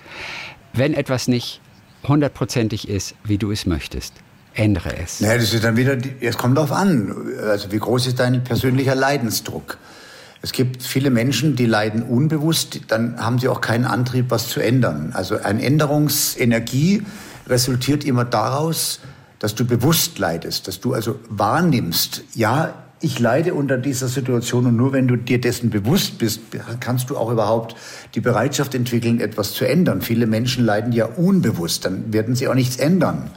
Wenn 0.73 0.93
etwas 0.93 1.27
nicht 1.27 1.61
hundertprozentig 2.07 2.87
ist, 2.89 3.15
wie 3.23 3.37
du 3.37 3.51
es 3.51 3.65
möchtest, 3.65 4.13
ändere 4.57 4.97
es. 4.97 5.19
Naja, 5.21 5.37
das 5.37 5.53
ist 5.53 5.63
dann 5.63 5.77
wieder, 5.77 5.97
es 6.19 6.37
kommt 6.37 6.57
darauf 6.57 6.71
an. 6.71 7.15
Also 7.49 7.71
wie 7.71 7.79
groß 7.79 8.07
ist 8.07 8.19
dein 8.19 8.43
persönlicher 8.43 8.95
Leidensdruck? 8.95 9.77
Es 10.41 10.51
gibt 10.51 10.83
viele 10.83 11.09
Menschen, 11.09 11.55
die 11.55 11.65
leiden 11.65 12.03
unbewusst, 12.03 12.81
dann 12.89 13.19
haben 13.19 13.39
sie 13.39 13.47
auch 13.47 13.61
keinen 13.61 13.85
Antrieb, 13.85 14.25
was 14.29 14.47
zu 14.47 14.59
ändern. 14.59 15.11
Also 15.13 15.37
eine 15.41 15.63
Änderungsenergie 15.63 17.03
resultiert 17.47 18.03
immer 18.03 18.23
daraus, 18.23 18.99
dass 19.39 19.55
du 19.55 19.65
bewusst 19.65 20.19
leidest, 20.19 20.67
dass 20.67 20.79
du 20.79 20.93
also 20.93 21.19
wahrnimmst, 21.29 22.23
ja, 22.33 22.73
ich 22.99 23.19
leide 23.19 23.53
unter 23.53 23.77
dieser 23.77 24.07
Situation 24.07 24.65
und 24.65 24.75
nur 24.75 24.91
wenn 24.91 25.07
du 25.07 25.15
dir 25.17 25.39
dessen 25.39 25.69
bewusst 25.69 26.17
bist, 26.17 26.41
kannst 26.79 27.11
du 27.11 27.17
auch 27.17 27.31
überhaupt 27.31 27.75
die 28.15 28.21
Bereitschaft 28.21 28.73
entwickeln, 28.73 29.19
etwas 29.19 29.53
zu 29.53 29.65
ändern. 29.65 30.01
Viele 30.01 30.25
Menschen 30.25 30.65
leiden 30.65 30.93
ja 30.93 31.05
unbewusst, 31.05 31.85
dann 31.85 32.11
werden 32.11 32.35
sie 32.35 32.47
auch 32.47 32.55
nichts 32.55 32.77
ändern. 32.77 33.29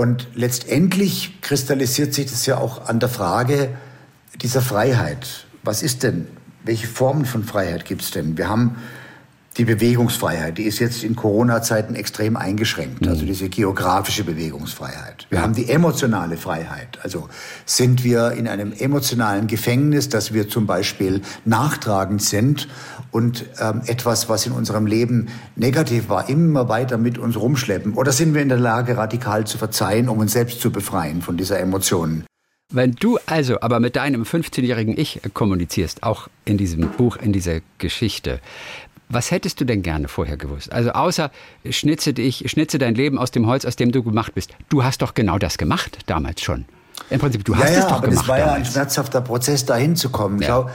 Und 0.00 0.28
letztendlich 0.34 1.42
kristallisiert 1.42 2.14
sich 2.14 2.24
das 2.30 2.46
ja 2.46 2.56
auch 2.56 2.88
an 2.88 3.00
der 3.00 3.10
Frage 3.10 3.68
dieser 4.40 4.62
Freiheit. 4.62 5.44
Was 5.62 5.82
ist 5.82 6.04
denn, 6.04 6.26
welche 6.64 6.86
Formen 6.86 7.26
von 7.26 7.44
Freiheit 7.44 7.84
gibt 7.84 8.00
es 8.00 8.10
denn? 8.10 8.38
Wir 8.38 8.48
haben 8.48 8.76
die 9.58 9.66
Bewegungsfreiheit, 9.66 10.56
die 10.56 10.62
ist 10.62 10.78
jetzt 10.78 11.04
in 11.04 11.16
Corona-Zeiten 11.16 11.94
extrem 11.94 12.38
eingeschränkt, 12.38 13.06
also 13.06 13.24
mhm. 13.24 13.26
diese 13.26 13.50
geografische 13.50 14.24
Bewegungsfreiheit. 14.24 15.26
Wir 15.28 15.42
haben 15.42 15.54
die 15.54 15.68
emotionale 15.68 16.38
Freiheit, 16.38 16.98
also 17.02 17.28
sind 17.66 18.02
wir 18.02 18.32
in 18.32 18.48
einem 18.48 18.72
emotionalen 18.72 19.48
Gefängnis, 19.48 20.08
dass 20.08 20.32
wir 20.32 20.48
zum 20.48 20.64
Beispiel 20.64 21.20
nachtragend 21.44 22.22
sind 22.22 22.68
und 23.10 23.44
ähm, 23.60 23.82
etwas, 23.86 24.28
was 24.28 24.46
in 24.46 24.52
unserem 24.52 24.86
Leben 24.86 25.28
negativ 25.56 26.08
war, 26.08 26.28
immer 26.28 26.68
weiter 26.68 26.98
mit 26.98 27.18
uns 27.18 27.36
rumschleppen? 27.36 27.94
Oder 27.94 28.12
sind 28.12 28.34
wir 28.34 28.42
in 28.42 28.48
der 28.48 28.58
Lage, 28.58 28.96
radikal 28.96 29.46
zu 29.46 29.58
verzeihen, 29.58 30.08
um 30.08 30.18
uns 30.18 30.32
selbst 30.32 30.60
zu 30.60 30.70
befreien 30.70 31.22
von 31.22 31.36
dieser 31.36 31.58
Emotion? 31.60 32.24
Wenn 32.72 32.92
du 32.92 33.18
also 33.26 33.60
aber 33.60 33.80
mit 33.80 33.96
deinem 33.96 34.22
15-jährigen 34.22 34.96
Ich 34.96 35.20
kommunizierst, 35.34 36.04
auch 36.04 36.28
in 36.44 36.56
diesem 36.56 36.88
Buch, 36.90 37.16
in 37.16 37.32
dieser 37.32 37.60
Geschichte, 37.78 38.40
was 39.08 39.32
hättest 39.32 39.60
du 39.60 39.64
denn 39.64 39.82
gerne 39.82 40.06
vorher 40.06 40.36
gewusst? 40.36 40.72
Also 40.72 40.90
außer 40.90 41.32
schnitze 41.68 42.14
dich, 42.14 42.44
schnitze 42.48 42.78
dein 42.78 42.94
Leben 42.94 43.18
aus 43.18 43.32
dem 43.32 43.48
Holz, 43.48 43.64
aus 43.64 43.74
dem 43.74 43.90
du 43.90 44.04
gemacht 44.04 44.34
bist. 44.34 44.52
Du 44.68 44.84
hast 44.84 45.02
doch 45.02 45.14
genau 45.14 45.36
das 45.36 45.58
gemacht 45.58 45.98
damals 46.06 46.42
schon. 46.42 46.64
Im 47.10 47.18
Prinzip, 47.18 47.44
du 47.44 47.56
hast 47.56 47.70
ja, 47.70 47.80
es 47.80 47.86
doch 47.86 47.92
aber 47.94 48.08
gemacht. 48.08 48.20
Das 48.20 48.28
war 48.28 48.38
damals. 48.38 48.58
ja 48.58 48.64
ein 48.64 48.72
schmerzhafter 48.72 49.20
Prozess, 49.20 49.66
dahin 49.66 49.96
zu 49.96 50.10
kommen. 50.10 50.40
Ja. 50.40 50.70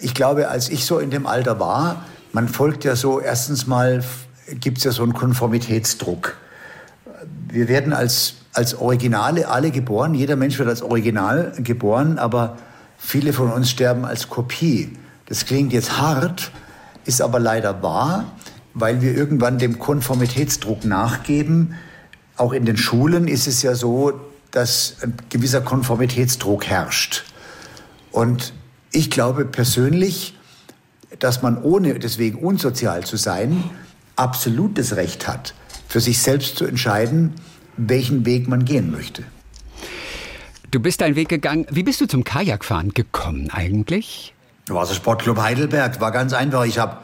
Ich 0.00 0.14
glaube, 0.14 0.48
als 0.48 0.68
ich 0.68 0.84
so 0.84 0.98
in 0.98 1.10
dem 1.10 1.26
Alter 1.26 1.60
war, 1.60 2.04
man 2.32 2.48
folgt 2.48 2.84
ja 2.84 2.96
so, 2.96 3.20
erstens 3.20 3.66
mal 3.66 4.02
gibt 4.60 4.78
es 4.78 4.84
ja 4.84 4.92
so 4.92 5.02
einen 5.02 5.14
Konformitätsdruck. 5.14 6.36
Wir 7.48 7.68
werden 7.68 7.92
als, 7.92 8.34
als 8.52 8.74
Originale 8.74 9.48
alle 9.48 9.70
geboren, 9.70 10.14
jeder 10.14 10.36
Mensch 10.36 10.58
wird 10.58 10.68
als 10.68 10.82
Original 10.82 11.52
geboren, 11.58 12.18
aber 12.18 12.56
viele 12.98 13.32
von 13.32 13.52
uns 13.52 13.70
sterben 13.70 14.04
als 14.04 14.28
Kopie. 14.28 14.96
Das 15.26 15.46
klingt 15.46 15.72
jetzt 15.72 15.98
hart, 15.98 16.50
ist 17.04 17.20
aber 17.20 17.40
leider 17.40 17.82
wahr, 17.82 18.24
weil 18.74 19.00
wir 19.00 19.14
irgendwann 19.14 19.58
dem 19.58 19.78
Konformitätsdruck 19.78 20.84
nachgeben. 20.84 21.74
Auch 22.36 22.52
in 22.52 22.64
den 22.64 22.76
Schulen 22.76 23.28
ist 23.28 23.46
es 23.46 23.62
ja 23.62 23.74
so, 23.74 24.20
dass 24.50 24.96
ein 25.02 25.14
gewisser 25.30 25.60
Konformitätsdruck 25.60 26.66
herrscht. 26.66 27.24
Und 28.12 28.52
ich 28.92 29.10
glaube 29.10 29.44
persönlich, 29.44 30.34
dass 31.18 31.42
man 31.42 31.62
ohne 31.62 31.98
deswegen 31.98 32.38
unsozial 32.38 33.04
zu 33.04 33.16
sein, 33.16 33.64
absolut 34.16 34.78
das 34.78 34.96
Recht 34.96 35.28
hat, 35.28 35.54
für 35.88 36.00
sich 36.00 36.20
selbst 36.20 36.56
zu 36.56 36.64
entscheiden, 36.64 37.34
welchen 37.76 38.24
Weg 38.24 38.48
man 38.48 38.64
gehen 38.64 38.90
möchte. 38.90 39.22
Du 40.70 40.80
bist 40.80 41.00
deinen 41.00 41.16
Weg 41.16 41.28
gegangen. 41.28 41.66
Wie 41.70 41.82
bist 41.82 42.00
du 42.00 42.06
zum 42.06 42.24
Kajakfahren 42.24 42.90
gekommen 42.90 43.50
eigentlich? 43.52 44.34
Wassersportclub 44.68 45.38
Heidelberg. 45.38 46.00
War 46.00 46.10
ganz 46.10 46.32
einfach. 46.32 46.64
Ich 46.64 46.78
habe 46.78 46.98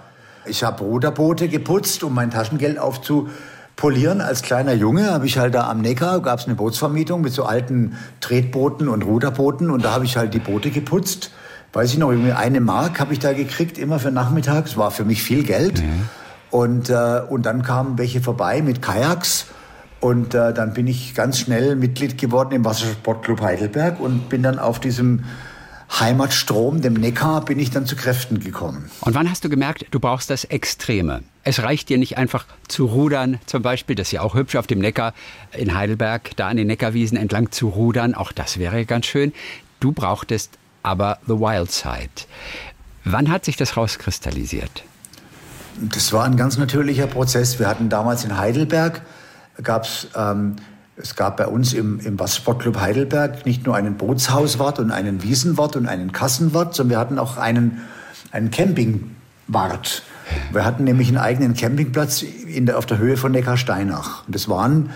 ich 0.44 0.64
hab 0.64 0.80
Ruderboote 0.80 1.48
geputzt, 1.48 2.02
um 2.02 2.14
mein 2.14 2.30
Taschengeld 2.30 2.78
aufzupolieren. 2.78 4.20
Als 4.20 4.42
kleiner 4.42 4.72
Junge 4.72 5.12
habe 5.12 5.26
ich 5.26 5.38
halt 5.38 5.54
da 5.54 5.70
am 5.70 5.80
Neckar, 5.80 6.20
gab 6.20 6.40
es 6.40 6.46
eine 6.46 6.56
Bootsvermietung 6.56 7.20
mit 7.20 7.32
so 7.32 7.44
alten 7.44 7.96
Tretbooten 8.20 8.88
und 8.88 9.02
Ruderbooten. 9.02 9.70
Und 9.70 9.84
da 9.84 9.92
habe 9.92 10.04
ich 10.04 10.16
halt 10.16 10.34
die 10.34 10.40
Boote 10.40 10.70
geputzt. 10.70 11.30
Weiß 11.72 11.92
ich 11.92 11.98
noch, 11.98 12.10
eine 12.10 12.60
Mark 12.60 13.00
habe 13.00 13.12
ich 13.12 13.18
da 13.18 13.32
gekriegt, 13.32 13.78
immer 13.78 13.98
für 13.98 14.10
nachmittags. 14.10 14.76
War 14.76 14.90
für 14.90 15.04
mich 15.04 15.22
viel 15.22 15.42
Geld. 15.42 15.82
Mhm. 15.82 16.08
Und, 16.50 16.90
äh, 16.90 17.22
und 17.28 17.46
dann 17.46 17.62
kamen 17.62 17.96
welche 17.96 18.20
vorbei 18.20 18.60
mit 18.60 18.82
Kajaks. 18.82 19.46
Und 20.00 20.34
äh, 20.34 20.52
dann 20.52 20.74
bin 20.74 20.86
ich 20.86 21.14
ganz 21.14 21.38
schnell 21.38 21.76
Mitglied 21.76 22.18
geworden 22.18 22.52
im 22.54 22.64
Wassersportclub 22.64 23.40
Heidelberg 23.40 24.00
und 24.00 24.28
bin 24.28 24.42
dann 24.42 24.58
auf 24.58 24.80
diesem 24.80 25.24
Heimatstrom, 25.98 26.80
dem 26.80 26.94
Neckar, 26.94 27.44
bin 27.44 27.58
ich 27.58 27.70
dann 27.70 27.86
zu 27.86 27.96
Kräften 27.96 28.40
gekommen. 28.40 28.90
Und 29.00 29.14
wann 29.14 29.30
hast 29.30 29.44
du 29.44 29.48
gemerkt, 29.48 29.86
du 29.90 30.00
brauchst 30.00 30.30
das 30.30 30.44
Extreme? 30.44 31.22
Es 31.44 31.62
reicht 31.62 31.88
dir 31.88 31.98
nicht 31.98 32.18
einfach 32.18 32.46
zu 32.66 32.86
rudern, 32.86 33.38
zum 33.46 33.62
Beispiel, 33.62 33.94
das 33.94 34.08
ist 34.08 34.12
ja 34.12 34.22
auch 34.22 34.34
hübsch 34.34 34.56
auf 34.56 34.66
dem 34.66 34.78
Neckar 34.78 35.12
in 35.52 35.74
Heidelberg, 35.74 36.30
da 36.36 36.48
an 36.48 36.56
den 36.56 36.66
Neckarwiesen 36.66 37.18
entlang 37.18 37.50
zu 37.50 37.68
rudern, 37.68 38.14
auch 38.14 38.32
das 38.32 38.58
wäre 38.58 38.84
ganz 38.86 39.06
schön. 39.06 39.32
Du 39.80 39.92
brauchtest 39.92 40.58
aber 40.82 41.18
The 41.26 41.34
Wild 41.34 41.70
Side. 41.70 42.26
Wann 43.04 43.30
hat 43.30 43.44
sich 43.44 43.56
das 43.56 43.76
rauskristallisiert? 43.76 44.84
Das 45.80 46.12
war 46.12 46.24
ein 46.24 46.36
ganz 46.36 46.58
natürlicher 46.58 47.06
Prozess. 47.06 47.58
Wir 47.58 47.68
hatten 47.68 47.88
damals 47.88 48.24
in 48.24 48.36
Heidelberg, 48.36 49.02
gab's, 49.62 50.08
ähm, 50.14 50.56
es 50.96 51.16
gab 51.16 51.38
bei 51.38 51.46
uns 51.46 51.72
im, 51.72 51.98
im 52.00 52.20
Wassersportclub 52.20 52.78
Heidelberg 52.78 53.46
nicht 53.46 53.64
nur 53.64 53.74
einen 53.74 53.96
Bootshauswart 53.96 54.78
und 54.78 54.90
einen 54.90 55.22
Wiesenwart 55.22 55.76
und 55.76 55.86
einen 55.86 56.12
Kassenwart, 56.12 56.74
sondern 56.74 56.90
wir 56.90 56.98
hatten 56.98 57.18
auch 57.18 57.38
einen, 57.38 57.80
einen 58.30 58.50
Campingwart. 58.50 60.02
Wir 60.52 60.64
hatten 60.64 60.84
nämlich 60.84 61.08
einen 61.08 61.18
eigenen 61.18 61.54
Campingplatz 61.54 62.22
in 62.22 62.66
der, 62.66 62.78
auf 62.78 62.86
der 62.86 62.98
Höhe 62.98 63.16
von 63.16 63.32
Neckarsteinach. 63.32 64.26
Und 64.26 64.34
das 64.34 64.48
waren, 64.48 64.90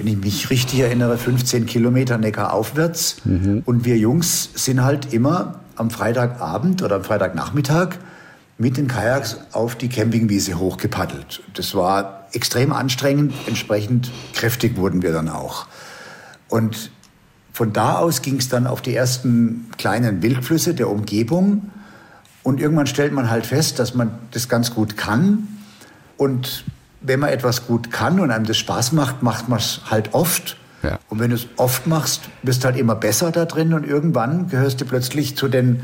wenn 0.00 0.06
ich 0.06 0.16
mich 0.16 0.48
richtig 0.48 0.80
erinnere, 0.80 1.18
15 1.18 1.66
Kilometer 1.66 2.16
Neckar 2.16 2.54
aufwärts. 2.54 3.16
Mhm. 3.24 3.62
Und 3.66 3.84
wir 3.84 3.98
Jungs 3.98 4.48
sind 4.54 4.82
halt 4.82 5.12
immer 5.12 5.60
am 5.76 5.90
Freitagabend 5.90 6.82
oder 6.82 6.96
am 6.96 7.04
Freitagnachmittag 7.04 7.96
mit 8.56 8.78
den 8.78 8.88
Kajaks 8.88 9.36
auf 9.52 9.74
die 9.74 9.90
Campingwiese 9.90 10.58
hochgepaddelt. 10.58 11.42
Das 11.52 11.74
war 11.74 12.28
extrem 12.32 12.72
anstrengend, 12.72 13.34
entsprechend 13.46 14.10
kräftig 14.32 14.78
wurden 14.78 15.02
wir 15.02 15.12
dann 15.12 15.28
auch. 15.28 15.66
Und 16.48 16.90
von 17.52 17.74
da 17.74 17.98
aus 17.98 18.22
ging 18.22 18.36
es 18.36 18.48
dann 18.48 18.66
auf 18.66 18.80
die 18.80 18.94
ersten 18.94 19.68
kleinen 19.76 20.22
Wildflüsse 20.22 20.72
der 20.72 20.88
Umgebung. 20.88 21.70
Und 22.42 22.58
irgendwann 22.58 22.86
stellt 22.86 23.12
man 23.12 23.28
halt 23.28 23.44
fest, 23.44 23.78
dass 23.78 23.94
man 23.94 24.12
das 24.30 24.48
ganz 24.48 24.74
gut 24.74 24.96
kann. 24.96 25.46
Und 26.16 26.64
wenn 27.00 27.20
man 27.20 27.30
etwas 27.30 27.66
gut 27.66 27.90
kann 27.90 28.20
und 28.20 28.30
einem 28.30 28.44
das 28.44 28.58
Spaß 28.58 28.92
macht, 28.92 29.22
macht 29.22 29.48
man 29.48 29.58
es 29.58 29.80
halt 29.90 30.14
oft. 30.14 30.56
Ja. 30.82 30.98
Und 31.08 31.18
wenn 31.18 31.30
du 31.30 31.36
es 31.36 31.46
oft 31.56 31.86
machst, 31.86 32.22
bist 32.42 32.62
du 32.62 32.66
halt 32.66 32.76
immer 32.76 32.94
besser 32.94 33.30
da 33.32 33.44
drin 33.44 33.74
und 33.74 33.86
irgendwann 33.86 34.48
gehörst 34.48 34.80
du 34.80 34.84
plötzlich 34.84 35.36
zu 35.36 35.48
den 35.48 35.82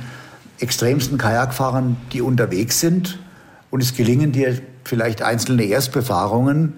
extremsten 0.58 1.18
Kajakfahrern, 1.18 1.96
die 2.12 2.22
unterwegs 2.22 2.80
sind. 2.80 3.18
Und 3.70 3.82
es 3.82 3.94
gelingen 3.94 4.32
dir 4.32 4.58
vielleicht 4.84 5.22
einzelne 5.22 5.64
Erstbefahrungen. 5.64 6.74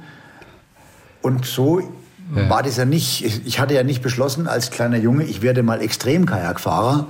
Und 1.22 1.44
so 1.44 1.80
ja. 1.80 2.48
war 2.48 2.62
das 2.62 2.76
ja 2.76 2.84
nicht. 2.84 3.24
Ich 3.46 3.60
hatte 3.60 3.74
ja 3.74 3.82
nicht 3.82 4.02
beschlossen 4.02 4.48
als 4.48 4.70
kleiner 4.70 4.96
Junge, 4.96 5.24
ich 5.24 5.42
werde 5.42 5.62
mal 5.62 5.80
Extrem-Kajakfahrer 5.80 7.08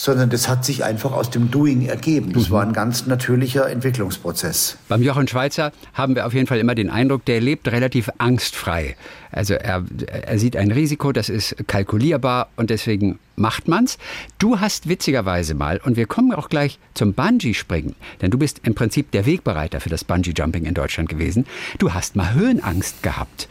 sondern 0.00 0.30
das 0.30 0.48
hat 0.48 0.64
sich 0.64 0.82
einfach 0.82 1.12
aus 1.12 1.28
dem 1.28 1.50
Doing 1.50 1.86
ergeben. 1.86 2.32
Das 2.32 2.48
mhm. 2.48 2.52
war 2.52 2.62
ein 2.62 2.72
ganz 2.72 3.06
natürlicher 3.06 3.68
Entwicklungsprozess. 3.68 4.78
Beim 4.88 5.02
Jochen 5.02 5.28
Schweizer 5.28 5.72
haben 5.92 6.14
wir 6.14 6.26
auf 6.26 6.32
jeden 6.32 6.46
Fall 6.46 6.58
immer 6.58 6.74
den 6.74 6.88
Eindruck, 6.88 7.26
der 7.26 7.42
lebt 7.42 7.68
relativ 7.68 8.08
angstfrei. 8.16 8.96
Also 9.30 9.54
er, 9.54 9.84
er 10.06 10.38
sieht 10.38 10.56
ein 10.56 10.70
Risiko, 10.70 11.12
das 11.12 11.28
ist 11.28 11.54
kalkulierbar 11.66 12.48
und 12.56 12.70
deswegen 12.70 13.18
macht 13.36 13.68
man's. 13.68 13.98
Du 14.38 14.58
hast 14.58 14.88
witzigerweise 14.88 15.54
mal, 15.54 15.78
und 15.84 15.96
wir 15.96 16.06
kommen 16.06 16.32
auch 16.32 16.48
gleich 16.48 16.78
zum 16.94 17.12
Bungee-Springen, 17.12 17.94
denn 18.22 18.30
du 18.30 18.38
bist 18.38 18.60
im 18.62 18.74
Prinzip 18.74 19.10
der 19.10 19.26
Wegbereiter 19.26 19.80
für 19.80 19.90
das 19.90 20.04
Bungee-Jumping 20.04 20.64
in 20.64 20.72
Deutschland 20.72 21.10
gewesen. 21.10 21.44
Du 21.78 21.92
hast 21.92 22.16
mal 22.16 22.32
Höhenangst 22.32 23.02
gehabt 23.02 23.48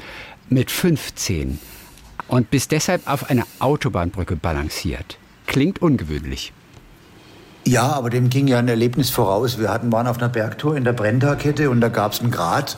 mit 0.50 0.72
15 0.72 1.60
und 2.28 2.50
bist 2.50 2.72
deshalb 2.72 3.08
auf 3.08 3.30
einer 3.30 3.46
Autobahnbrücke 3.60 4.36
balanciert. 4.36 5.20
Klingt 5.50 5.82
ungewöhnlich. 5.82 6.54
Ja, 7.66 7.92
aber 7.94 8.12
dem 8.12 8.30
ging 8.30 8.48
ja 8.48 8.60
ein 8.60 8.68
Erlebnis 8.68 9.10
voraus. 9.10 9.58
Wir 9.58 9.70
hatten, 9.72 9.92
waren 9.92 10.06
auf 10.06 10.20
einer 10.20 10.30
Bergtour 10.30 10.78
in 10.78 10.84
der 10.84 10.94
Brenntalkette 10.94 11.72
und 11.72 11.82
da 11.82 11.90
gab 11.90 12.14
es 12.14 12.22
einen 12.22 12.30
Grat. 12.30 12.78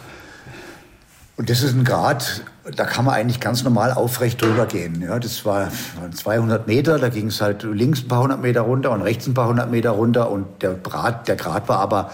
Und 1.36 1.50
das 1.50 1.64
ist 1.64 1.76
ein 1.76 1.84
Grat, 1.84 2.46
da 2.74 2.86
kann 2.86 3.04
man 3.04 3.16
eigentlich 3.16 3.42
ganz 3.42 3.64
normal 3.64 3.92
aufrecht 3.92 4.42
drüber 4.42 4.68
gehen. 4.68 5.02
Ja, 5.02 5.20
das 5.20 5.46
war 5.46 5.70
200 6.14 6.66
Meter, 6.66 6.98
da 6.98 7.10
ging 7.10 7.28
es 7.28 7.42
halt 7.42 7.64
links 7.64 8.04
ein 8.04 8.08
paar 8.08 8.22
hundert 8.22 8.42
Meter 8.42 8.62
runter 8.62 8.92
und 8.92 9.02
rechts 9.02 9.28
ein 9.28 9.34
paar 9.34 9.50
hundert 9.50 9.70
Meter 9.70 9.90
runter. 9.90 10.32
Und 10.32 10.62
der 10.62 10.76
Grat, 10.76 11.28
der 11.28 11.36
Grat 11.36 11.68
war 11.68 11.80
aber 11.80 12.12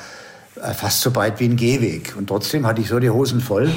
äh, 0.55 0.73
fast 0.73 1.01
so 1.01 1.11
breit 1.11 1.39
wie 1.39 1.45
ein 1.45 1.55
Gehweg. 1.55 2.15
Und 2.17 2.29
trotzdem 2.29 2.65
hatte 2.65 2.81
ich 2.81 2.87
so 2.87 2.97
die 2.97 3.11
Hosen 3.11 3.41
voll, 3.41 3.69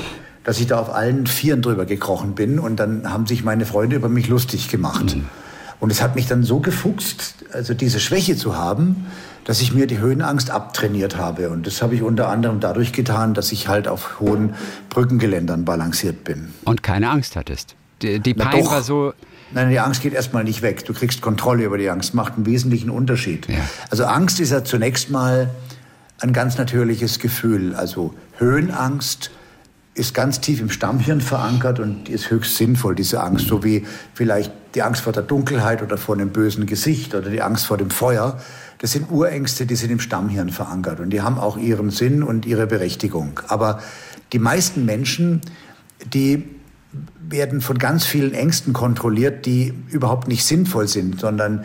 dass 0.44 0.58
ich 0.58 0.66
da 0.66 0.80
auf 0.80 0.94
allen 0.94 1.26
Vieren 1.26 1.60
drüber 1.60 1.84
gekrochen 1.84 2.34
bin. 2.34 2.58
Und 2.58 2.76
dann 2.76 3.12
haben 3.12 3.26
sich 3.26 3.44
meine 3.44 3.66
Freunde 3.66 3.96
über 3.96 4.08
mich 4.08 4.28
lustig 4.28 4.70
gemacht. 4.70 5.16
Mhm. 5.16 5.26
Und 5.80 5.90
es 5.90 6.02
hat 6.02 6.14
mich 6.14 6.26
dann 6.26 6.44
so 6.44 6.60
gefuchst, 6.60 7.34
also 7.52 7.74
diese 7.74 8.00
Schwäche 8.00 8.36
zu 8.36 8.56
haben, 8.56 9.06
dass 9.44 9.60
ich 9.62 9.72
mir 9.72 9.86
die 9.86 9.98
Höhenangst 9.98 10.50
abtrainiert 10.50 11.16
habe. 11.16 11.50
Und 11.50 11.66
das 11.66 11.82
habe 11.82 11.94
ich 11.94 12.02
unter 12.02 12.28
anderem 12.28 12.60
dadurch 12.60 12.92
getan, 12.92 13.34
dass 13.34 13.50
ich 13.50 13.66
halt 13.66 13.88
auf 13.88 14.20
hohen 14.20 14.54
Brückengeländern 14.90 15.64
balanciert 15.64 16.22
bin. 16.24 16.52
Und 16.64 16.82
keine 16.82 17.10
Angst 17.10 17.34
hattest. 17.34 17.74
Die, 18.02 18.20
die 18.20 18.34
Pein 18.34 18.64
war 18.66 18.82
so. 18.82 19.12
Nein, 19.52 19.70
die 19.70 19.80
Angst 19.80 20.02
geht 20.02 20.14
erstmal 20.14 20.44
nicht 20.44 20.62
weg. 20.62 20.84
Du 20.84 20.92
kriegst 20.92 21.22
Kontrolle 21.22 21.64
über 21.64 21.78
die 21.78 21.90
Angst, 21.90 22.14
macht 22.14 22.34
einen 22.36 22.46
wesentlichen 22.46 22.90
Unterschied. 22.90 23.48
Ja. 23.48 23.56
Also 23.90 24.04
Angst 24.04 24.38
ist 24.38 24.50
ja 24.50 24.62
zunächst 24.62 25.10
mal 25.10 25.50
ein 26.20 26.32
ganz 26.32 26.56
natürliches 26.58 27.18
Gefühl. 27.18 27.74
Also 27.74 28.14
Höhenangst 28.38 29.30
ist 29.94 30.14
ganz 30.14 30.40
tief 30.40 30.60
im 30.60 30.70
Stammhirn 30.70 31.20
verankert 31.20 31.80
und 31.80 32.08
ist 32.08 32.30
höchst 32.30 32.56
sinnvoll, 32.56 32.94
diese 32.94 33.22
Angst. 33.22 33.48
So 33.48 33.64
wie 33.64 33.86
vielleicht 34.14 34.52
die 34.74 34.82
Angst 34.82 35.02
vor 35.02 35.12
der 35.12 35.22
Dunkelheit 35.22 35.82
oder 35.82 35.98
vor 35.98 36.14
einem 36.14 36.30
bösen 36.30 36.66
Gesicht 36.66 37.14
oder 37.14 37.28
die 37.28 37.42
Angst 37.42 37.66
vor 37.66 37.76
dem 37.76 37.90
Feuer. 37.90 38.38
Das 38.78 38.92
sind 38.92 39.10
Urängste, 39.10 39.66
die 39.66 39.76
sind 39.76 39.90
im 39.90 40.00
Stammhirn 40.00 40.50
verankert 40.50 41.00
und 41.00 41.10
die 41.10 41.20
haben 41.20 41.38
auch 41.38 41.56
ihren 41.56 41.90
Sinn 41.90 42.22
und 42.22 42.46
ihre 42.46 42.66
Berechtigung. 42.66 43.40
Aber 43.48 43.80
die 44.32 44.38
meisten 44.38 44.84
Menschen, 44.84 45.40
die 46.14 46.48
werden 47.28 47.60
von 47.60 47.78
ganz 47.78 48.04
vielen 48.04 48.32
Ängsten 48.32 48.72
kontrolliert, 48.72 49.44
die 49.44 49.74
überhaupt 49.90 50.28
nicht 50.28 50.44
sinnvoll 50.44 50.88
sind, 50.88 51.20
sondern 51.20 51.64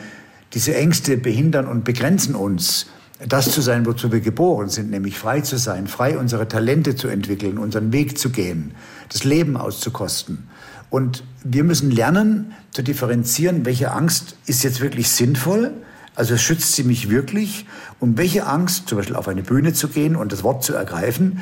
diese 0.53 0.75
Ängste 0.75 1.17
behindern 1.17 1.67
und 1.67 1.83
begrenzen 1.83 2.35
uns 2.35 2.87
das 3.19 3.51
zu 3.51 3.61
sein, 3.61 3.85
wozu 3.85 4.11
wir 4.11 4.19
geboren 4.19 4.69
sind, 4.69 4.89
nämlich 4.89 5.17
frei 5.17 5.41
zu 5.41 5.57
sein, 5.57 5.87
frei 5.87 6.17
unsere 6.17 6.47
Talente 6.47 6.95
zu 6.95 7.07
entwickeln, 7.07 7.57
unseren 7.57 7.93
Weg 7.93 8.17
zu 8.17 8.29
gehen, 8.29 8.71
das 9.09 9.23
Leben 9.23 9.55
auszukosten. 9.55 10.49
Und 10.89 11.23
wir 11.43 11.63
müssen 11.63 11.91
lernen 11.91 12.53
zu 12.71 12.83
differenzieren, 12.83 13.65
welche 13.65 13.91
Angst 13.91 14.35
ist 14.45 14.63
jetzt 14.63 14.81
wirklich 14.81 15.09
sinnvoll, 15.09 15.71
also 16.15 16.37
schützt 16.37 16.73
sie 16.73 16.83
mich 16.83 17.09
wirklich, 17.09 17.65
und 17.99 18.17
welche 18.17 18.45
Angst, 18.45 18.87
zum 18.89 18.97
Beispiel 18.97 19.15
auf 19.15 19.27
eine 19.27 19.43
Bühne 19.43 19.73
zu 19.73 19.87
gehen 19.87 20.15
und 20.15 20.31
das 20.31 20.43
Wort 20.43 20.63
zu 20.63 20.73
ergreifen, 20.73 21.39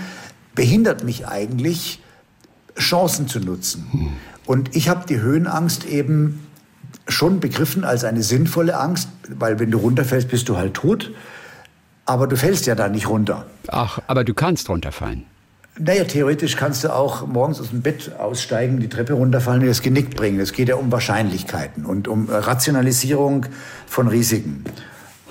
behindert 0.56 1.04
mich 1.04 1.28
eigentlich, 1.28 2.02
Chancen 2.78 3.28
zu 3.28 3.40
nutzen. 3.40 3.88
Hm. 3.92 4.10
Und 4.46 4.76
ich 4.76 4.90
habe 4.90 5.06
die 5.08 5.20
Höhenangst 5.20 5.86
eben 5.86 6.48
schon 7.08 7.40
begriffen 7.40 7.84
als 7.84 8.04
eine 8.04 8.24
sinnvolle 8.24 8.80
Angst, 8.80 9.10
weil 9.30 9.60
wenn 9.60 9.72
du 9.72 9.78
runterfällst, 9.78 10.30
bist 10.30 10.50
du 10.50 10.58
halt 10.58 10.74
tot. 10.74 11.12
Aber 12.06 12.28
du 12.28 12.36
fällst 12.36 12.66
ja 12.66 12.76
da 12.76 12.90
nicht 12.90 13.08
runter. 13.08 13.46
Ach, 13.68 14.00
aber 14.08 14.24
du 14.24 14.34
kannst 14.34 14.70
runterfallen. 14.70 15.26
Naja, 15.80 16.04
theoretisch 16.04 16.56
kannst 16.56 16.84
du 16.84 16.94
auch 16.94 17.26
morgens 17.26 17.60
aus 17.60 17.70
dem 17.70 17.82
Bett 17.82 18.12
aussteigen, 18.20 18.80
die 18.80 18.90
Treppe 18.90 19.14
runterfallen 19.14 19.62
und 19.62 19.68
das 19.68 19.82
Genick 19.82 20.16
bringen. 20.16 20.40
Es 20.40 20.54
geht 20.54 20.70
ja 20.70 20.76
um 20.76 20.92
Wahrscheinlichkeiten 20.92 21.86
und 21.86 22.08
um 22.08 22.30
Rationalisierung 22.30 23.48
von 23.88 24.08
Risiken. 24.08 24.66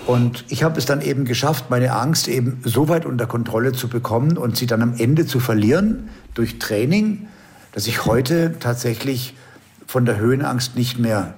Und 0.07 0.45
ich 0.49 0.65
habe 0.65 0.79
es 0.79 0.87
dann 0.87 1.01
eben 1.01 1.25
geschafft, 1.27 1.67
meine 1.71 1.93
Angst 1.93 2.27
eben 2.27 2.61
so 2.65 2.89
weit 2.89 3.07
unter 3.07 3.27
Kontrolle 3.27 3.73
zu 3.73 3.89
bekommen 3.89 4.37
und 4.37 4.57
sie 4.57 4.67
dann 4.67 4.83
am 4.83 4.95
Ende 4.99 5.27
zu 5.27 5.39
verlieren 5.39 6.09
durch 6.35 6.59
Training, 6.59 7.29
dass 7.71 7.87
ich 7.87 8.05
heute 8.05 8.59
tatsächlich 8.59 9.37
von 9.87 10.05
der 10.05 10.17
Höhenangst 10.17 10.75
nicht 10.75 10.99
mehr 10.99 11.35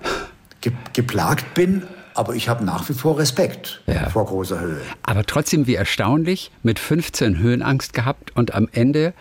ge 0.62 0.72
geplagt 0.94 1.52
bin, 1.52 1.82
aber 2.14 2.34
ich 2.34 2.48
habe 2.48 2.64
nach 2.64 2.88
wie 2.88 2.94
vor 2.94 3.18
Respekt 3.18 3.82
ja. 3.86 4.08
vor 4.08 4.26
großer 4.26 4.60
Höhe. 4.60 4.80
Aber 5.02 5.24
trotzdem, 5.24 5.66
wie 5.66 5.74
erstaunlich, 5.74 6.50
mit 6.62 6.78
15 6.78 7.38
Höhenangst 7.38 7.92
gehabt 7.92 8.34
und 8.36 8.54
am 8.54 8.68
Ende 8.72 9.12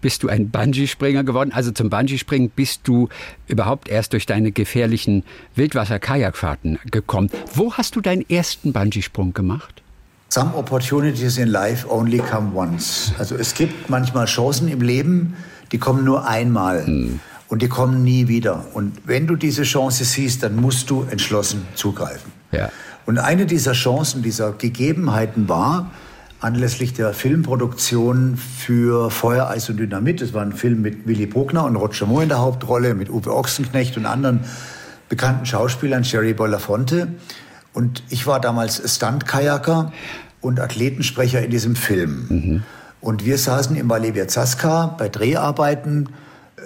bist 0.00 0.22
du 0.22 0.28
ein 0.28 0.50
Bungee-Springer 0.50 1.24
geworden. 1.24 1.50
Also 1.54 1.70
zum 1.70 1.88
Bungee-Springen 1.88 2.50
bist 2.50 2.82
du 2.84 3.08
überhaupt 3.48 3.88
erst 3.88 4.12
durch 4.12 4.26
deine 4.26 4.52
gefährlichen 4.52 5.24
Wildwasser-Kajakfahrten 5.56 6.78
gekommen. 6.90 7.30
Wo 7.54 7.72
hast 7.72 7.96
du 7.96 8.02
deinen 8.02 8.28
ersten 8.28 8.74
Bungee-Sprung 8.74 9.32
gemacht? 9.32 9.82
Some 10.28 10.54
opportunities 10.54 11.38
in 11.38 11.48
life 11.48 11.88
only 11.88 12.18
come 12.18 12.54
once. 12.54 13.12
Also 13.18 13.34
es 13.36 13.54
gibt 13.54 13.88
manchmal 13.88 14.26
Chancen 14.26 14.68
im 14.68 14.82
Leben, 14.82 15.36
die 15.72 15.78
kommen 15.78 16.04
nur 16.04 16.26
einmal. 16.28 16.86
Hm 16.86 17.20
und 17.48 17.62
die 17.62 17.68
kommen 17.68 18.02
nie 18.04 18.28
wieder. 18.28 18.64
Und 18.74 19.02
wenn 19.06 19.26
du 19.26 19.36
diese 19.36 19.62
Chance 19.62 20.04
siehst, 20.04 20.42
dann 20.42 20.56
musst 20.56 20.90
du 20.90 21.06
entschlossen 21.10 21.66
zugreifen. 21.74 22.32
Ja. 22.52 22.70
Und 23.06 23.18
eine 23.18 23.46
dieser 23.46 23.72
Chancen, 23.72 24.22
dieser 24.22 24.52
Gegebenheiten 24.52 25.48
war, 25.48 25.90
anlässlich 26.40 26.92
der 26.92 27.12
Filmproduktion 27.14 28.36
für 28.36 29.10
Feuer, 29.10 29.48
Eis 29.48 29.68
und 29.70 29.78
Dynamit, 29.78 30.20
das 30.20 30.32
war 30.32 30.42
ein 30.42 30.52
Film 30.52 30.82
mit 30.82 31.06
Willy 31.06 31.26
Bruckner 31.26 31.64
und 31.64 31.76
Roger 31.76 32.06
Moore 32.06 32.24
in 32.24 32.28
der 32.28 32.40
Hauptrolle, 32.40 32.94
mit 32.94 33.10
Uwe 33.10 33.34
Ochsenknecht 33.34 33.96
und 33.96 34.06
anderen 34.06 34.40
bekannten 35.08 35.46
Schauspielern, 35.46 36.04
Sherry 36.04 36.34
Bolafonte. 36.34 37.08
Und 37.72 38.02
ich 38.08 38.26
war 38.26 38.40
damals 38.40 38.82
Stunt-Kajaker 38.94 39.92
und 40.40 40.60
Athletensprecher 40.60 41.42
in 41.42 41.50
diesem 41.50 41.76
Film. 41.76 42.26
Mhm. 42.28 42.62
Und 43.00 43.24
wir 43.24 43.36
saßen 43.36 43.76
im 43.76 43.88
Valevia 43.88 44.28
Zaska 44.28 44.94
bei 44.98 45.08
Dreharbeiten. 45.08 46.08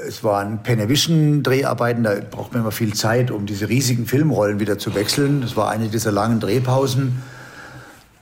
Es 0.06 0.22
waren 0.22 0.62
Panavision-Dreharbeiten, 0.62 2.04
da 2.04 2.14
braucht 2.30 2.52
man 2.52 2.62
immer 2.62 2.70
viel 2.70 2.94
Zeit, 2.94 3.30
um 3.30 3.46
diese 3.46 3.68
riesigen 3.68 4.06
Filmrollen 4.06 4.61
wieder 4.61 4.78
zu 4.78 4.94
wechseln. 4.94 5.40
Das 5.40 5.56
war 5.56 5.70
eine 5.70 5.88
dieser 5.88 6.12
langen 6.12 6.40
Drehpausen. 6.40 7.22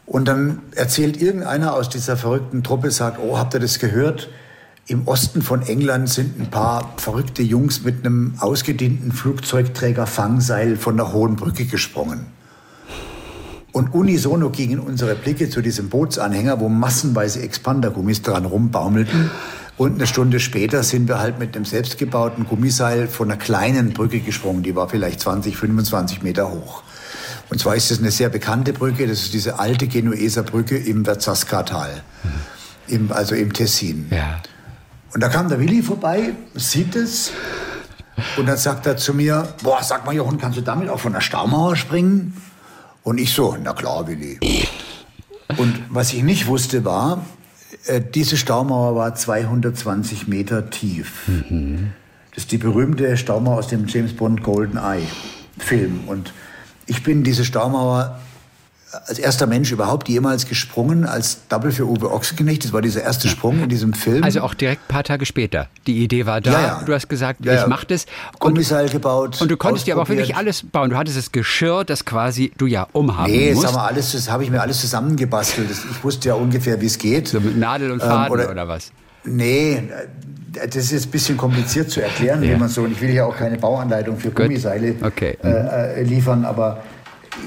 Und 0.06 0.28
dann 0.28 0.60
erzählt 0.74 1.20
irgendeiner 1.20 1.74
aus 1.74 1.88
dieser 1.88 2.16
verrückten 2.16 2.62
Truppe, 2.62 2.90
sagt, 2.90 3.18
oh, 3.18 3.38
habt 3.38 3.54
ihr 3.54 3.60
das 3.60 3.78
gehört? 3.78 4.30
Im 4.86 5.08
Osten 5.08 5.42
von 5.42 5.62
England 5.62 6.08
sind 6.08 6.40
ein 6.40 6.48
paar 6.48 6.94
verrückte 6.96 7.42
Jungs 7.42 7.82
mit 7.82 8.06
einem 8.06 8.34
ausgedienten 8.38 9.10
Flugzeugträger 9.10 10.06
Fangseil 10.06 10.76
von 10.76 10.96
der 10.96 11.12
Hohen 11.12 11.34
Brücke 11.34 11.64
gesprungen. 11.64 12.26
Und 13.72 13.92
unisono 13.92 14.48
gingen 14.50 14.78
unsere 14.78 15.16
Blicke 15.16 15.50
zu 15.50 15.60
diesem 15.60 15.90
Bootsanhänger, 15.90 16.60
wo 16.60 16.68
massenweise 16.68 17.42
Expandergummis 17.42 18.22
dran 18.22 18.46
rumbaumelten. 18.46 19.30
Und 19.76 19.96
eine 19.96 20.06
Stunde 20.06 20.40
später 20.40 20.82
sind 20.82 21.06
wir 21.06 21.18
halt 21.18 21.38
mit 21.38 21.54
einem 21.54 21.66
selbstgebauten 21.66 22.46
Gummiseil 22.46 23.08
von 23.08 23.30
einer 23.30 23.38
kleinen 23.38 23.92
Brücke 23.92 24.20
gesprungen. 24.20 24.62
Die 24.62 24.74
war 24.74 24.88
vielleicht 24.88 25.20
20, 25.20 25.56
25 25.56 26.22
Meter 26.22 26.50
hoch. 26.50 26.82
Und 27.50 27.60
zwar 27.60 27.76
ist 27.76 27.90
das 27.90 27.98
eine 27.98 28.10
sehr 28.10 28.30
bekannte 28.30 28.72
Brücke. 28.72 29.06
Das 29.06 29.20
ist 29.20 29.34
diese 29.34 29.58
alte 29.58 29.86
Genueser 29.86 30.42
Brücke 30.42 30.76
im 30.76 31.04
Verzaska-Tal. 31.04 32.02
Im, 32.88 33.12
also 33.12 33.34
im 33.34 33.52
Tessin. 33.52 34.06
Ja. 34.10 34.40
Und 35.12 35.22
da 35.22 35.28
kam 35.28 35.48
der 35.48 35.60
Willi 35.60 35.82
vorbei, 35.82 36.32
sieht 36.54 36.96
es. 36.96 37.32
Und 38.36 38.46
dann 38.46 38.56
sagt 38.56 38.86
er 38.86 38.96
zu 38.96 39.12
mir, 39.12 39.46
boah, 39.62 39.82
sag 39.82 40.06
mal, 40.06 40.14
Jochen, 40.14 40.38
kannst 40.38 40.56
du 40.56 40.62
damit 40.62 40.88
auch 40.88 41.00
von 41.00 41.12
der 41.12 41.20
Staumauer 41.20 41.76
springen? 41.76 42.40
Und 43.02 43.18
ich 43.18 43.32
so, 43.32 43.56
na 43.62 43.74
klar, 43.74 44.08
Willi. 44.08 44.38
Und 45.58 45.84
was 45.90 46.12
ich 46.12 46.22
nicht 46.22 46.46
wusste 46.46 46.84
war, 46.84 47.24
diese 48.14 48.36
Staumauer 48.36 48.96
war 48.96 49.14
220 49.14 50.28
Meter 50.28 50.70
tief. 50.70 51.28
Mhm. 51.28 51.92
Das 52.30 52.44
ist 52.44 52.52
die 52.52 52.58
berühmte 52.58 53.16
Staumauer 53.16 53.58
aus 53.58 53.68
dem 53.68 53.86
James 53.86 54.12
Bond 54.12 54.42
Golden 54.42 54.76
Eye 54.76 55.06
Film. 55.58 56.00
Und 56.06 56.32
ich 56.86 57.02
bin 57.02 57.24
diese 57.24 57.44
Staumauer 57.44 58.18
als 59.06 59.18
erster 59.18 59.46
Mensch 59.46 59.70
überhaupt 59.72 60.08
jemals 60.08 60.46
gesprungen 60.46 61.04
als 61.04 61.46
Double 61.48 61.72
für 61.72 61.86
Uwe 61.86 62.12
Ochsenknecht. 62.12 62.64
Das 62.64 62.72
war 62.72 62.82
dieser 62.82 63.02
erste 63.02 63.28
Sprung 63.28 63.62
in 63.62 63.68
diesem 63.68 63.92
Film. 63.92 64.24
Also 64.24 64.40
auch 64.40 64.54
direkt 64.54 64.82
ein 64.82 64.92
paar 64.92 65.04
Tage 65.04 65.26
später. 65.26 65.68
Die 65.86 66.02
Idee 66.02 66.26
war 66.26 66.40
da. 66.40 66.52
Ja, 66.52 66.60
ja. 66.60 66.82
Du 66.84 66.92
hast 66.94 67.08
gesagt, 67.08 67.44
ja, 67.44 67.62
ich 67.62 67.66
mach 67.66 67.84
das. 67.84 68.06
Gummiseil 68.38 68.88
gebaut. 68.88 69.40
Und 69.40 69.50
du 69.50 69.56
konntest 69.56 69.86
dir 69.86 69.94
aber 69.94 70.02
auch 70.02 70.08
wirklich 70.08 70.36
alles 70.36 70.62
bauen. 70.62 70.90
Du 70.90 70.96
hattest 70.96 71.16
das 71.16 71.32
Geschirr, 71.32 71.84
das 71.84 72.04
quasi 72.04 72.52
du 72.56 72.66
ja 72.66 72.86
umhaben 72.92 73.30
nee, 73.30 73.52
musst. 73.52 73.66
Nee, 73.66 73.72
das, 73.72 73.82
alles, 73.82 74.12
das 74.12 74.30
habe 74.30 74.44
ich 74.44 74.50
mir 74.50 74.60
alles 74.60 74.80
zusammengebastelt. 74.80 75.70
Ich 75.70 76.04
wusste 76.04 76.28
ja 76.28 76.34
ungefähr, 76.34 76.80
wie 76.80 76.86
es 76.86 76.98
geht. 76.98 77.28
So 77.28 77.40
mit 77.40 77.56
Nadel 77.56 77.90
und 77.90 78.00
Faden 78.00 78.26
ähm, 78.26 78.32
oder, 78.32 78.50
oder 78.50 78.68
was? 78.68 78.92
Nee, 79.24 79.82
das 80.52 80.76
ist 80.76 80.92
jetzt 80.92 81.06
ein 81.06 81.10
bisschen 81.10 81.36
kompliziert 81.36 81.90
zu 81.90 82.00
erklären, 82.00 82.42
ja. 82.42 82.54
wie 82.54 82.56
man 82.56 82.68
so. 82.68 82.82
Und 82.82 82.92
ich 82.92 83.00
will 83.00 83.10
ja 83.10 83.24
auch 83.24 83.36
keine 83.36 83.58
Bauanleitung 83.58 84.18
für. 84.18 84.30
Gummiseile 84.30 84.94
okay. 85.02 85.36
äh, 85.42 86.00
äh 86.00 86.02
liefern, 86.02 86.44
aber 86.44 86.82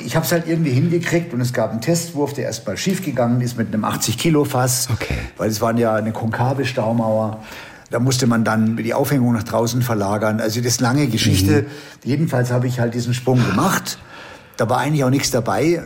ich 0.05 0.15
habe 0.15 0.25
es 0.25 0.31
halt 0.31 0.47
irgendwie 0.47 0.71
hingekriegt 0.71 1.33
und 1.33 1.41
es 1.41 1.53
gab 1.53 1.71
einen 1.71 1.81
Testwurf, 1.81 2.33
der 2.33 2.45
erstmal 2.45 2.77
schief 2.77 3.03
gegangen 3.03 3.41
ist 3.41 3.57
mit 3.57 3.67
einem 3.67 3.83
80 3.83 4.17
Kilo 4.17 4.45
Fass, 4.45 4.87
okay. 4.91 5.15
weil 5.37 5.49
es 5.49 5.61
waren 5.61 5.77
ja 5.77 5.95
eine 5.95 6.11
konkave 6.11 6.65
Staumauer. 6.65 7.43
Da 7.89 7.99
musste 7.99 8.27
man 8.27 8.43
dann 8.43 8.77
die 8.77 8.93
Aufhängung 8.93 9.33
nach 9.33 9.43
draußen 9.43 9.81
verlagern. 9.81 10.39
Also 10.39 10.59
das 10.59 10.73
ist 10.73 10.81
lange 10.81 11.07
Geschichte. 11.07 11.63
Mhm. 11.63 11.67
Jedenfalls 12.03 12.51
habe 12.51 12.67
ich 12.67 12.79
halt 12.79 12.93
diesen 12.93 13.13
Sprung 13.13 13.43
gemacht. 13.43 13.97
Da 14.57 14.69
war 14.69 14.79
eigentlich 14.79 15.03
auch 15.03 15.09
nichts 15.09 15.31
dabei. 15.31 15.81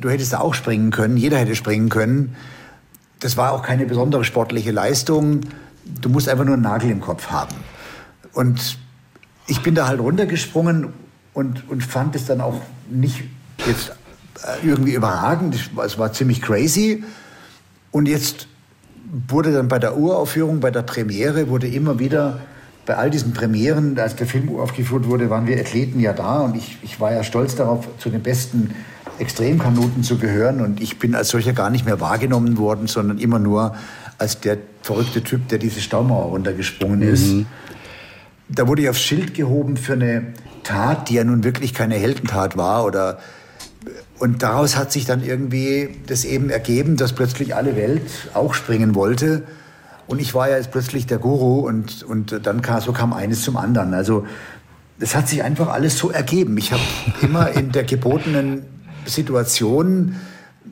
Du 0.00 0.10
hättest 0.10 0.32
da 0.32 0.40
auch 0.40 0.54
springen 0.54 0.90
können. 0.90 1.16
Jeder 1.16 1.38
hätte 1.38 1.56
springen 1.56 1.88
können. 1.88 2.36
Das 3.18 3.36
war 3.36 3.52
auch 3.52 3.62
keine 3.62 3.86
besondere 3.86 4.24
sportliche 4.24 4.70
Leistung. 4.70 5.40
Du 5.84 6.08
musst 6.08 6.28
einfach 6.28 6.44
nur 6.44 6.54
einen 6.54 6.62
Nagel 6.62 6.90
im 6.90 7.00
Kopf 7.00 7.30
haben. 7.30 7.54
Und 8.32 8.78
ich 9.46 9.60
bin 9.62 9.74
da 9.74 9.88
halt 9.88 10.00
runtergesprungen 10.00 10.92
und, 11.34 11.68
und 11.68 11.82
fand 11.82 12.14
es 12.14 12.26
dann 12.26 12.40
auch 12.40 12.60
nicht 12.88 13.24
jetzt 13.66 13.92
äh, 14.42 14.66
irgendwie 14.66 14.94
überragend. 14.94 15.70
Es 15.84 15.98
war 15.98 16.12
ziemlich 16.12 16.42
crazy. 16.42 17.04
Und 17.90 18.06
jetzt 18.06 18.46
wurde 19.26 19.52
dann 19.52 19.68
bei 19.68 19.78
der 19.78 19.96
Uraufführung, 19.96 20.60
bei 20.60 20.70
der 20.70 20.82
Premiere, 20.82 21.48
wurde 21.48 21.66
immer 21.66 21.98
wieder 21.98 22.40
bei 22.86 22.96
all 22.96 23.10
diesen 23.10 23.32
Premieren, 23.32 23.98
als 23.98 24.16
der 24.16 24.26
Film 24.26 24.48
aufgeführt 24.58 25.06
wurde, 25.06 25.30
waren 25.30 25.46
wir 25.46 25.58
Athleten 25.60 26.00
ja 26.00 26.12
da 26.12 26.40
und 26.40 26.56
ich, 26.56 26.78
ich 26.82 26.98
war 26.98 27.12
ja 27.12 27.22
stolz 27.22 27.54
darauf, 27.54 27.86
zu 27.98 28.10
den 28.10 28.22
besten 28.22 28.74
Extremkanuten 29.18 30.02
zu 30.02 30.18
gehören 30.18 30.60
und 30.60 30.80
ich 30.80 30.98
bin 30.98 31.14
als 31.14 31.28
solcher 31.28 31.52
gar 31.52 31.70
nicht 31.70 31.84
mehr 31.84 32.00
wahrgenommen 32.00 32.56
worden, 32.58 32.86
sondern 32.86 33.18
immer 33.18 33.38
nur 33.38 33.76
als 34.18 34.40
der 34.40 34.58
verrückte 34.82 35.22
Typ, 35.22 35.48
der 35.48 35.58
diese 35.58 35.80
Staumauer 35.80 36.30
runtergesprungen 36.30 37.02
ist. 37.02 37.26
Mhm. 37.26 37.46
Da 38.48 38.66
wurde 38.66 38.82
ich 38.82 38.88
aufs 38.88 39.02
Schild 39.02 39.34
gehoben 39.34 39.76
für 39.76 39.92
eine 39.92 40.32
Tat, 40.64 41.08
die 41.08 41.14
ja 41.14 41.24
nun 41.24 41.44
wirklich 41.44 41.74
keine 41.74 41.94
Heldentat 41.94 42.56
war 42.56 42.84
oder 42.84 43.18
und 44.20 44.42
daraus 44.42 44.76
hat 44.76 44.92
sich 44.92 45.06
dann 45.06 45.24
irgendwie 45.24 45.96
das 46.06 46.26
eben 46.26 46.50
ergeben, 46.50 46.98
dass 46.98 47.14
plötzlich 47.14 47.56
alle 47.56 47.74
Welt 47.74 48.02
auch 48.34 48.52
springen 48.52 48.94
wollte. 48.94 49.44
Und 50.06 50.20
ich 50.20 50.34
war 50.34 50.50
ja 50.50 50.58
jetzt 50.58 50.70
plötzlich 50.70 51.06
der 51.06 51.16
Guru 51.16 51.66
und, 51.66 52.02
und 52.02 52.38
dann 52.44 52.60
kam, 52.60 52.82
so 52.82 52.92
kam 52.92 53.14
eines 53.14 53.42
zum 53.42 53.56
anderen. 53.56 53.94
Also 53.94 54.26
es 54.98 55.14
hat 55.16 55.26
sich 55.26 55.42
einfach 55.42 55.68
alles 55.68 55.96
so 55.96 56.10
ergeben. 56.10 56.58
Ich 56.58 56.70
habe 56.70 56.82
immer 57.22 57.50
in 57.52 57.72
der 57.72 57.84
gebotenen 57.84 58.62
Situation 59.06 60.16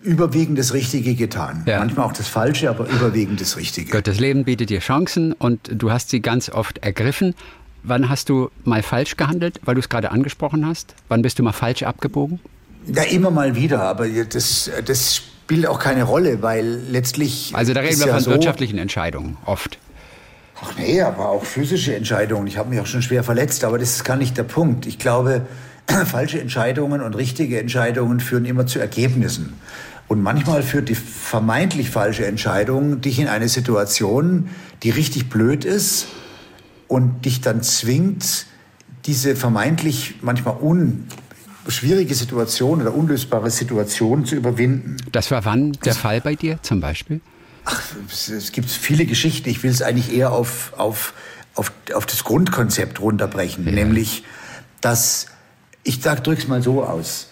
überwiegend 0.02 0.58
das 0.58 0.74
Richtige 0.74 1.14
getan. 1.14 1.62
Ja. 1.66 1.78
Manchmal 1.78 2.04
auch 2.04 2.12
das 2.12 2.28
Falsche, 2.28 2.68
aber 2.68 2.86
überwiegend 2.86 3.40
das 3.40 3.56
Richtige. 3.56 3.90
Gott, 3.90 4.06
das 4.06 4.20
Leben 4.20 4.44
bietet 4.44 4.68
dir 4.68 4.80
Chancen 4.80 5.32
und 5.32 5.70
du 5.72 5.90
hast 5.90 6.10
sie 6.10 6.20
ganz 6.20 6.50
oft 6.50 6.78
ergriffen. 6.78 7.34
Wann 7.82 8.10
hast 8.10 8.28
du 8.28 8.50
mal 8.64 8.82
falsch 8.82 9.16
gehandelt, 9.16 9.58
weil 9.64 9.74
du 9.74 9.80
es 9.80 9.88
gerade 9.88 10.10
angesprochen 10.10 10.66
hast? 10.66 10.94
Wann 11.08 11.22
bist 11.22 11.38
du 11.38 11.42
mal 11.42 11.52
falsch 11.52 11.82
abgebogen? 11.82 12.40
Ja, 12.94 13.02
immer 13.02 13.30
mal 13.30 13.54
wieder, 13.54 13.82
aber 13.82 14.08
das, 14.08 14.70
das 14.84 15.16
spielt 15.16 15.66
auch 15.66 15.78
keine 15.78 16.04
Rolle, 16.04 16.42
weil 16.42 16.80
letztlich. 16.90 17.52
Also 17.54 17.74
da 17.74 17.80
reden 17.80 17.98
wir 18.00 18.06
ja 18.06 18.14
von 18.14 18.22
so, 18.22 18.30
wirtschaftlichen 18.30 18.78
Entscheidungen 18.78 19.36
oft. 19.44 19.78
Ach 20.62 20.72
nee, 20.76 21.00
aber 21.00 21.28
auch 21.28 21.44
physische 21.44 21.94
Entscheidungen. 21.94 22.46
Ich 22.46 22.58
habe 22.58 22.70
mich 22.70 22.80
auch 22.80 22.86
schon 22.86 23.02
schwer 23.02 23.22
verletzt, 23.22 23.64
aber 23.64 23.78
das 23.78 23.90
ist 23.96 24.04
gar 24.04 24.16
nicht 24.16 24.36
der 24.36 24.42
Punkt. 24.42 24.86
Ich 24.86 24.98
glaube, 24.98 25.46
falsche 26.06 26.40
Entscheidungen 26.40 27.00
und 27.00 27.14
richtige 27.14 27.60
Entscheidungen 27.60 28.20
führen 28.20 28.44
immer 28.44 28.66
zu 28.66 28.78
Ergebnissen. 28.78 29.54
Und 30.08 30.22
manchmal 30.22 30.62
führt 30.62 30.88
die 30.88 30.94
vermeintlich 30.94 31.90
falsche 31.90 32.26
Entscheidung 32.26 33.02
dich 33.02 33.18
in 33.18 33.28
eine 33.28 33.48
Situation, 33.48 34.48
die 34.82 34.90
richtig 34.90 35.28
blöd 35.28 35.66
ist 35.66 36.08
und 36.88 37.26
dich 37.26 37.42
dann 37.42 37.62
zwingt, 37.62 38.46
diese 39.04 39.36
vermeintlich 39.36 40.16
manchmal 40.22 40.56
un 40.60 41.04
schwierige 41.70 42.14
Situation 42.14 42.80
oder 42.80 42.94
unlösbare 42.94 43.50
Situation 43.50 44.24
zu 44.24 44.36
überwinden. 44.36 44.96
Das 45.12 45.30
war 45.30 45.44
wann 45.44 45.72
der 45.72 45.94
Fall 45.94 46.20
bei 46.20 46.34
dir 46.34 46.58
zum 46.62 46.80
Beispiel? 46.80 47.20
Ach, 47.64 47.82
es 48.08 48.52
gibt 48.52 48.70
viele 48.70 49.04
Geschichten. 49.04 49.48
Ich 49.48 49.62
will 49.62 49.70
es 49.70 49.82
eigentlich 49.82 50.14
eher 50.14 50.32
auf, 50.32 50.72
auf, 50.76 51.12
auf, 51.54 51.72
auf 51.94 52.06
das 52.06 52.24
Grundkonzept 52.24 53.00
runterbrechen, 53.00 53.66
ja. 53.66 53.72
nämlich, 53.72 54.24
dass 54.80 55.26
ich 55.82 56.00
sag, 56.02 56.24
drück's 56.24 56.48
mal 56.48 56.62
so 56.62 56.82
aus. 56.82 57.28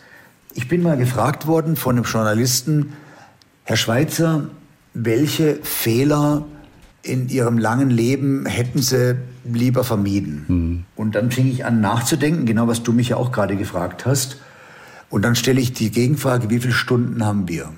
Ich 0.55 0.69
bin 0.69 0.83
mal 0.83 0.97
gefragt 0.97 1.47
worden 1.47 1.77
von 1.77 1.97
einem 1.97 2.05
Journalisten, 2.05 2.93
Herr 3.65 3.77
Schweitzer, 3.77 4.49
welche 4.95 5.57
Fehler 5.63 6.45
in 7.07 7.29
ihrem 7.29 7.59
langen 7.59 7.91
Leben 7.91 8.47
hätten 8.47 8.83
sie 8.83 9.17
lieber 9.45 9.85
vermieden. 9.85 10.45
Mhm. 10.49 10.85
Und 10.97 11.15
dann 11.15 11.31
fing 11.31 11.47
ich 11.49 11.65
an 11.65 11.81
nachzudenken, 11.81 12.47
genau 12.47 12.67
was 12.67 12.83
du 12.83 12.93
mich 12.93 13.11
ja 13.11 13.17
auch 13.17 13.33
gerade 13.33 13.57
gefragt 13.57 14.07
hast. 14.07 14.39
Und 15.09 15.23
dann 15.25 15.37
stelle 15.37 15.61
ich 15.61 15.73
die 15.73 15.91
Gegenfrage, 15.91 16.51
wie 16.51 16.59
viele 16.59 16.73
Stunden 16.73 17.25
haben 17.25 17.49
wir? 17.49 17.71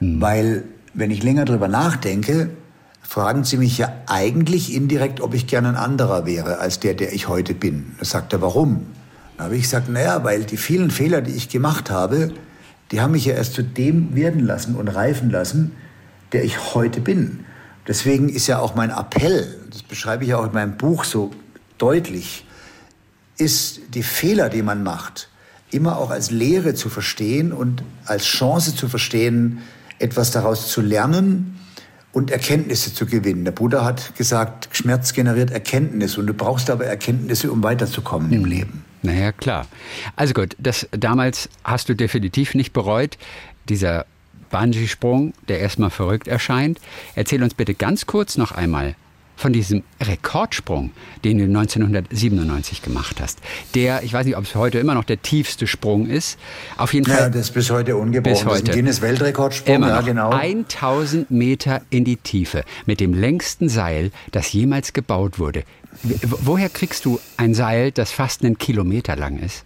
Mhm. 0.00 0.20
Weil, 0.20 0.64
wenn 0.94 1.10
ich 1.10 1.22
länger 1.22 1.44
drüber 1.44 1.68
nachdenke, 1.68 2.50
fragen 3.00 3.44
sie 3.44 3.56
mich 3.56 3.78
ja 3.78 3.92
eigentlich 4.06 4.74
indirekt, 4.74 5.20
ob 5.20 5.34
ich 5.34 5.46
gerne 5.46 5.70
ein 5.70 5.76
anderer 5.76 6.26
wäre 6.26 6.58
als 6.58 6.80
der, 6.80 6.94
der 6.94 7.12
ich 7.12 7.28
heute 7.28 7.54
bin. 7.54 7.92
Da 7.98 8.04
sagt 8.04 8.32
er, 8.32 8.42
warum? 8.42 8.86
Dann 9.36 9.46
habe 9.46 9.56
ich 9.56 9.62
gesagt, 9.62 9.88
naja, 9.88 10.22
weil 10.22 10.44
die 10.44 10.58
vielen 10.58 10.90
Fehler, 10.90 11.22
die 11.22 11.32
ich 11.32 11.48
gemacht 11.48 11.90
habe, 11.90 12.32
die 12.90 13.00
haben 13.00 13.12
mich 13.12 13.24
ja 13.24 13.34
erst 13.34 13.54
zu 13.54 13.62
dem 13.62 14.14
werden 14.14 14.44
lassen 14.44 14.74
und 14.74 14.88
reifen 14.88 15.30
lassen, 15.30 15.72
der 16.32 16.44
ich 16.44 16.74
heute 16.74 17.00
bin. 17.00 17.40
Deswegen 17.90 18.28
ist 18.28 18.46
ja 18.46 18.60
auch 18.60 18.76
mein 18.76 18.90
Appell, 18.90 19.58
das 19.68 19.82
beschreibe 19.82 20.22
ich 20.22 20.30
ja 20.30 20.38
auch 20.38 20.46
in 20.46 20.52
meinem 20.52 20.76
Buch 20.76 21.02
so 21.02 21.32
deutlich, 21.76 22.46
ist 23.36 23.80
die 23.94 24.04
Fehler, 24.04 24.48
die 24.48 24.62
man 24.62 24.84
macht, 24.84 25.28
immer 25.72 25.98
auch 25.98 26.10
als 26.10 26.30
Lehre 26.30 26.74
zu 26.74 26.88
verstehen 26.88 27.52
und 27.52 27.82
als 28.04 28.26
Chance 28.26 28.76
zu 28.76 28.88
verstehen, 28.88 29.58
etwas 29.98 30.30
daraus 30.30 30.70
zu 30.70 30.82
lernen 30.82 31.58
und 32.12 32.30
Erkenntnisse 32.30 32.94
zu 32.94 33.06
gewinnen. 33.06 33.44
Der 33.44 33.50
Buddha 33.50 33.84
hat 33.84 34.14
gesagt, 34.14 34.68
Schmerz 34.70 35.12
generiert 35.12 35.50
Erkenntnis 35.50 36.16
und 36.16 36.28
du 36.28 36.32
brauchst 36.32 36.70
aber 36.70 36.86
Erkenntnisse, 36.86 37.50
um 37.50 37.64
weiterzukommen 37.64 38.32
im 38.32 38.44
Leben. 38.44 38.84
Naja, 39.02 39.32
klar. 39.32 39.66
Also 40.14 40.32
gut, 40.32 40.54
das 40.60 40.86
damals 40.92 41.48
hast 41.64 41.88
du 41.88 41.96
definitiv 41.96 42.54
nicht 42.54 42.72
bereut. 42.72 43.18
Dieser 43.68 44.06
Bungee-Sprung, 44.50 45.32
der 45.48 45.60
erstmal 45.60 45.90
verrückt 45.90 46.28
erscheint. 46.28 46.78
Erzähl 47.14 47.42
uns 47.42 47.54
bitte 47.54 47.74
ganz 47.74 48.06
kurz 48.06 48.36
noch 48.36 48.52
einmal 48.52 48.94
von 49.40 49.52
diesem 49.54 49.82
Rekordsprung, 50.00 50.90
den 51.24 51.38
du 51.38 51.44
1997 51.44 52.82
gemacht 52.82 53.20
hast. 53.20 53.38
Der, 53.74 54.02
ich 54.02 54.12
weiß 54.12 54.26
nicht, 54.26 54.36
ob 54.36 54.44
es 54.44 54.54
heute 54.54 54.78
immer 54.78 54.94
noch 54.94 55.04
der 55.04 55.22
tiefste 55.22 55.66
Sprung 55.66 56.06
ist. 56.06 56.38
Auf 56.76 56.92
jeden 56.92 57.06
Fall. 57.06 57.18
Ja, 57.18 57.28
das 57.30 57.46
ist 57.46 57.52
bis 57.52 57.70
heute 57.70 57.96
ungebrochen. 57.96 58.34
Bis 58.34 58.44
heute. 58.44 58.50
Das 58.50 58.62
ist 58.62 58.68
ein 58.68 58.74
Guinness-Weltrekordsprung, 58.74 59.74
immer 59.74 59.88
ja, 59.88 60.00
genau. 60.02 60.30
1000 60.30 61.30
Meter 61.30 61.80
in 61.88 62.04
die 62.04 62.18
Tiefe 62.18 62.64
mit 62.84 63.00
dem 63.00 63.14
längsten 63.14 63.70
Seil, 63.70 64.10
das 64.30 64.52
jemals 64.52 64.92
gebaut 64.92 65.38
wurde. 65.38 65.64
Woher 66.22 66.68
kriegst 66.68 67.06
du 67.06 67.18
ein 67.38 67.54
Seil, 67.54 67.92
das 67.92 68.12
fast 68.12 68.44
einen 68.44 68.58
Kilometer 68.58 69.16
lang 69.16 69.38
ist? 69.38 69.64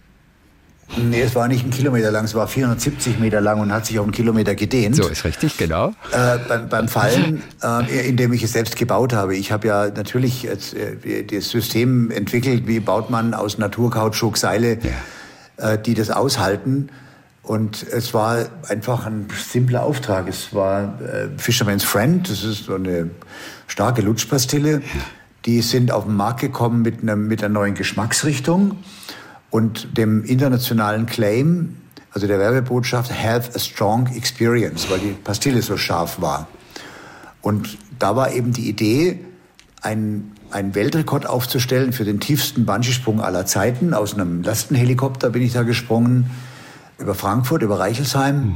Nee, 0.97 1.21
es 1.21 1.35
war 1.35 1.47
nicht 1.47 1.65
ein 1.65 1.71
Kilometer 1.71 2.11
lang, 2.11 2.25
es 2.25 2.35
war 2.35 2.47
470 2.47 3.19
Meter 3.19 3.41
lang 3.41 3.59
und 3.59 3.73
hat 3.73 3.85
sich 3.85 3.99
auf 3.99 4.05
einen 4.05 4.13
Kilometer 4.13 4.55
gedehnt. 4.55 4.95
So 4.95 5.07
ist 5.07 5.25
richtig, 5.25 5.57
genau. 5.57 5.89
Äh, 6.11 6.37
beim, 6.47 6.69
beim, 6.69 6.87
Fallen, 6.87 7.41
äh, 7.61 8.07
indem 8.07 8.33
ich 8.33 8.43
es 8.43 8.53
selbst 8.53 8.77
gebaut 8.77 9.11
habe. 9.11 9.35
Ich 9.35 9.51
habe 9.51 9.67
ja 9.67 9.87
natürlich 9.89 10.47
äh, 10.47 11.23
das 11.23 11.49
System 11.49 12.11
entwickelt, 12.11 12.67
wie 12.67 12.79
baut 12.79 13.09
man 13.09 13.33
aus 13.33 13.57
Naturkautschuk 13.57 14.37
Seile, 14.37 14.77
ja. 15.57 15.73
äh, 15.73 15.81
die 15.81 15.95
das 15.95 16.11
aushalten. 16.11 16.89
Und 17.41 17.83
es 17.83 18.13
war 18.13 18.45
einfach 18.69 19.05
ein 19.05 19.27
simpler 19.51 19.83
Auftrag. 19.83 20.27
Es 20.27 20.53
war 20.53 20.99
äh, 21.01 21.27
Fisherman's 21.37 21.83
Friend, 21.83 22.27
das 22.29 22.43
ist 22.43 22.65
so 22.65 22.75
eine 22.75 23.09
starke 23.67 24.01
Lutschpastille. 24.01 24.73
Ja. 24.73 24.81
Die 25.45 25.61
sind 25.61 25.91
auf 25.91 26.05
den 26.05 26.15
Markt 26.15 26.41
gekommen 26.41 26.81
mit, 26.83 27.01
einer, 27.01 27.15
mit 27.15 27.43
einer 27.43 27.53
neuen 27.53 27.75
Geschmacksrichtung 27.75 28.77
und 29.49 29.97
dem 29.97 30.23
internationalen 30.23 31.05
Claim, 31.05 31.77
also 32.11 32.27
der 32.27 32.39
Werbebotschaft, 32.39 33.11
have 33.11 33.51
a 33.55 33.59
strong 33.59 34.07
experience, 34.15 34.89
weil 34.89 34.99
die 34.99 35.11
Pastille 35.11 35.61
so 35.61 35.77
scharf 35.77 36.21
war. 36.21 36.47
Und 37.41 37.77
da 37.99 38.15
war 38.15 38.33
eben 38.33 38.53
die 38.53 38.67
Idee, 38.67 39.19
einen, 39.81 40.31
einen 40.49 40.73
Weltrekord 40.73 41.27
aufzustellen 41.27 41.93
für 41.93 42.05
den 42.05 42.19
tiefsten 42.19 42.65
Bungee-Sprung 42.65 43.21
aller 43.21 43.45
Zeiten. 43.45 43.93
Aus 43.93 44.15
einem 44.15 44.41
Lastenhelikopter 44.41 45.29
bin 45.29 45.41
ich 45.41 45.53
da 45.53 45.63
gesprungen, 45.63 46.31
über 46.97 47.13
Frankfurt, 47.13 47.61
über 47.61 47.79
Reichelsheim. 47.79 48.55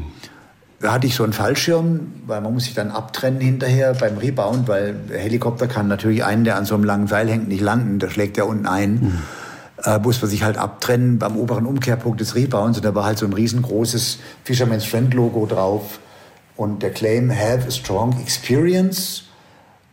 Da 0.80 0.94
hatte 0.94 1.08
ich 1.08 1.16
so 1.16 1.24
einen 1.24 1.34
Fallschirm, 1.34 2.14
weil 2.26 2.40
man 2.42 2.54
muss 2.54 2.64
sich 2.64 2.74
dann 2.74 2.90
abtrennen 2.90 3.42
hinterher 3.42 3.94
beim 3.94 4.18
Rebound, 4.18 4.68
weil 4.70 4.96
der 5.10 5.20
Helikopter 5.20 5.68
kann 5.68 5.88
natürlich 5.90 6.24
einen, 6.24 6.46
der 6.46 6.56
an 6.56 6.66
so 6.66 6.74
einem 6.74 6.86
langen 6.86 7.08
Seil 7.08 7.30
hängt, 7.30 7.50
nicht 7.50 7.62
landen. 7.62 8.00
Der 8.00 8.10
schlägt 8.10 8.38
ja 8.38 8.46
unten 8.46 8.66
ein. 8.66 8.94
Mhm 8.94 9.20
äh, 9.84 10.00
muss 10.00 10.22
man 10.22 10.30
sich 10.30 10.44
halt 10.44 10.58
abtrennen 10.58 11.20
beim 11.20 11.38
oberen 11.38 11.66
Umkehrpunkt 11.66 12.20
des 12.20 12.36
Rebounds. 12.36 12.78
Und 12.78 12.86
da 12.86 12.96
war 12.96 13.06
halt 13.06 13.18
so 13.18 13.26
ein 13.26 13.34
riesengroßes 13.34 14.20
Fisherman's 14.44 14.86
Friend 14.86 15.14
Logo 15.14 15.46
drauf. 15.46 16.00
Und 16.56 16.84
der 16.84 16.92
Claim 16.92 17.32
Have 17.32 17.68
a 17.68 17.72
Strong 17.72 18.20
Experience. 18.22 19.24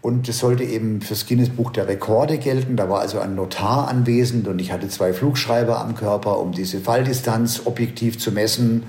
Und 0.02 0.28
das 0.28 0.38
sollte 0.38 0.62
eben 0.64 1.00
fürs 1.00 1.26
Guinness 1.26 1.48
Buch 1.48 1.72
der 1.72 1.88
Rekorde 1.88 2.38
gelten. 2.38 2.76
Da 2.76 2.88
war 2.88 3.00
also 3.00 3.18
ein 3.18 3.34
Notar 3.34 3.88
anwesend 3.88 4.46
und 4.46 4.60
ich 4.60 4.70
hatte 4.70 4.88
zwei 4.88 5.12
Flugschreiber 5.12 5.80
am 5.80 5.96
Körper, 5.96 6.38
um 6.38 6.52
diese 6.52 6.80
Falldistanz 6.80 7.62
objektiv 7.64 8.18
zu 8.18 8.30
messen. 8.30 8.84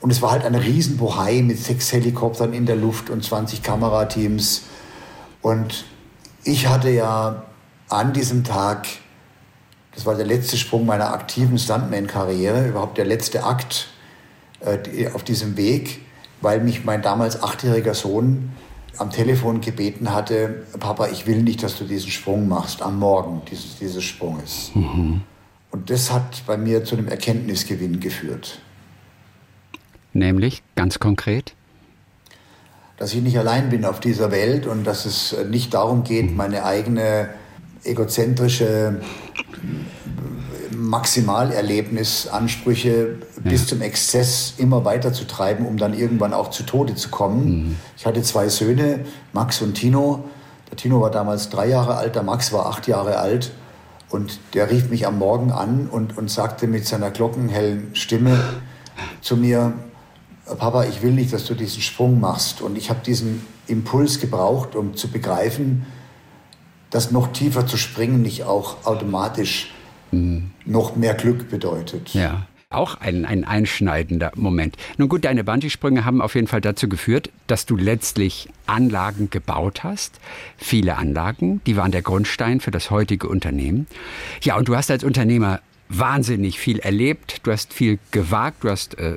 Und 0.00 0.10
es 0.10 0.22
war 0.22 0.32
halt 0.32 0.44
eine 0.44 0.62
Riesenbohai 0.62 1.42
mit 1.42 1.58
sechs 1.58 1.92
Helikoptern 1.92 2.52
in 2.52 2.66
der 2.66 2.76
Luft 2.76 3.10
und 3.10 3.22
20 3.22 3.62
Kamerateams. 3.62 4.62
Und 5.42 5.84
ich 6.42 6.66
hatte 6.68 6.90
ja 6.90 7.44
an 7.88 8.12
diesem 8.12 8.42
Tag 8.42 8.86
das 9.94 10.06
war 10.06 10.14
der 10.14 10.26
letzte 10.26 10.56
Sprung 10.56 10.86
meiner 10.86 11.12
aktiven 11.12 11.58
Stuntman-Karriere, 11.58 12.68
überhaupt 12.68 12.98
der 12.98 13.04
letzte 13.04 13.44
Akt 13.44 13.88
äh, 14.60 15.08
auf 15.10 15.24
diesem 15.24 15.56
Weg, 15.56 16.00
weil 16.40 16.60
mich 16.60 16.84
mein 16.84 17.02
damals 17.02 17.42
achtjähriger 17.42 17.94
Sohn 17.94 18.52
am 18.98 19.10
Telefon 19.10 19.60
gebeten 19.60 20.12
hatte, 20.12 20.66
Papa, 20.78 21.08
ich 21.08 21.26
will 21.26 21.42
nicht, 21.42 21.62
dass 21.62 21.78
du 21.78 21.84
diesen 21.84 22.10
Sprung 22.10 22.48
machst 22.48 22.82
am 22.82 22.98
Morgen 22.98 23.42
dieses, 23.50 23.78
dieses 23.78 24.04
Sprunges. 24.04 24.70
Mhm. 24.74 25.22
Und 25.70 25.90
das 25.90 26.12
hat 26.12 26.42
bei 26.46 26.56
mir 26.56 26.84
zu 26.84 26.96
einem 26.96 27.08
Erkenntnisgewinn 27.08 28.00
geführt. 28.00 28.60
Nämlich, 30.12 30.62
ganz 30.74 30.98
konkret? 30.98 31.54
Dass 32.98 33.14
ich 33.14 33.22
nicht 33.22 33.38
allein 33.38 33.70
bin 33.70 33.84
auf 33.84 34.00
dieser 34.00 34.30
Welt 34.30 34.66
und 34.66 34.84
dass 34.84 35.06
es 35.06 35.34
nicht 35.48 35.72
darum 35.72 36.04
geht, 36.04 36.30
mhm. 36.30 36.36
meine 36.36 36.64
eigene 36.64 37.30
egozentrische 37.84 39.00
Maximalerlebnisansprüche 40.70 42.90
ja. 42.90 43.50
bis 43.50 43.66
zum 43.66 43.82
Exzess 43.82 44.54
immer 44.58 44.84
weiter 44.84 45.12
zu 45.12 45.26
treiben, 45.26 45.66
um 45.66 45.76
dann 45.76 45.92
irgendwann 45.94 46.32
auch 46.32 46.50
zu 46.50 46.62
Tode 46.62 46.94
zu 46.94 47.08
kommen. 47.10 47.44
Mhm. 47.44 47.74
Ich 47.96 48.06
hatte 48.06 48.22
zwei 48.22 48.48
Söhne, 48.48 49.00
Max 49.32 49.60
und 49.62 49.74
Tino. 49.74 50.24
Der 50.70 50.76
Tino 50.76 51.00
war 51.00 51.10
damals 51.10 51.48
drei 51.48 51.68
Jahre 51.68 51.96
alt, 51.96 52.14
der 52.14 52.22
Max 52.22 52.52
war 52.52 52.66
acht 52.66 52.86
Jahre 52.86 53.18
alt. 53.18 53.50
Und 54.08 54.38
der 54.54 54.70
rief 54.70 54.88
mich 54.90 55.06
am 55.06 55.18
Morgen 55.18 55.50
an 55.52 55.88
und, 55.88 56.18
und 56.18 56.30
sagte 56.30 56.66
mit 56.66 56.86
seiner 56.86 57.10
glockenhellen 57.10 57.94
Stimme 57.94 58.38
zu 59.20 59.36
mir, 59.36 59.72
Papa, 60.58 60.84
ich 60.84 61.02
will 61.02 61.12
nicht, 61.12 61.32
dass 61.32 61.44
du 61.44 61.54
diesen 61.54 61.80
Sprung 61.80 62.18
machst. 62.18 62.60
Und 62.60 62.76
ich 62.76 62.90
habe 62.90 62.98
diesen 63.06 63.46
Impuls 63.68 64.20
gebraucht, 64.20 64.74
um 64.74 64.96
zu 64.96 65.06
begreifen, 65.08 65.86
dass 66.90 67.10
noch 67.10 67.32
tiefer 67.32 67.66
zu 67.66 67.76
springen 67.76 68.22
nicht 68.22 68.44
auch 68.44 68.84
automatisch 68.84 69.72
mhm. 70.12 70.50
noch 70.64 70.96
mehr 70.96 71.14
Glück 71.14 71.48
bedeutet. 71.48 72.14
Ja. 72.14 72.46
Auch 72.72 72.94
ein, 73.00 73.24
ein 73.24 73.42
einschneidender 73.44 74.30
Moment. 74.36 74.76
Nun 74.96 75.08
gut, 75.08 75.24
deine 75.24 75.42
Bungee-Sprünge 75.42 76.04
haben 76.04 76.22
auf 76.22 76.36
jeden 76.36 76.46
Fall 76.46 76.60
dazu 76.60 76.88
geführt, 76.88 77.30
dass 77.48 77.66
du 77.66 77.76
letztlich 77.76 78.48
Anlagen 78.66 79.28
gebaut 79.28 79.82
hast. 79.82 80.20
Viele 80.56 80.96
Anlagen, 80.96 81.60
die 81.66 81.76
waren 81.76 81.90
der 81.90 82.02
Grundstein 82.02 82.60
für 82.60 82.70
das 82.70 82.92
heutige 82.92 83.26
Unternehmen. 83.26 83.88
Ja, 84.40 84.56
und 84.56 84.68
du 84.68 84.76
hast 84.76 84.88
als 84.88 85.02
Unternehmer 85.02 85.58
wahnsinnig 85.88 86.60
viel 86.60 86.78
erlebt, 86.78 87.40
du 87.42 87.50
hast 87.50 87.74
viel 87.74 87.98
gewagt, 88.12 88.62
du 88.62 88.70
hast 88.70 88.96
äh, 89.00 89.16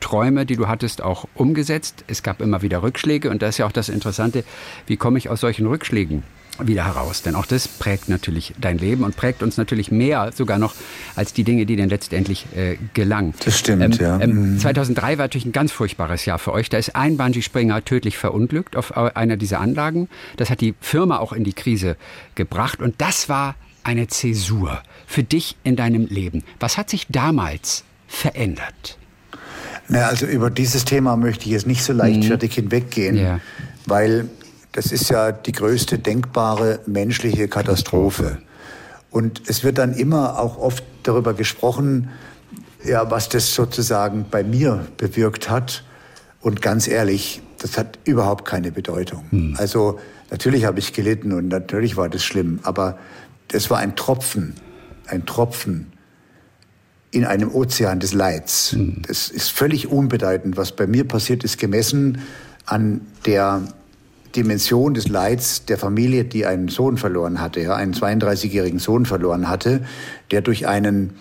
Träume, 0.00 0.44
die 0.44 0.56
du 0.56 0.68
hattest, 0.68 1.00
auch 1.00 1.26
umgesetzt. 1.34 2.04
Es 2.08 2.22
gab 2.22 2.42
immer 2.42 2.60
wieder 2.60 2.82
Rückschläge 2.82 3.30
und 3.30 3.40
da 3.40 3.48
ist 3.48 3.56
ja 3.56 3.64
auch 3.64 3.72
das 3.72 3.88
Interessante, 3.88 4.44
wie 4.86 4.98
komme 4.98 5.16
ich 5.16 5.30
aus 5.30 5.40
solchen 5.40 5.66
Rückschlägen 5.66 6.24
wieder 6.58 6.84
heraus. 6.84 7.22
Denn 7.22 7.34
auch 7.34 7.46
das 7.46 7.66
prägt 7.68 8.08
natürlich 8.08 8.54
dein 8.60 8.78
Leben 8.78 9.04
und 9.04 9.16
prägt 9.16 9.42
uns 9.42 9.56
natürlich 9.56 9.90
mehr 9.90 10.30
sogar 10.34 10.58
noch 10.58 10.74
als 11.16 11.32
die 11.32 11.44
Dinge, 11.44 11.66
die 11.66 11.76
denn 11.76 11.88
letztendlich 11.88 12.46
äh, 12.54 12.76
gelangen. 12.94 13.34
Das 13.44 13.58
stimmt, 13.58 14.00
ähm, 14.00 14.06
ja. 14.06 14.20
Ähm, 14.20 14.58
2003 14.58 15.14
mhm. 15.14 15.18
war 15.18 15.24
natürlich 15.24 15.46
ein 15.46 15.52
ganz 15.52 15.72
furchtbares 15.72 16.24
Jahr 16.24 16.38
für 16.38 16.52
euch. 16.52 16.68
Da 16.68 16.78
ist 16.78 16.94
ein 16.94 17.16
Bungee-Springer 17.16 17.84
tödlich 17.84 18.18
verunglückt 18.18 18.76
auf 18.76 18.96
einer 18.96 19.36
dieser 19.36 19.60
Anlagen. 19.60 20.08
Das 20.36 20.50
hat 20.50 20.60
die 20.60 20.74
Firma 20.80 21.18
auch 21.18 21.32
in 21.32 21.44
die 21.44 21.54
Krise 21.54 21.96
gebracht 22.34 22.80
und 22.80 22.94
das 22.98 23.28
war 23.28 23.54
eine 23.84 24.06
Zäsur 24.08 24.82
für 25.06 25.22
dich 25.22 25.56
in 25.64 25.76
deinem 25.76 26.06
Leben. 26.06 26.44
Was 26.60 26.78
hat 26.78 26.90
sich 26.90 27.06
damals 27.08 27.84
verändert? 28.06 28.98
Na, 29.88 30.06
also 30.06 30.26
über 30.26 30.50
dieses 30.50 30.84
Thema 30.84 31.16
möchte 31.16 31.46
ich 31.46 31.52
jetzt 31.52 31.66
nicht 31.66 31.82
so 31.82 31.92
leichtfertig 31.92 32.52
mhm. 32.52 32.62
hinweggehen, 32.62 33.16
ja. 33.16 33.40
weil 33.86 34.28
das 34.72 34.90
ist 34.90 35.10
ja 35.10 35.32
die 35.32 35.52
größte 35.52 35.98
denkbare 35.98 36.80
menschliche 36.86 37.48
Katastrophe. 37.48 38.38
Und 39.10 39.42
es 39.46 39.62
wird 39.62 39.78
dann 39.78 39.92
immer 39.92 40.38
auch 40.38 40.56
oft 40.58 40.82
darüber 41.02 41.34
gesprochen, 41.34 42.08
ja, 42.84 43.10
was 43.10 43.28
das 43.28 43.54
sozusagen 43.54 44.26
bei 44.30 44.42
mir 44.42 44.86
bewirkt 44.96 45.50
hat. 45.50 45.84
Und 46.40 46.62
ganz 46.62 46.88
ehrlich, 46.88 47.42
das 47.58 47.78
hat 47.78 47.98
überhaupt 48.04 48.46
keine 48.46 48.72
Bedeutung. 48.72 49.24
Hm. 49.30 49.54
Also 49.58 50.00
natürlich 50.30 50.64
habe 50.64 50.78
ich 50.78 50.92
gelitten 50.94 51.32
und 51.32 51.48
natürlich 51.48 51.96
war 51.96 52.08
das 52.08 52.24
schlimm, 52.24 52.58
aber 52.62 52.98
das 53.48 53.70
war 53.70 53.78
ein 53.78 53.94
Tropfen, 53.94 54.54
ein 55.06 55.26
Tropfen 55.26 55.92
in 57.10 57.26
einem 57.26 57.54
Ozean 57.54 58.00
des 58.00 58.14
Leids. 58.14 58.72
Hm. 58.72 59.02
Das 59.06 59.28
ist 59.28 59.50
völlig 59.50 59.88
unbedeutend. 59.88 60.56
Was 60.56 60.72
bei 60.72 60.86
mir 60.86 61.06
passiert 61.06 61.44
ist, 61.44 61.58
gemessen 61.58 62.22
an 62.64 63.02
der 63.26 63.62
Dimension 64.36 64.94
des 64.94 65.08
Leids 65.08 65.64
der 65.66 65.78
Familie, 65.78 66.24
die 66.24 66.46
einen 66.46 66.68
Sohn 66.68 66.96
verloren 66.96 67.40
hatte, 67.40 67.60
ja, 67.60 67.74
einen 67.74 67.94
32-jährigen 67.94 68.78
Sohn 68.78 69.06
verloren 69.06 69.48
hatte, 69.48 69.84
der 70.30 70.40
durch 70.40 70.66
einen 70.66 71.14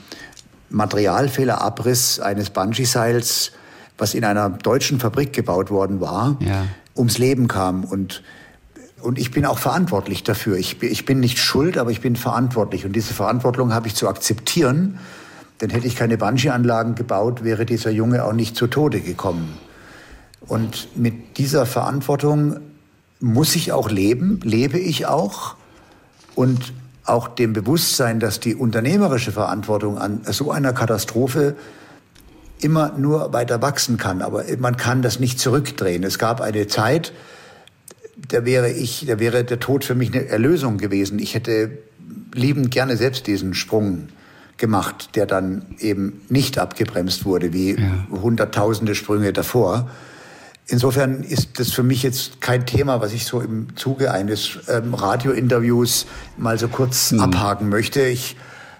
Materialfehlerabriss 0.69 2.19
eines 2.19 2.49
Bungee-Seils, 2.49 3.51
was 3.97 4.13
in 4.13 4.23
einer 4.23 4.49
deutschen 4.49 4.99
Fabrik 4.99 5.33
gebaut 5.33 5.69
worden 5.69 5.99
war, 5.99 6.37
ja. 6.39 6.65
ums 6.95 7.17
Leben 7.17 7.47
kam. 7.47 7.83
Und, 7.83 8.23
und 9.01 9.19
ich 9.19 9.31
bin 9.31 9.45
auch 9.45 9.59
verantwortlich 9.59 10.23
dafür. 10.23 10.57
Ich, 10.57 10.81
ich 10.81 11.05
bin 11.05 11.19
nicht 11.19 11.37
schuld, 11.37 11.77
aber 11.77 11.91
ich 11.91 12.01
bin 12.01 12.15
verantwortlich. 12.15 12.85
Und 12.85 12.93
diese 12.93 13.13
Verantwortung 13.13 13.73
habe 13.73 13.87
ich 13.87 13.95
zu 13.95 14.07
akzeptieren. 14.07 14.99
Denn 15.59 15.69
hätte 15.69 15.85
ich 15.85 15.95
keine 15.95 16.17
Bungee-Anlagen 16.17 16.95
gebaut, 16.95 17.43
wäre 17.43 17.65
dieser 17.65 17.91
Junge 17.91 18.25
auch 18.25 18.33
nicht 18.33 18.55
zu 18.55 18.65
Tode 18.65 19.01
gekommen. 19.01 19.57
Und 20.47 20.97
mit 20.97 21.37
dieser 21.37 21.67
Verantwortung 21.67 22.59
muss 23.21 23.55
ich 23.55 23.71
auch 23.71 23.89
leben, 23.89 24.39
lebe 24.43 24.77
ich 24.77 25.05
auch. 25.05 25.55
Und 26.35 26.73
auch 27.05 27.27
dem 27.27 27.53
Bewusstsein, 27.53 28.19
dass 28.19 28.39
die 28.39 28.55
unternehmerische 28.55 29.31
Verantwortung 29.31 29.97
an 29.97 30.21
so 30.25 30.51
einer 30.51 30.73
Katastrophe 30.73 31.55
immer 32.59 32.93
nur 32.97 33.33
weiter 33.33 33.61
wachsen 33.61 33.97
kann. 33.97 34.21
Aber 34.21 34.43
man 34.59 34.77
kann 34.77 35.01
das 35.01 35.19
nicht 35.19 35.39
zurückdrehen. 35.39 36.03
Es 36.03 36.19
gab 36.19 36.41
eine 36.41 36.67
Zeit, 36.67 37.11
da 38.29 38.45
wäre 38.45 38.71
ich, 38.71 39.05
da 39.07 39.19
wäre 39.19 39.43
der 39.43 39.59
Tod 39.59 39.83
für 39.83 39.95
mich 39.95 40.13
eine 40.13 40.27
Erlösung 40.27 40.77
gewesen. 40.77 41.19
Ich 41.19 41.33
hätte 41.33 41.79
liebend 42.33 42.71
gerne 42.71 42.97
selbst 42.97 43.27
diesen 43.27 43.53
Sprung 43.53 44.09
gemacht, 44.57 45.15
der 45.15 45.25
dann 45.25 45.65
eben 45.79 46.21
nicht 46.29 46.59
abgebremst 46.59 47.25
wurde, 47.25 47.51
wie 47.51 47.71
ja. 47.71 48.07
hunderttausende 48.11 48.93
Sprünge 48.95 49.33
davor. 49.33 49.89
Insofern 50.71 51.23
ist 51.23 51.59
das 51.59 51.73
für 51.73 51.83
mich 51.83 52.01
jetzt 52.01 52.39
kein 52.39 52.65
Thema, 52.65 53.01
was 53.01 53.11
ich 53.11 53.25
so 53.25 53.41
im 53.41 53.75
Zuge 53.75 54.13
eines 54.13 54.57
ähm, 54.69 54.93
Radiointerviews 54.93 56.05
mal 56.37 56.57
so 56.57 56.69
kurz 56.69 57.11
mhm. 57.11 57.19
abhaken 57.19 57.67
möchte. 57.67 58.01
Ich 58.03 58.37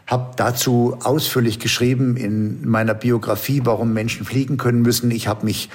habe 0.08 0.32
dazu 0.38 0.98
ausführlich 1.04 1.60
geschrieben 1.60 2.16
in 2.16 2.66
meiner 2.66 2.94
Biografie, 2.94 3.62
warum 3.66 3.92
Menschen 3.92 4.26
fliegen 4.26 4.56
können 4.56 4.82
müssen. 4.82 5.12
Ich 5.12 5.28
habe 5.28 5.44
mich, 5.44 5.70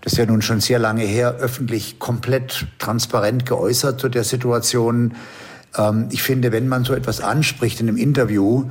das 0.00 0.14
ist 0.14 0.18
ja 0.18 0.26
nun 0.26 0.42
schon 0.42 0.58
sehr 0.58 0.80
lange 0.80 1.04
her, 1.04 1.36
öffentlich 1.38 2.00
komplett 2.00 2.66
transparent 2.80 3.46
geäußert 3.46 4.00
zu 4.00 4.08
der 4.08 4.24
Situation. 4.24 5.14
Ähm, 5.78 6.08
ich 6.10 6.24
finde, 6.24 6.50
wenn 6.50 6.66
man 6.66 6.82
so 6.82 6.94
etwas 6.94 7.20
anspricht 7.20 7.80
in 7.80 7.86
einem 7.86 7.96
Interview, 7.96 8.68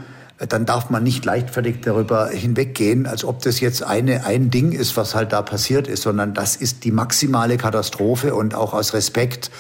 dann 0.47 0.65
darf 0.65 0.89
man 0.89 1.03
nicht 1.03 1.25
leichtfertig 1.25 1.81
darüber 1.81 2.29
hinweggehen, 2.29 3.05
als 3.05 3.25
ob 3.25 3.41
das 3.41 3.59
jetzt 3.59 3.83
eine, 3.83 4.25
ein 4.25 4.49
Ding 4.49 4.71
ist, 4.71 4.95
was 4.95 5.13
halt 5.13 5.33
da 5.33 5.41
passiert 5.41 5.87
ist, 5.87 6.03
sondern 6.03 6.33
das 6.33 6.55
ist 6.55 6.85
die 6.85 6.91
maximale 6.91 7.57
Katastrophe 7.57 8.33
und 8.33 8.55
auch 8.55 8.73
aus 8.73 8.93
Respekt 8.93 9.51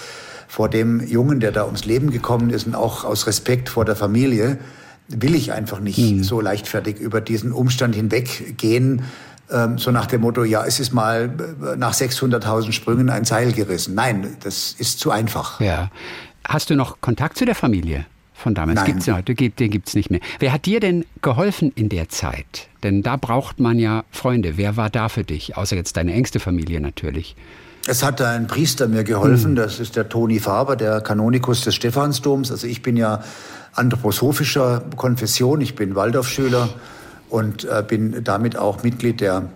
vor 0.47 0.69
dem 0.69 1.05
Jungen, 1.05 1.39
der 1.39 1.51
da 1.51 1.65
ums 1.65 1.85
Leben 1.85 2.11
gekommen 2.11 2.49
ist 2.49 2.65
und 2.65 2.75
auch 2.75 3.03
aus 3.03 3.27
Respekt 3.27 3.69
vor 3.69 3.83
der 3.83 3.95
Familie, 3.95 4.57
will 5.09 5.35
ich 5.35 5.51
einfach 5.51 5.79
nicht 5.79 5.99
mhm. 5.99 6.23
so 6.23 6.39
leichtfertig 6.39 6.99
über 6.99 7.19
diesen 7.19 7.51
Umstand 7.51 7.95
hinweggehen, 7.95 9.03
ähm, 9.51 9.77
so 9.77 9.91
nach 9.91 10.05
dem 10.05 10.21
Motto, 10.21 10.43
ja, 10.43 10.63
es 10.65 10.79
ist 10.79 10.93
mal 10.93 11.31
äh, 11.63 11.75
nach 11.75 11.93
600.000 11.93 12.71
Sprüngen 12.71 13.09
ein 13.09 13.25
Seil 13.25 13.51
gerissen. 13.51 13.95
Nein, 13.95 14.37
das 14.41 14.75
ist 14.77 14.99
zu 14.99 15.11
einfach. 15.11 15.59
Ja. 15.59 15.89
Hast 16.47 16.69
du 16.69 16.75
noch 16.75 17.01
Kontakt 17.01 17.37
zu 17.37 17.45
der 17.45 17.55
Familie? 17.55 18.05
Von 18.39 18.55
damals. 18.55 18.85
Gibt 18.85 19.01
es 19.01 19.05
ja 19.05 19.17
heute, 19.17 19.35
den 19.35 19.69
gibt 19.69 19.87
es 19.87 19.95
nicht 19.95 20.09
mehr. 20.09 20.19
Wer 20.39 20.53
hat 20.53 20.65
dir 20.65 20.79
denn 20.79 21.05
geholfen 21.21 21.71
in 21.75 21.89
der 21.89 22.09
Zeit? 22.09 22.67
Denn 22.83 23.03
da 23.03 23.17
braucht 23.17 23.59
man 23.59 23.79
ja 23.79 24.03
Freunde. 24.11 24.57
Wer 24.57 24.77
war 24.77 24.89
da 24.89 25.09
für 25.09 25.23
dich? 25.23 25.57
Außer 25.57 25.75
jetzt 25.75 25.97
deine 25.97 26.13
engste 26.13 26.39
Familie 26.39 26.79
natürlich. 26.79 27.35
Es 27.87 28.03
hat 28.03 28.21
ein 28.21 28.47
Priester 28.47 28.87
mir 28.87 29.03
geholfen, 29.03 29.51
hm. 29.51 29.55
das 29.55 29.79
ist 29.79 29.95
der 29.95 30.09
Toni 30.09 30.39
Faber, 30.39 30.75
der 30.75 31.01
Kanonikus 31.01 31.63
des 31.63 31.75
Stephansdoms. 31.75 32.51
Also 32.51 32.67
ich 32.67 32.81
bin 32.81 32.97
ja 32.97 33.23
anthroposophischer 33.73 34.83
Konfession, 34.95 35.61
ich 35.61 35.75
bin 35.75 35.95
Waldorfschüler 35.95 36.69
und 37.29 37.65
äh, 37.65 37.83
bin 37.87 38.23
damit 38.23 38.57
auch 38.57 38.83
Mitglied 38.83 39.21
der 39.21 39.49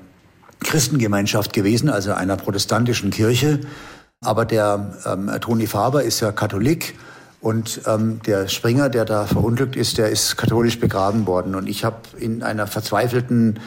Christengemeinschaft 0.63 1.53
gewesen, 1.53 1.89
also 1.89 2.13
einer 2.13 2.37
protestantischen 2.37 3.11
Kirche. 3.11 3.59
Aber 4.21 4.45
der 4.45 4.93
ähm, 5.05 5.29
Toni 5.41 5.67
Faber 5.67 6.03
ist 6.03 6.21
ja 6.21 6.31
Katholik 6.31 6.95
und 7.43 7.81
ähm, 7.87 8.21
der 8.25 8.47
Springer, 8.47 8.87
der 8.87 9.03
da 9.03 9.25
verunglückt 9.25 9.75
ist, 9.75 9.97
der 9.97 10.09
ist 10.09 10.37
katholisch 10.37 10.79
begraben 10.79 11.27
worden. 11.27 11.55
Und 11.55 11.67
ich 11.67 11.83
habe 11.83 11.97
in 12.17 12.41
einer 12.41 12.67
verzweifelten, 12.67 13.59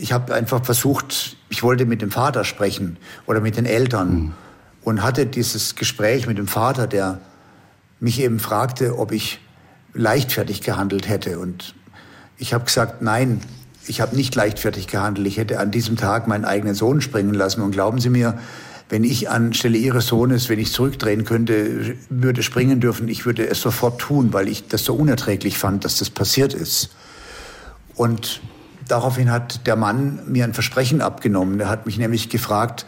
ich 0.00 0.12
habe 0.12 0.34
einfach 0.34 0.64
versucht, 0.64 1.36
ich 1.50 1.62
wollte 1.62 1.86
mit 1.86 2.02
dem 2.02 2.10
Vater 2.10 2.42
sprechen 2.42 2.96
oder 3.26 3.40
mit 3.40 3.56
den 3.56 3.64
Eltern 3.64 4.12
mhm. 4.12 4.32
und 4.82 5.02
hatte 5.04 5.24
dieses 5.24 5.76
Gespräch 5.76 6.26
mit 6.26 6.36
dem 6.36 6.48
Vater, 6.48 6.88
der 6.88 7.20
mich 8.00 8.20
eben 8.20 8.40
fragte, 8.40 8.98
ob 8.98 9.12
ich 9.12 9.38
leichtfertig 9.92 10.62
gehandelt 10.62 11.08
hätte. 11.08 11.38
Und 11.38 11.76
ich 12.38 12.54
habe 12.54 12.64
gesagt, 12.64 13.02
nein, 13.02 13.40
ich 13.86 14.00
habe 14.00 14.16
nicht 14.16 14.34
leichtfertig 14.34 14.88
gehandelt. 14.88 15.28
Ich 15.28 15.36
hätte 15.36 15.60
an 15.60 15.70
diesem 15.70 15.96
Tag 15.96 16.26
meinen 16.26 16.44
eigenen 16.44 16.74
Sohn 16.74 17.00
springen 17.00 17.34
lassen. 17.34 17.62
Und 17.62 17.70
glauben 17.70 18.00
Sie 18.00 18.10
mir, 18.10 18.36
wenn 18.94 19.02
ich 19.02 19.28
anstelle 19.28 19.76
Ihres 19.76 20.06
Sohnes, 20.06 20.48
wenn 20.48 20.60
ich 20.60 20.70
zurückdrehen 20.70 21.24
könnte, 21.24 21.96
würde 22.10 22.44
springen 22.44 22.78
dürfen, 22.78 23.08
ich 23.08 23.26
würde 23.26 23.44
es 23.44 23.60
sofort 23.60 24.00
tun, 24.00 24.32
weil 24.32 24.46
ich 24.46 24.68
das 24.68 24.84
so 24.84 24.94
unerträglich 24.94 25.58
fand, 25.58 25.84
dass 25.84 25.98
das 25.98 26.10
passiert 26.10 26.54
ist. 26.54 26.90
Und 27.96 28.40
daraufhin 28.86 29.32
hat 29.32 29.66
der 29.66 29.74
Mann 29.74 30.20
mir 30.28 30.44
ein 30.44 30.54
Versprechen 30.54 31.00
abgenommen. 31.00 31.58
Er 31.58 31.68
hat 31.68 31.86
mich 31.86 31.98
nämlich 31.98 32.28
gefragt, 32.28 32.86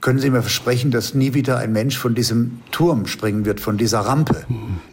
können 0.00 0.18
Sie 0.18 0.28
mir 0.28 0.42
versprechen, 0.42 0.90
dass 0.90 1.14
nie 1.14 1.34
wieder 1.34 1.58
ein 1.58 1.70
Mensch 1.70 1.98
von 1.98 2.16
diesem 2.16 2.60
Turm 2.72 3.06
springen 3.06 3.44
wird, 3.44 3.60
von 3.60 3.78
dieser 3.78 4.00
Rampe, 4.00 4.44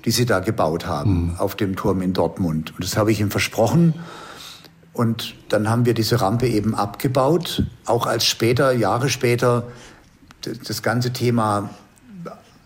die 0.05 0.12
Sie 0.12 0.28
da 0.28 0.41
gebaut 0.41 0.86
haben, 0.86 1.38
auf 1.39 1.55
dem 1.55 1.76
Turm 1.76 2.03
in 2.03 2.14
Dortmund? 2.14 2.76
Und 2.76 2.84
das 2.84 2.97
habe 2.97 3.12
ich 3.12 3.20
ihm 3.20 3.32
versprochen. 3.32 3.95
Und 4.93 5.34
dann 5.49 5.70
haben 5.72 5.88
wir 5.88 5.95
diese 5.95 6.22
Rampe 6.22 6.47
eben 6.47 6.76
abgebaut, 6.76 7.64
auch 7.86 8.05
als 8.05 8.26
später, 8.26 8.74
Jahre 8.74 9.09
später, 9.09 9.64
das 10.41 10.81
ganze 10.81 11.13
Thema 11.13 11.69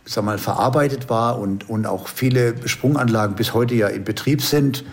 sag 0.06 0.24
mal, 0.24 0.38
verarbeitet 0.38 1.10
war 1.10 1.40
und, 1.40 1.70
und 1.70 1.86
auch 1.86 2.08
viele 2.08 2.68
Sprunganlagen 2.68 3.36
bis 3.36 3.54
heute 3.54 3.76
ja 3.76 3.88
in 3.88 4.04
Betrieb 4.04 4.42
sind. 4.42 4.86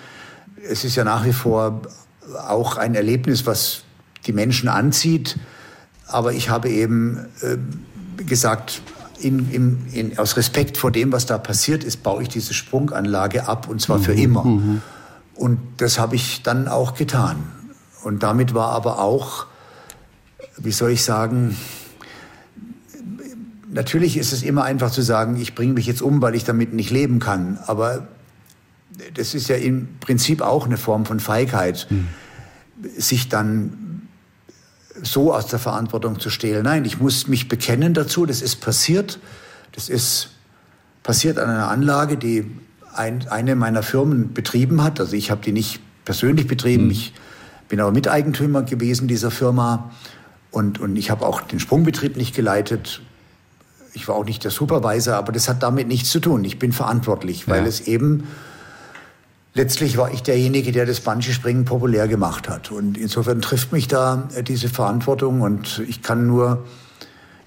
Es 0.68 0.84
ist 0.84 0.96
ja 0.96 1.04
nach 1.04 1.24
wie 1.24 1.32
vor 1.32 1.82
auch 2.48 2.76
ein 2.76 2.94
Erlebnis, 2.94 3.46
was 3.46 3.82
die 4.26 4.32
Menschen 4.32 4.68
anzieht. 4.68 5.38
Aber 6.06 6.32
ich 6.32 6.50
habe 6.50 6.68
eben 6.70 7.26
äh, 7.42 7.56
gesagt, 8.24 8.82
in, 9.20 9.50
in, 9.50 9.86
in, 9.92 10.18
aus 10.18 10.36
Respekt 10.36 10.76
vor 10.76 10.90
dem, 10.90 11.12
was 11.12 11.26
da 11.26 11.38
passiert 11.38 11.84
ist, 11.84 12.02
baue 12.02 12.22
ich 12.22 12.28
diese 12.28 12.54
Sprunganlage 12.54 13.46
ab 13.46 13.68
und 13.68 13.80
zwar 13.80 13.98
mhm. 13.98 14.02
für 14.02 14.14
immer. 14.14 14.44
Mhm. 14.44 14.82
Und 15.34 15.58
das 15.78 15.98
habe 15.98 16.16
ich 16.16 16.42
dann 16.42 16.68
auch 16.68 16.94
getan. 16.94 17.36
Und 18.02 18.22
damit 18.22 18.54
war 18.54 18.70
aber 18.70 18.98
auch, 18.98 19.46
wie 20.56 20.72
soll 20.72 20.90
ich 20.90 21.04
sagen, 21.04 21.56
Natürlich 23.72 24.18
ist 24.18 24.34
es 24.34 24.42
immer 24.42 24.64
einfach 24.64 24.90
zu 24.90 25.00
sagen, 25.00 25.40
ich 25.40 25.54
bringe 25.54 25.72
mich 25.72 25.86
jetzt 25.86 26.02
um, 26.02 26.20
weil 26.20 26.34
ich 26.34 26.44
damit 26.44 26.74
nicht 26.74 26.90
leben 26.90 27.20
kann. 27.20 27.58
Aber 27.66 28.06
das 29.14 29.32
ist 29.32 29.48
ja 29.48 29.56
im 29.56 29.88
Prinzip 29.98 30.42
auch 30.42 30.66
eine 30.66 30.76
Form 30.76 31.06
von 31.06 31.20
Feigheit, 31.20 31.86
mhm. 31.88 32.08
sich 32.98 33.30
dann 33.30 34.08
so 35.02 35.32
aus 35.32 35.46
der 35.46 35.58
Verantwortung 35.58 36.20
zu 36.20 36.28
stehlen. 36.28 36.64
Nein, 36.64 36.84
ich 36.84 37.00
muss 37.00 37.28
mich 37.28 37.48
bekennen 37.48 37.94
dazu. 37.94 38.26
Das 38.26 38.42
ist 38.42 38.56
passiert. 38.56 39.18
Das 39.72 39.88
ist 39.88 40.28
passiert 41.02 41.38
an 41.38 41.48
einer 41.48 41.68
Anlage, 41.68 42.18
die 42.18 42.44
ein, 42.94 43.26
eine 43.28 43.56
meiner 43.56 43.82
Firmen 43.82 44.34
betrieben 44.34 44.84
hat. 44.84 45.00
Also 45.00 45.16
ich 45.16 45.30
habe 45.30 45.40
die 45.42 45.52
nicht 45.52 45.80
persönlich 46.04 46.46
betrieben. 46.46 46.84
Mhm. 46.84 46.90
Ich 46.90 47.14
bin 47.70 47.80
aber 47.80 47.90
Miteigentümer 47.90 48.64
gewesen 48.64 49.08
dieser 49.08 49.30
Firma. 49.30 49.90
Und, 50.50 50.78
und 50.78 50.96
ich 50.96 51.10
habe 51.10 51.24
auch 51.24 51.40
den 51.40 51.58
Sprungbetrieb 51.58 52.18
nicht 52.18 52.34
geleitet 52.34 53.00
ich 53.95 54.09
war 54.09 54.14
auch 54.14 54.24
nicht 54.24 54.45
der 54.45 54.51
Supervisor, 54.51 55.16
aber 55.16 55.32
das 55.32 55.49
hat 55.49 55.62
damit 55.62 55.88
nichts 55.88 56.11
zu 56.11 56.20
tun. 56.20 56.45
Ich 56.45 56.59
bin 56.59 56.72
verantwortlich, 56.72 57.49
weil 57.49 57.62
ja. 57.62 57.68
es 57.68 57.82
eben 57.82 58.26
letztlich 59.55 59.97
war 59.97 60.12
ich 60.12 60.22
derjenige, 60.22 60.72
der 60.72 60.86
das 60.86 61.01
Bungee-Springen 61.01 61.64
populär 61.64 62.09
gemacht 62.09 62.49
hat. 62.49 62.70
Und 62.70 62.97
insofern 62.97 63.40
trifft 63.40 63.72
mich 63.72 63.88
da 63.88 64.28
äh, 64.34 64.43
diese 64.43 64.68
Verantwortung 64.68 65.40
und 65.40 65.82
ich 65.86 66.03
kann 66.03 66.26
nur, 66.26 66.64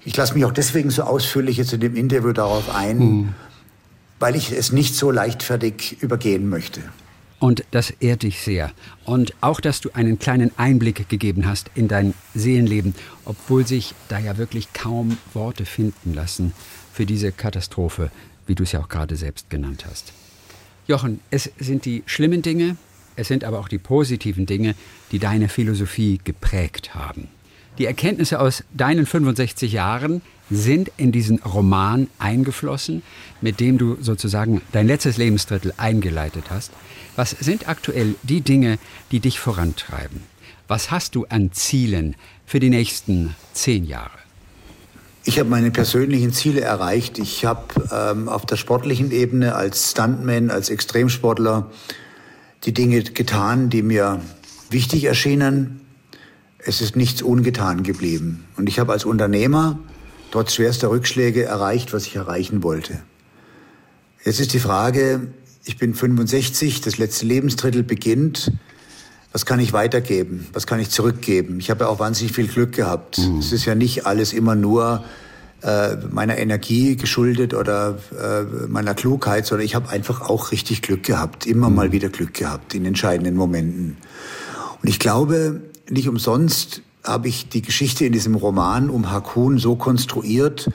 ich 0.04 0.16
lasse 0.16 0.34
mich 0.34 0.44
auch 0.44 0.52
deswegen 0.52 0.90
so 0.90 1.02
ausführlich 1.02 1.56
jetzt 1.56 1.72
in 1.72 1.80
dem 1.80 1.96
Interview 1.96 2.32
darauf 2.32 2.74
ein, 2.74 2.98
mhm. 2.98 3.34
weil 4.18 4.36
ich 4.36 4.52
es 4.52 4.72
nicht 4.72 4.94
so 4.94 5.10
leichtfertig 5.10 6.00
übergehen 6.00 6.48
möchte. 6.48 6.80
Und 7.38 7.64
das 7.70 7.90
ehrt 7.90 8.22
dich 8.22 8.40
sehr. 8.40 8.72
Und 9.04 9.34
auch, 9.42 9.60
dass 9.60 9.80
du 9.80 9.90
einen 9.92 10.18
kleinen 10.18 10.50
Einblick 10.56 11.08
gegeben 11.08 11.46
hast 11.46 11.70
in 11.74 11.86
dein 11.86 12.14
Seelenleben, 12.34 12.94
obwohl 13.24 13.66
sich 13.66 13.94
da 14.08 14.18
ja 14.18 14.38
wirklich 14.38 14.72
kaum 14.72 15.18
Worte 15.34 15.66
finden 15.66 16.14
lassen 16.14 16.52
für 16.92 17.04
diese 17.04 17.32
Katastrophe, 17.32 18.10
wie 18.46 18.54
du 18.54 18.62
es 18.62 18.72
ja 18.72 18.80
auch 18.80 18.88
gerade 18.88 19.16
selbst 19.16 19.50
genannt 19.50 19.84
hast. 19.86 20.12
Jochen, 20.86 21.20
es 21.30 21.50
sind 21.58 21.84
die 21.84 22.04
schlimmen 22.06 22.42
Dinge, 22.42 22.76
es 23.16 23.28
sind 23.28 23.44
aber 23.44 23.58
auch 23.58 23.68
die 23.68 23.78
positiven 23.78 24.46
Dinge, 24.46 24.74
die 25.10 25.18
deine 25.18 25.48
Philosophie 25.48 26.20
geprägt 26.22 26.94
haben. 26.94 27.28
Die 27.78 27.84
Erkenntnisse 27.84 28.40
aus 28.40 28.64
deinen 28.72 29.04
65 29.04 29.72
Jahren 29.72 30.22
sind 30.48 30.90
in 30.96 31.12
diesen 31.12 31.40
Roman 31.40 32.06
eingeflossen, 32.18 33.02
mit 33.40 33.60
dem 33.60 33.78
du 33.78 33.98
sozusagen 34.00 34.62
dein 34.72 34.86
letztes 34.86 35.16
Lebensdrittel 35.18 35.74
eingeleitet 35.76 36.44
hast. 36.50 36.72
Was 37.16 37.30
sind 37.30 37.68
aktuell 37.68 38.14
die 38.22 38.42
Dinge, 38.42 38.78
die 39.10 39.20
dich 39.20 39.40
vorantreiben? 39.40 40.22
Was 40.68 40.90
hast 40.90 41.14
du 41.14 41.24
an 41.26 41.50
Zielen 41.52 42.14
für 42.44 42.60
die 42.60 42.70
nächsten 42.70 43.34
zehn 43.54 43.84
Jahre? 43.84 44.18
Ich 45.24 45.38
habe 45.38 45.48
meine 45.48 45.70
persönlichen 45.70 46.32
Ziele 46.32 46.60
erreicht. 46.60 47.18
Ich 47.18 47.44
habe 47.44 47.64
ähm, 47.90 48.28
auf 48.28 48.46
der 48.46 48.56
sportlichen 48.56 49.10
Ebene 49.10 49.54
als 49.54 49.90
Stuntman, 49.90 50.50
als 50.50 50.68
Extremsportler 50.68 51.70
die 52.64 52.72
Dinge 52.72 53.02
getan, 53.02 53.70
die 53.70 53.82
mir 53.82 54.20
wichtig 54.70 55.04
erschienen. 55.04 55.80
Es 56.58 56.80
ist 56.80 56.96
nichts 56.96 57.22
ungetan 57.22 57.82
geblieben. 57.82 58.44
Und 58.56 58.68
ich 58.68 58.78
habe 58.78 58.92
als 58.92 59.04
Unternehmer 59.04 59.78
trotz 60.30 60.54
schwerster 60.54 60.90
Rückschläge 60.90 61.44
erreicht, 61.44 61.92
was 61.92 62.06
ich 62.06 62.16
erreichen 62.16 62.62
wollte. 62.62 63.00
Jetzt 64.24 64.40
ist 64.40 64.52
die 64.52 64.60
Frage, 64.60 65.28
ich 65.66 65.76
bin 65.78 65.94
65, 65.94 66.80
das 66.80 66.96
letzte 66.96 67.26
Lebensdrittel 67.26 67.82
beginnt. 67.82 68.52
Was 69.32 69.44
kann 69.44 69.58
ich 69.60 69.72
weitergeben? 69.72 70.46
Was 70.52 70.66
kann 70.66 70.80
ich 70.80 70.90
zurückgeben? 70.90 71.58
Ich 71.58 71.70
habe 71.70 71.84
ja 71.84 71.90
auch 71.90 71.98
wahnsinnig 71.98 72.34
viel 72.34 72.46
Glück 72.46 72.72
gehabt. 72.72 73.18
Mhm. 73.18 73.38
Es 73.38 73.52
ist 73.52 73.66
ja 73.66 73.74
nicht 73.74 74.06
alles 74.06 74.32
immer 74.32 74.54
nur 74.54 75.04
äh, 75.62 75.96
meiner 76.10 76.38
Energie 76.38 76.96
geschuldet 76.96 77.52
oder 77.52 77.98
äh, 78.18 78.68
meiner 78.68 78.94
Klugheit, 78.94 79.44
sondern 79.44 79.66
ich 79.66 79.74
habe 79.74 79.90
einfach 79.90 80.22
auch 80.22 80.52
richtig 80.52 80.82
Glück 80.82 81.02
gehabt, 81.02 81.46
immer 81.46 81.68
mhm. 81.68 81.76
mal 81.76 81.92
wieder 81.92 82.08
Glück 82.08 82.34
gehabt 82.34 82.74
in 82.74 82.86
entscheidenden 82.86 83.34
Momenten. 83.34 83.96
Und 84.80 84.88
ich 84.88 85.00
glaube, 85.00 85.60
nicht 85.90 86.08
umsonst 86.08 86.82
habe 87.02 87.28
ich 87.28 87.48
die 87.48 87.62
Geschichte 87.62 88.06
in 88.06 88.12
diesem 88.12 88.36
Roman 88.36 88.88
um 88.88 89.10
Hakun 89.10 89.58
so 89.58 89.74
konstruiert, 89.74 90.70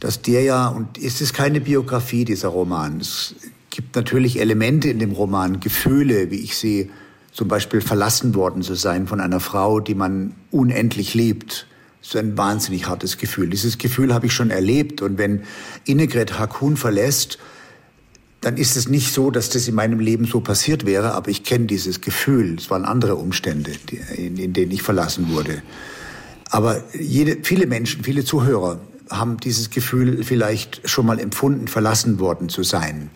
dass 0.00 0.22
der 0.22 0.42
ja, 0.42 0.68
und 0.68 0.98
ist 0.98 1.20
es 1.20 1.32
keine 1.32 1.60
Biografie, 1.60 2.24
dieser 2.24 2.48
Roman, 2.48 3.00
es 3.00 3.34
gibt 3.74 3.96
natürlich 3.96 4.38
Elemente 4.38 4.88
in 4.88 5.00
dem 5.00 5.10
Roman, 5.10 5.58
Gefühle, 5.58 6.30
wie 6.30 6.38
ich 6.38 6.56
sie 6.56 6.90
zum 7.32 7.48
Beispiel 7.48 7.80
verlassen 7.80 8.36
worden 8.36 8.62
zu 8.62 8.76
sein 8.76 9.08
von 9.08 9.18
einer 9.18 9.40
Frau, 9.40 9.80
die 9.80 9.96
man 9.96 10.32
unendlich 10.52 11.14
liebt. 11.14 11.66
Das 12.00 12.10
ist 12.10 12.16
ein 12.16 12.38
wahnsinnig 12.38 12.86
hartes 12.86 13.18
Gefühl. 13.18 13.50
Dieses 13.50 13.78
Gefühl 13.78 14.14
habe 14.14 14.26
ich 14.26 14.32
schon 14.32 14.50
erlebt. 14.50 15.02
Und 15.02 15.18
wenn 15.18 15.42
Innegret 15.86 16.38
Hakun 16.38 16.76
verlässt, 16.76 17.38
dann 18.42 18.56
ist 18.58 18.76
es 18.76 18.88
nicht 18.88 19.12
so, 19.12 19.32
dass 19.32 19.50
das 19.50 19.66
in 19.66 19.74
meinem 19.74 19.98
Leben 19.98 20.26
so 20.26 20.38
passiert 20.38 20.86
wäre, 20.86 21.12
aber 21.14 21.30
ich 21.30 21.42
kenne 21.42 21.64
dieses 21.64 22.00
Gefühl. 22.00 22.54
Es 22.56 22.70
waren 22.70 22.84
andere 22.84 23.16
Umstände, 23.16 23.72
in, 24.16 24.36
in, 24.36 24.52
denen 24.52 24.70
ich 24.70 24.82
verlassen 24.82 25.32
wurde. 25.32 25.62
Aber 26.48 26.84
jede, 26.96 27.38
viele 27.42 27.66
Menschen, 27.66 28.04
viele 28.04 28.24
Zuhörer 28.24 28.78
haben 29.10 29.38
dieses 29.38 29.70
Gefühl 29.70 30.22
vielleicht 30.22 30.88
schon 30.88 31.06
mal 31.06 31.18
empfunden, 31.18 31.66
verlassen 31.66 32.20
worden 32.20 32.48
zu 32.48 32.62
sein. 32.62 33.10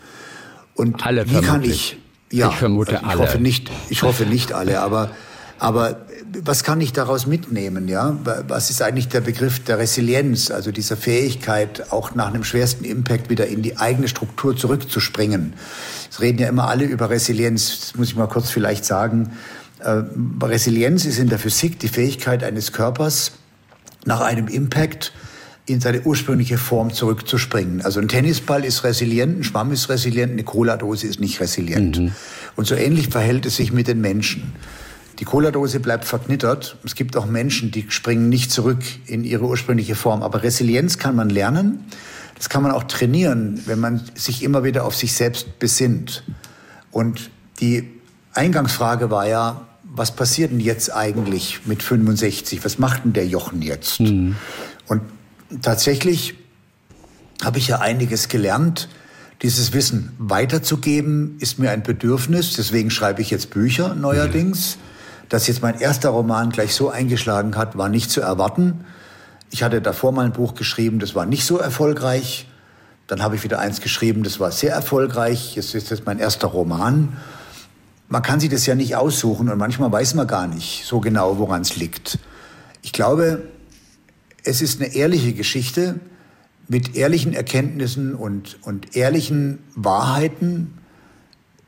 Und 0.79 1.05
alle 1.05 1.29
wie 1.29 1.41
kann 1.41 1.65
ich? 1.65 1.99
Ja, 2.31 2.51
ich 2.51 2.57
vermute 2.57 2.95
ich 2.95 3.03
alle. 3.03 3.19
Hoffe 3.19 3.39
nicht, 3.39 3.69
ich 3.89 4.03
hoffe 4.03 4.27
nicht 4.27 4.53
alle, 4.53 4.81
aber 4.81 5.11
aber 5.59 6.07
was 6.45 6.63
kann 6.63 6.81
ich 6.81 6.93
daraus 6.93 7.27
mitnehmen? 7.27 7.89
Ja, 7.89 8.17
was 8.47 8.71
ist 8.71 8.81
eigentlich 8.81 9.09
der 9.09 9.21
Begriff 9.21 9.59
der 9.65 9.79
Resilienz, 9.79 10.53
also 10.53 10.71
dieser 10.71 10.97
Fähigkeit, 10.97 11.91
auch 11.91 12.15
nach 12.15 12.29
einem 12.29 12.45
schwersten 12.45 12.85
Impact 12.85 13.29
wieder 13.29 13.49
in 13.49 13.63
die 13.63 13.77
eigene 13.77 14.07
Struktur 14.07 14.57
zurückzuspringen? 14.57 15.55
Es 16.09 16.21
reden 16.21 16.39
ja 16.39 16.49
immer 16.49 16.69
alle 16.69 16.85
über 16.85 17.11
Resilienz. 17.11 17.81
Das 17.81 17.97
muss 17.97 18.09
ich 18.09 18.17
mal 18.17 18.29
kurz 18.29 18.51
vielleicht 18.51 18.85
sagen. 18.85 19.33
Äh, 19.81 20.03
Resilienz 20.41 21.07
ist 21.07 21.19
in 21.19 21.29
der 21.29 21.41
Physik 21.41 21.81
die 21.81 21.89
Fähigkeit 21.89 22.45
eines 22.45 22.73
Körpers, 22.73 23.33
nach 24.05 24.21
einem 24.21 24.47
Impact 24.47 25.13
in 25.69 25.81
seine 25.81 26.03
ursprüngliche 26.03 26.59
Form 26.59 26.93
zurückzuspringen. 26.93 27.83
Also 27.83 28.01
ein 28.01 28.09
Tennisball 28.09 28.65
ist 28.65 28.85
resilient, 28.85 29.41
ein 29.41 29.45
Schwamm 29.45 29.71
ist 29.73 29.89
resilient, 29.89 30.33
eine 30.33 30.45
Cola-Dose 30.45 31.07
ist 31.07 31.21
nicht 31.21 31.41
resilient. 31.41 31.99
Mhm. 31.99 32.13
Und 32.57 32.67
so 32.67 32.75
ähnlich 32.75 33.09
verhält 33.09 33.47
es 33.47 33.57
sich 33.57 33.73
mit 33.73 33.87
den 33.89 34.01
Menschen. 34.01 34.55
Die 35.19 35.25
Cola-Dose 35.25 35.81
bleibt 35.81 36.05
verknittert. 36.05 36.77
Es 36.85 36.95
gibt 36.95 37.17
auch 37.17 37.27
Menschen, 37.27 37.71
die 37.71 37.87
springen 37.89 38.29
nicht 38.29 38.51
zurück 38.51 38.79
in 39.07 39.25
ihre 39.25 39.45
ursprüngliche 39.45 39.95
Form. 39.95 40.23
Aber 40.23 40.43
Resilienz 40.43 40.99
kann 40.99 41.17
man 41.17 41.29
lernen. 41.29 41.85
Das 42.37 42.49
kann 42.49 42.63
man 42.63 42.71
auch 42.71 42.85
trainieren, 42.85 43.61
wenn 43.67 43.81
man 43.81 44.01
sich 44.15 44.45
immer 44.45 44.63
wieder 44.63 44.85
auf 44.85 44.95
sich 44.95 45.13
selbst 45.13 45.59
besinnt. 45.59 46.23
Und 46.93 47.31
die 47.61 47.89
Eingangsfrage 48.33 49.11
war 49.11 49.27
ja, 49.27 49.67
was 49.83 50.15
passiert 50.15 50.53
denn 50.53 50.61
jetzt 50.61 50.95
eigentlich 50.95 51.67
mit 51.67 51.83
65? 51.83 52.65
Was 52.65 52.79
macht 52.79 53.05
denn 53.05 53.13
der 53.13 53.27
Jochen 53.27 53.63
jetzt? 53.63 53.99
Mhm. 53.99 54.37
Und 54.87 55.03
tatsächlich 55.63 56.35
habe 57.43 57.59
ich 57.59 57.69
ja 57.69 57.81
einiges 57.81 58.29
gelernt. 58.29 58.89
Dieses 59.43 59.73
Wissen 59.73 60.15
weiterzugeben 60.19 61.37
ist 61.39 61.59
mir 61.59 61.71
ein 61.71 61.83
Bedürfnis. 61.83 62.55
Deswegen 62.55 62.91
schreibe 62.91 63.23
ich 63.23 63.31
jetzt 63.31 63.51
Bücher 63.51 63.95
neuerdings. 63.95 64.77
Mhm. 64.77 64.81
Dass 65.29 65.47
jetzt 65.47 65.63
mein 65.63 65.79
erster 65.79 66.09
Roman 66.09 66.51
gleich 66.51 66.75
so 66.75 66.89
eingeschlagen 66.89 67.57
hat, 67.57 67.77
war 67.77 67.89
nicht 67.89 68.11
zu 68.11 68.21
erwarten. 68.21 68.85
Ich 69.51 69.63
hatte 69.63 69.81
davor 69.81 70.13
mal 70.13 70.25
ein 70.25 70.33
Buch 70.33 70.55
geschrieben, 70.55 70.99
das 70.99 71.15
war 71.15 71.27
nicht 71.27 71.45
so 71.45 71.59
erfolgreich. 71.59 72.49
Dann 73.07 73.23
habe 73.23 73.37
ich 73.37 73.45
wieder 73.45 73.59
eins 73.59 73.81
geschrieben, 73.81 74.23
das 74.23 74.41
war 74.41 74.53
sehr 74.53 74.73
erfolgreich. 74.73 75.57
Jetzt 75.57 75.75
ist 75.75 75.91
das 75.91 76.05
mein 76.05 76.19
erster 76.19 76.49
Roman. 76.49 77.17
Man 78.09 78.23
kann 78.23 78.41
sich 78.41 78.51
das 78.51 78.67
ja 78.67 78.75
nicht 78.75 78.97
aussuchen 78.97 79.49
und 79.49 79.59
manchmal 79.59 79.93
weiß 79.93 80.15
man 80.15 80.27
gar 80.27 80.47
nicht 80.47 80.85
so 80.87 81.01
genau, 81.01 81.39
woran 81.39 81.63
es 81.63 81.77
liegt. 81.77 82.19
Ich 82.83 82.93
glaube, 82.93 83.43
es 84.49 84.63
ist 84.63 84.81
eine 84.81 84.95
ehrliche 84.95 85.35
Geschichte 85.35 86.01
mit 86.69 86.97
ehrlichen 86.97 87.35
Erkenntnissen 87.35 88.15
und, 88.15 88.59
und 88.63 88.97
ehrlichen 88.97 89.59
Wahrheiten 89.75 90.79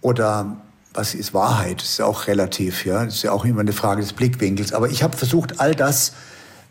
oder 0.00 0.62
was 0.94 1.14
ist 1.14 1.34
Wahrheit? 1.34 1.82
Das 1.82 1.90
ist 1.90 2.00
auch 2.00 2.26
relativ, 2.26 2.84
ja. 2.84 3.04
Das 3.04 3.16
ist 3.16 3.22
ja 3.22 3.32
auch 3.32 3.44
immer 3.44 3.60
eine 3.60 3.72
Frage 3.72 4.00
des 4.00 4.14
Blickwinkels. 4.14 4.72
Aber 4.72 4.88
ich 4.88 5.02
habe 5.02 5.16
versucht, 5.16 5.60
all 5.60 5.74
das 5.74 6.14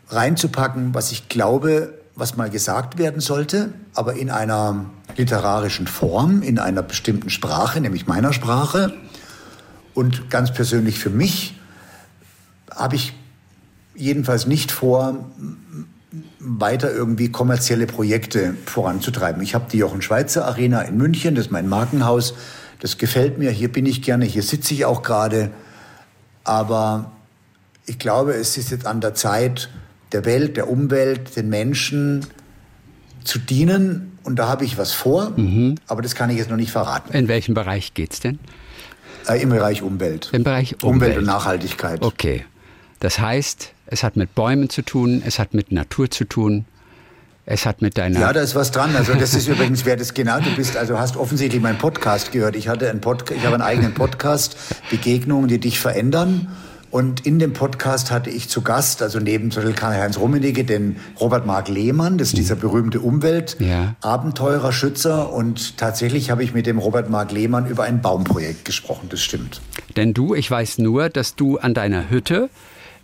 reinzupacken, 0.08 0.94
was 0.94 1.12
ich 1.12 1.28
glaube, 1.28 1.94
was 2.16 2.36
mal 2.36 2.50
gesagt 2.50 2.98
werden 2.98 3.20
sollte, 3.20 3.72
aber 3.94 4.14
in 4.14 4.30
einer 4.30 4.86
literarischen 5.16 5.86
Form, 5.86 6.42
in 6.42 6.58
einer 6.58 6.82
bestimmten 6.82 7.30
Sprache, 7.30 7.80
nämlich 7.80 8.06
meiner 8.08 8.32
Sprache. 8.32 8.94
Und 9.94 10.28
ganz 10.28 10.52
persönlich 10.52 10.98
für 10.98 11.10
mich 11.10 11.58
habe 12.74 12.96
ich 12.96 13.14
jedenfalls 13.94 14.46
nicht 14.46 14.72
vor, 14.72 15.30
weiter 16.40 16.92
irgendwie 16.92 17.30
kommerzielle 17.30 17.86
Projekte 17.86 18.54
voranzutreiben. 18.66 19.42
Ich 19.42 19.54
habe 19.54 19.66
die 19.70 19.78
Jochen 19.78 20.02
Schweizer 20.02 20.46
Arena 20.46 20.82
in 20.82 20.96
München, 20.96 21.34
das 21.34 21.46
ist 21.46 21.52
mein 21.52 21.68
Markenhaus. 21.68 22.34
Das 22.80 22.96
gefällt 22.96 23.38
mir, 23.38 23.50
hier 23.50 23.70
bin 23.70 23.84
ich 23.84 24.00
gerne, 24.00 24.24
hier 24.24 24.42
sitze 24.42 24.72
ich 24.72 24.86
auch 24.86 25.02
gerade. 25.02 25.50
Aber 26.44 27.12
ich 27.84 27.98
glaube, 27.98 28.32
es 28.32 28.56
ist 28.56 28.70
jetzt 28.70 28.86
an 28.86 29.02
der 29.02 29.14
Zeit, 29.14 29.68
der 30.12 30.24
Welt, 30.24 30.56
der 30.56 30.70
Umwelt, 30.70 31.36
den 31.36 31.50
Menschen 31.50 32.26
zu 33.22 33.38
dienen. 33.38 34.18
Und 34.22 34.36
da 34.36 34.48
habe 34.48 34.64
ich 34.64 34.78
was 34.78 34.92
vor, 34.92 35.32
mhm. 35.36 35.76
aber 35.86 36.00
das 36.00 36.14
kann 36.14 36.30
ich 36.30 36.38
jetzt 36.38 36.50
noch 36.50 36.56
nicht 36.56 36.72
verraten. 36.72 37.12
In 37.12 37.28
welchem 37.28 37.54
Bereich 37.54 37.92
geht 37.94 38.14
es 38.14 38.20
denn? 38.20 38.38
Äh, 39.28 39.42
Im 39.42 39.50
Bereich 39.50 39.82
Umwelt. 39.82 40.30
Im 40.32 40.42
Bereich 40.42 40.82
Umwelt. 40.82 40.84
Umwelt 40.84 41.18
und 41.18 41.24
Nachhaltigkeit. 41.24 42.02
Okay. 42.02 42.44
Das 43.00 43.18
heißt, 43.18 43.72
es 43.90 44.02
hat 44.02 44.16
mit 44.16 44.34
Bäumen 44.34 44.70
zu 44.70 44.82
tun, 44.82 45.22
es 45.26 45.38
hat 45.38 45.52
mit 45.52 45.72
Natur 45.72 46.10
zu 46.10 46.24
tun, 46.24 46.64
es 47.44 47.66
hat 47.66 47.82
mit 47.82 47.98
deiner. 47.98 48.20
Ja, 48.20 48.32
da 48.32 48.40
ist 48.40 48.54
was 48.54 48.70
dran. 48.70 48.94
Also 48.94 49.14
das 49.14 49.34
ist 49.34 49.48
übrigens, 49.48 49.84
wer 49.84 49.96
das 49.96 50.14
genau, 50.14 50.38
du 50.38 50.54
bist, 50.54 50.76
also 50.76 50.98
hast 50.98 51.16
offensichtlich 51.16 51.60
meinen 51.60 51.78
Podcast 51.78 52.30
gehört. 52.30 52.54
Ich 52.54 52.68
hatte 52.68 52.88
einen 52.88 53.00
Podcast, 53.00 53.38
ich 53.38 53.44
habe 53.44 53.56
einen 53.56 53.64
eigenen 53.64 53.92
Podcast, 53.92 54.56
Begegnungen, 54.90 55.48
die 55.48 55.58
dich 55.58 55.80
verändern. 55.80 56.48
Und 56.92 57.24
in 57.24 57.38
dem 57.38 57.52
Podcast 57.52 58.10
hatte 58.10 58.30
ich 58.30 58.48
zu 58.48 58.62
Gast, 58.62 59.00
also 59.00 59.20
neben 59.20 59.52
zum 59.52 59.62
Beispiel 59.62 59.78
Karl-Heinz 59.78 60.18
Rummenigge, 60.18 60.64
den 60.64 60.96
Robert 61.20 61.46
Mark 61.46 61.68
Lehmann, 61.68 62.18
das 62.18 62.28
ist 62.28 62.36
dieser 62.36 62.56
mhm. 62.56 62.60
berühmte 62.60 63.00
Umweltabenteurer, 63.00 64.64
ja. 64.64 64.72
Schützer. 64.72 65.32
Und 65.32 65.76
tatsächlich 65.76 66.32
habe 66.32 66.42
ich 66.42 66.52
mit 66.52 66.66
dem 66.66 66.78
Robert 66.78 67.08
Mark 67.08 67.30
Lehmann 67.30 67.66
über 67.66 67.84
ein 67.84 68.00
Baumprojekt 68.00 68.64
gesprochen, 68.64 69.08
das 69.08 69.20
stimmt. 69.20 69.60
Denn 69.96 70.14
du, 70.14 70.34
ich 70.34 70.50
weiß 70.50 70.78
nur, 70.78 71.08
dass 71.10 71.36
du 71.36 71.58
an 71.58 71.74
deiner 71.74 72.10
Hütte 72.10 72.50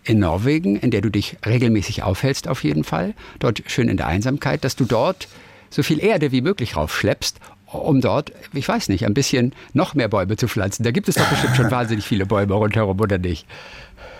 in 0.07 0.20
Norwegen, 0.20 0.76
in 0.76 0.90
der 0.90 1.00
du 1.00 1.11
dich 1.11 1.36
regelmäßig 1.44 2.02
aufhältst 2.02 2.48
auf 2.48 2.64
jeden 2.64 2.84
Fall, 2.84 3.14
dort 3.38 3.62
schön 3.66 3.88
in 3.88 3.96
der 3.96 4.07
Einsamkeit, 4.07 4.64
dass 4.64 4.76
du 4.76 4.84
dort 4.84 5.28
so 5.68 5.82
viel 5.82 6.02
Erde 6.02 6.32
wie 6.32 6.40
möglich 6.40 6.76
raufschleppst, 6.76 7.38
um 7.66 8.00
dort, 8.00 8.32
ich 8.52 8.66
weiß 8.66 8.88
nicht, 8.88 9.04
ein 9.04 9.14
bisschen 9.14 9.52
noch 9.72 9.94
mehr 9.94 10.09
Bäume 10.09 10.36
zu 10.36 10.46
pflanzen. 10.48 10.84
Da 10.84 10.92
gibt 10.92 11.09
es 11.09 11.16
doch 11.16 11.28
bestimmt 11.28 11.57
schon 11.57 11.70
wahnsinnig 11.70 12.07
viele 12.07 12.24
Bäume 12.24 12.54
rundherum, 12.54 13.00
oder 13.00 13.18
nicht? 13.18 13.46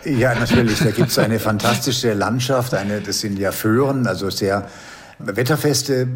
Ja, 0.05 0.35
natürlich. 0.35 0.81
Da 0.81 0.91
gibt 0.91 1.09
es 1.09 1.19
eine 1.19 1.39
fantastische 1.41 2.13
Landschaft. 2.13 2.75
Eine, 2.75 3.01
das 3.01 3.21
sind 3.21 3.39
ja 3.39 3.53
Föhren, 3.53 4.07
also 4.07 4.31
sehr 4.31 4.69
wetterfeste, 5.19 6.09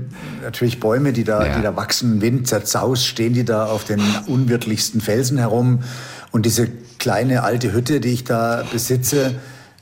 natürlich 0.43 0.79
Bäume, 0.79 1.13
die 1.13 1.25
da, 1.25 1.47
ja. 1.47 1.57
die 1.57 1.63
da 1.63 1.75
wachsen, 1.75 2.21
Wind 2.21 2.47
zerzaust, 2.47 3.07
stehen 3.07 3.33
die 3.33 3.45
da 3.45 3.67
auf 3.67 3.85
den 3.85 4.03
unwirtlichsten 4.27 5.01
Felsen 5.01 5.39
herum. 5.39 5.83
Und 6.33 6.45
diese 6.45 6.69
kleine 6.99 7.43
alte 7.43 7.73
Hütte, 7.73 8.01
die 8.01 8.11
ich 8.11 8.25
da 8.25 8.65
besitze, 8.71 9.35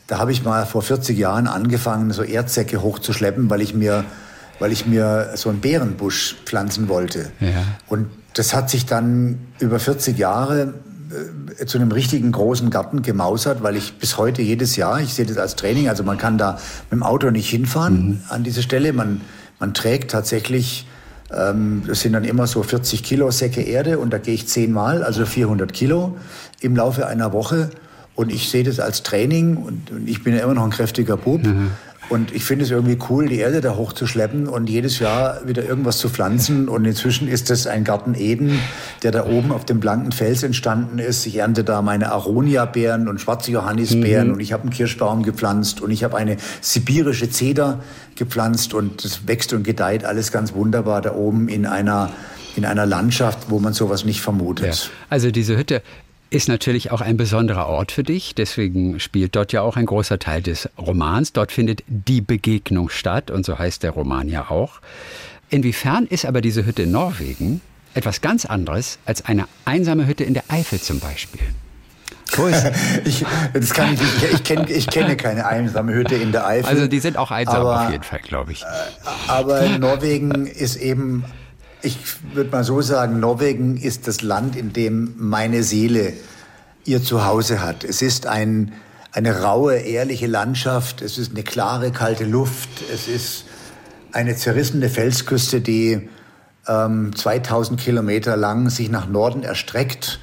da 0.09 0.19
habe 0.19 0.33
ich 0.33 0.43
mal 0.43 0.67
vor 0.67 0.83
40 0.83 1.17
Jahren 1.17 1.47
angefangen, 1.47 2.11
so 2.13 2.23
Erdsäcke 2.23 2.83
hochzuschleppen, 2.83 3.51
weil 3.51 3.61
ich 3.61 3.75
mir, 3.75 4.05
weil 4.59 4.73
ich 4.73 4.87
mir 4.87 5.33
so 5.35 5.51
einen 5.51 5.61
Bärenbusch 5.61 6.37
pflanzen 6.47 6.89
wollte. 6.89 7.31
Ja. 7.41 7.63
Und 7.89 8.09
das 8.33 8.55
hat 8.55 8.71
sich 8.71 8.87
dann 8.87 9.39
über 9.61 9.79
40 9.79 10.19
Jahre 10.19 10.75
äh, 11.61 11.67
zu 11.67 11.77
einem 11.77 11.93
richtigen 11.93 12.33
großen 12.33 12.71
Garten 12.71 13.03
gemausert, 13.03 13.63
weil 13.63 13.77
ich 13.77 13.99
bis 13.99 14.17
heute 14.17 14.41
jedes 14.41 14.77
Jahr, 14.77 14.99
ich 15.01 15.13
sehe 15.13 15.27
das 15.27 15.37
als 15.37 15.57
Training, 15.57 15.91
also 15.91 16.03
man 16.05 16.17
kann 16.17 16.39
da 16.39 16.59
mit 16.91 17.01
dem 17.01 17.03
Auto 17.03 17.31
nicht 17.31 17.51
hinfahren 17.51 18.09
mhm. 18.09 18.21
an 18.31 18.45
diese 18.45 18.63
Stelle. 18.63 18.95
Man, 18.95 19.21
man 19.61 19.75
trägt 19.75 20.11
tatsächlich, 20.11 20.87
ähm, 21.31 21.83
das 21.87 22.01
sind 22.01 22.15
dann 22.15 22.25
immer 22.25 22.47
so 22.47 22.63
40 22.63 23.03
Kilo 23.03 23.31
Säcke 23.31 23.61
Erde 23.61 23.99
und 23.99 24.11
da 24.11 24.17
gehe 24.17 24.35
ich 24.35 24.49
zehnmal, 24.49 25.03
also 25.05 25.27
400 25.27 25.71
Kilo 25.71 26.17
im 26.61 26.75
Laufe 26.77 27.07
einer 27.07 27.35
Woche. 27.35 27.69
Und 28.19 28.33
ich 28.33 28.49
sehe 28.49 28.65
das 28.65 28.81
als 28.81 29.05
Training 29.05 29.57
und, 29.57 29.93
und 29.93 30.09
ich 30.09 30.25
bin 30.25 30.35
ja 30.35 30.43
immer 30.43 30.55
noch 30.55 30.65
ein 30.65 30.71
kräftiger 30.71 31.17
Bub. 31.17 31.45
Mhm. 31.45 31.71
Und 32.09 32.35
ich 32.35 32.43
finde 32.43 32.65
es 32.65 32.73
irgendwie 32.73 32.99
cool, 33.09 33.29
die 33.29 33.39
Erde 33.39 33.61
da 33.61 33.77
hochzuschleppen 33.77 34.49
und 34.49 34.69
jedes 34.69 34.99
Jahr 34.99 35.47
wieder 35.47 35.65
irgendwas 35.65 35.99
zu 35.99 36.09
pflanzen. 36.09 36.69
Und 36.69 36.85
inzwischen 36.85 37.29
ist 37.29 37.49
es 37.49 37.69
ein 37.69 37.85
Garten 37.85 38.15
Eden, 38.17 38.59
der 39.05 39.13
da 39.13 39.25
oben 39.27 39.53
auf 39.53 39.67
dem 39.67 39.79
blanken 39.79 40.11
Fels 40.11 40.43
entstanden 40.43 40.99
ist. 40.99 41.27
Ich 41.27 41.37
ernte 41.37 41.63
da 41.63 41.81
meine 41.81 42.11
Aronia-Beeren 42.11 43.07
und 43.07 43.21
schwarze 43.21 43.53
Johannisbeeren 43.53 44.27
mhm. 44.27 44.35
und 44.35 44.41
ich 44.41 44.53
habe 44.53 44.63
einen 44.65 44.73
Kirschbaum 44.73 45.23
gepflanzt 45.23 45.81
und 45.81 45.93
ich 45.93 46.03
habe 46.03 46.17
eine 46.17 46.39
sibirische 46.61 47.31
Zeder 47.31 47.85
gepflanzt 48.17 48.75
und 48.75 49.05
es 49.05 49.29
wächst 49.29 49.53
und 49.53 49.63
gedeiht 49.63 50.05
alles 50.05 50.33
ganz 50.33 50.55
wunderbar 50.55 51.03
da 51.03 51.15
oben 51.15 51.47
in 51.47 51.67
einer 51.67 52.11
in 52.57 52.65
einer 52.65 52.87
Landschaft, 52.87 53.51
wo 53.51 53.61
man 53.61 53.75
sowas 53.75 54.05
nicht 54.05 54.21
vermutet. 54.21 54.67
Ja. 54.75 54.91
Also 55.09 55.31
diese 55.31 55.57
Hütte 55.57 55.83
ist 56.31 56.49
natürlich 56.49 56.91
auch 56.91 57.01
ein 57.01 57.17
besonderer 57.17 57.67
Ort 57.67 57.93
für 57.93 58.03
dich. 58.03 58.35
Deswegen 58.35 59.01
spielt 59.01 59.35
dort 59.35 59.53
ja 59.53 59.63
auch 59.63 59.77
ein 59.77 59.87
großer 59.87 60.19
Teil 60.19 60.43
des 60.43 60.69
Romans. 60.79 61.33
Dort 61.33 61.53
findet 61.53 61.83
die 61.87 62.21
Begegnung 62.21 62.91
statt 62.91 63.31
und 63.31 63.47
so 63.47 63.59
heißt 63.59 63.83
der 63.83 63.93
Roman 63.93 64.29
ja 64.29 64.51
auch. 64.51 64.81
Inwiefern 65.51 66.07
ist 66.07 66.27
aber 66.27 66.41
diese 66.41 66.67
Hütte 66.67 66.83
in 66.83 66.91
Norwegen 66.93 67.61
etwas 67.95 68.21
ganz 68.21 68.45
anderes 68.45 68.99
als 69.07 69.25
eine 69.25 69.47
einsame 69.65 70.07
Hütte 70.07 70.25
in 70.25 70.35
der 70.35 70.45
Eifel 70.49 70.81
zum 70.81 71.01
Beispiel? 71.01 71.41
ich, 73.05 73.25
das 73.55 73.73
kann 73.73 73.95
ich, 73.95 74.01
nicht. 74.01 74.33
ich, 74.35 74.45
kenne, 74.45 74.71
ich 74.71 74.87
kenne 74.87 75.17
keine 75.17 75.47
einsame 75.47 75.95
Hütte 75.95 76.15
in 76.15 76.31
der 76.31 76.47
Eifel. 76.47 76.69
Also 76.69 76.87
die 76.87 77.01
sind 77.01 77.17
auch 77.17 77.31
einsam 77.31 77.63
aber, 77.63 77.87
auf 77.87 77.91
jeden 77.91 78.05
Fall, 78.05 78.21
glaube 78.21 78.53
ich. 78.53 78.63
Äh, 78.63 78.67
aber 79.29 79.67
Norwegen 79.79 80.47
ist 80.47 80.77
eben 80.77 81.25
ich 81.83 81.97
würde 82.35 82.51
mal 82.51 82.65
so 82.65 82.81
sagen, 82.81 83.21
Norwegen 83.21 83.77
ist 83.77 84.09
das 84.09 84.23
Land, 84.23 84.57
in 84.57 84.73
dem 84.73 85.15
meine 85.17 85.63
Seele 85.63 86.13
ihr 86.85 87.03
Zuhause 87.03 87.63
hat. 87.63 87.85
Es 87.85 88.03
ist 88.03 88.27
ein, 88.27 88.73
eine 89.13 89.43
raue, 89.43 89.77
ehrliche 89.77 90.27
Landschaft, 90.27 91.03
es 91.03 91.19
ist 91.19 91.33
eine 91.33 91.43
klare, 91.43 91.93
kalte 91.93 92.25
Luft, 92.25 92.69
es 92.93 93.09
ist 93.09 93.45
eine 94.13 94.35
zerrissene 94.37 94.89
Felsküste, 94.89 95.61
die 95.61 96.09
ähm, 96.67 97.15
2000 97.15 97.81
Kilometer 97.81 98.37
lang 98.37 98.71
sich 98.71 98.91
nach 98.91 99.07
Norden 99.07 99.43
erstreckt. 99.43 100.19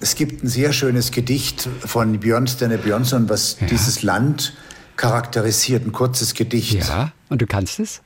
Es 0.00 0.14
gibt 0.14 0.44
ein 0.44 0.48
sehr 0.48 0.72
schönes 0.72 1.10
Gedicht 1.10 1.68
von 1.84 2.20
Björnstene 2.20 2.78
Björnsson, 2.78 3.28
was 3.28 3.56
ja. 3.60 3.66
dieses 3.66 4.02
Land 4.02 4.54
charakterisiert, 4.96 5.86
ein 5.86 5.92
kurzes 5.92 6.34
Gedicht. 6.34 6.88
Ja, 6.88 7.12
und 7.28 7.42
du 7.42 7.46
kannst 7.46 7.80
es? 7.80 8.00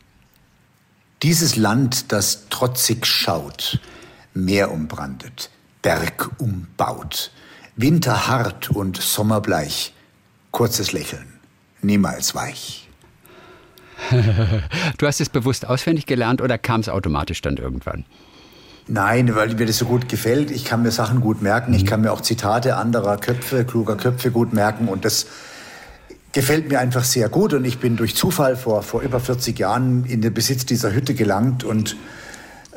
Dieses 1.23 1.55
Land, 1.55 2.11
das 2.11 2.49
trotzig 2.49 3.07
schaut, 3.07 3.79
Meer 4.35 4.73
umbrandet, 4.73 5.51
Berg 5.81 6.31
umbaut, 6.39 7.31
Winter 7.77 8.27
hart 8.27 8.71
und 8.71 8.97
Sommerbleich, 9.01 9.95
kurzes 10.51 10.93
Lächeln, 10.93 11.39
niemals 11.81 12.35
weich. 12.35 12.89
du 14.11 15.07
hast 15.07 15.21
es 15.21 15.29
bewusst 15.29 15.67
auswendig 15.67 16.07
gelernt 16.07 16.43
oder 16.43 16.59
kam 16.59 16.81
es 16.81 16.89
automatisch 16.89 17.41
dann 17.41 17.57
irgendwann? 17.57 18.05
Nein, 18.89 19.37
weil 19.37 19.55
mir 19.55 19.67
das 19.67 19.79
so 19.79 19.87
gut 19.87 20.09
gefällt. 20.09 20.51
Ich 20.51 20.65
kann 20.65 20.83
mir 20.83 20.91
Sachen 20.91 21.21
gut 21.21 21.41
merken. 21.41 21.73
Ich 21.73 21.85
mhm. 21.85 21.87
kann 21.87 22.01
mir 22.01 22.13
auch 22.13 22.21
Zitate 22.21 22.77
anderer 22.77 23.17
Köpfe, 23.17 23.65
kluger 23.65 23.97
Köpfe 23.97 24.33
gut 24.33 24.53
merken. 24.53 24.89
Und 24.89 25.05
das 25.05 25.27
gefällt 26.33 26.69
mir 26.69 26.81
einfach 26.81 27.05
sehr 27.05 27.29
gut 27.29 27.53
und 27.55 27.65
ich 27.65 27.79
bin 27.79 27.97
durch 27.97 28.17
Zufall 28.17 28.57
vor, 28.57 28.83
vor 28.83 29.03
über 29.03 29.21
40 29.21 29.59
Jahren 29.59 30.05
in 30.07 30.23
den 30.23 30.33
Besitz 30.33 30.65
dieser 30.65 30.93
Hütte 30.93 31.15
gelangt 31.15 31.63
und 31.63 31.97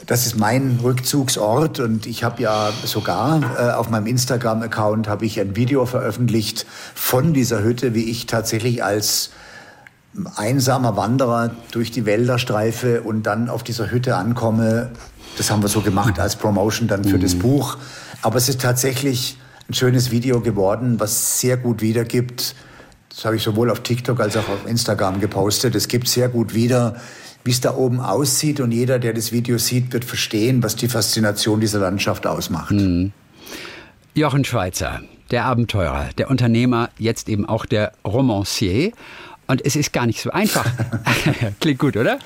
das 0.05 0.25
ist 0.25 0.37
mein 0.37 0.79
Rückzugsort 0.83 1.79
und 1.79 2.05
ich 2.05 2.23
habe 2.23 2.41
ja 2.43 2.71
sogar 2.83 3.41
äh, 3.57 3.71
auf 3.71 3.89
meinem 3.89 4.07
Instagram-Account 4.07 5.07
habe 5.07 5.25
ich 5.25 5.39
ein 5.39 5.55
Video 5.55 5.85
veröffentlicht 5.85 6.65
von 6.93 7.33
dieser 7.33 7.63
Hütte, 7.63 7.93
wie 7.95 8.03
ich 8.03 8.25
tatsächlich 8.25 8.83
als 8.83 9.31
einsamer 10.35 10.95
Wanderer 10.95 11.51
durch 11.71 11.91
die 11.91 12.05
Wälder 12.05 12.39
streife 12.39 13.01
und 13.01 13.23
dann 13.23 13.49
auf 13.49 13.63
dieser 13.63 13.89
Hütte 13.89 14.15
ankomme. 14.15 14.91
Das 15.37 15.49
haben 15.49 15.61
wir 15.61 15.69
so 15.69 15.81
gemacht 15.81 16.19
als 16.19 16.35
Promotion 16.35 16.87
dann 16.87 17.03
für 17.03 17.17
mhm. 17.17 17.21
das 17.21 17.35
Buch. 17.35 17.77
Aber 18.21 18.37
es 18.37 18.47
ist 18.47 18.61
tatsächlich 18.61 19.37
ein 19.69 19.73
schönes 19.73 20.11
Video 20.11 20.41
geworden, 20.41 20.99
was 20.99 21.39
sehr 21.39 21.57
gut 21.57 21.81
wiedergibt, 21.81 22.55
das 23.15 23.23
habe 23.23 23.37
ich 23.37 23.43
sowohl 23.43 23.71
auf 23.71 23.79
TikTok 23.79 24.19
als 24.19 24.35
auch 24.35 24.49
auf 24.49 24.67
Instagram 24.67 25.21
gepostet. 25.21 25.73
Es 25.75 25.87
gibt 25.87 26.09
sehr 26.09 26.27
gut 26.27 26.53
wieder, 26.53 26.99
wie 27.45 27.51
es 27.51 27.61
da 27.61 27.73
oben 27.73 28.01
aussieht. 28.01 28.59
Und 28.59 28.71
jeder, 28.71 28.99
der 28.99 29.13
das 29.13 29.31
Video 29.31 29.57
sieht, 29.57 29.93
wird 29.93 30.03
verstehen, 30.03 30.61
was 30.61 30.75
die 30.75 30.89
Faszination 30.89 31.61
dieser 31.61 31.79
Landschaft 31.79 32.27
ausmacht. 32.27 32.71
Mhm. 32.71 33.13
Jochen 34.15 34.43
Schweizer, 34.43 35.01
der 35.31 35.45
Abenteurer, 35.45 36.09
der 36.17 36.29
Unternehmer, 36.29 36.89
jetzt 36.97 37.29
eben 37.29 37.45
auch 37.45 37.65
der 37.65 37.93
Romancier. 38.05 38.91
Und 39.47 39.63
es 39.63 39.75
ist 39.75 39.93
gar 39.93 40.07
nicht 40.07 40.21
so 40.21 40.31
einfach. 40.31 40.65
Klingt 41.59 41.79
gut, 41.79 41.95
oder? 41.97 42.17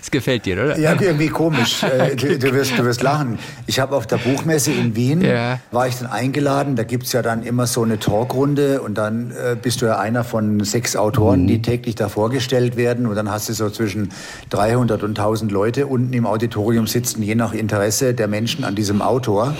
Es 0.00 0.10
gefällt 0.10 0.46
dir, 0.46 0.54
oder? 0.62 0.78
Ja, 0.78 0.92
irgendwie 1.00 1.28
komisch. 1.28 1.82
Äh, 1.92 2.16
du, 2.16 2.38
du, 2.38 2.54
wirst, 2.54 2.78
du 2.78 2.84
wirst 2.84 3.02
lachen. 3.02 3.38
Ich 3.66 3.78
habe 3.78 3.94
auf 3.96 4.06
der 4.06 4.16
Buchmesse 4.16 4.72
in 4.72 4.96
Wien, 4.96 5.20
ja. 5.20 5.58
war 5.72 5.88
ich 5.88 5.96
dann 5.96 6.08
eingeladen. 6.08 6.74
Da 6.74 6.84
gibt 6.84 7.04
es 7.04 7.12
ja 7.12 7.22
dann 7.22 7.42
immer 7.42 7.66
so 7.66 7.82
eine 7.82 7.98
Talkrunde 7.98 8.80
und 8.80 8.96
dann 8.96 9.30
äh, 9.32 9.56
bist 9.60 9.82
du 9.82 9.86
ja 9.86 9.98
einer 9.98 10.24
von 10.24 10.64
sechs 10.64 10.96
Autoren, 10.96 11.42
mhm. 11.42 11.46
die 11.48 11.62
täglich 11.62 11.96
da 11.96 12.08
vorgestellt 12.08 12.76
werden. 12.76 13.06
Und 13.06 13.16
dann 13.16 13.30
hast 13.30 13.48
du 13.48 13.52
so 13.52 13.68
zwischen 13.68 14.10
300 14.50 15.02
und 15.02 15.18
1000 15.18 15.52
Leute 15.52 15.86
unten 15.86 16.12
im 16.12 16.24
Auditorium 16.24 16.86
sitzen, 16.86 17.22
je 17.22 17.34
nach 17.34 17.52
Interesse 17.52 18.14
der 18.14 18.28
Menschen 18.28 18.64
an 18.64 18.74
diesem 18.74 19.02
Autor. 19.02 19.54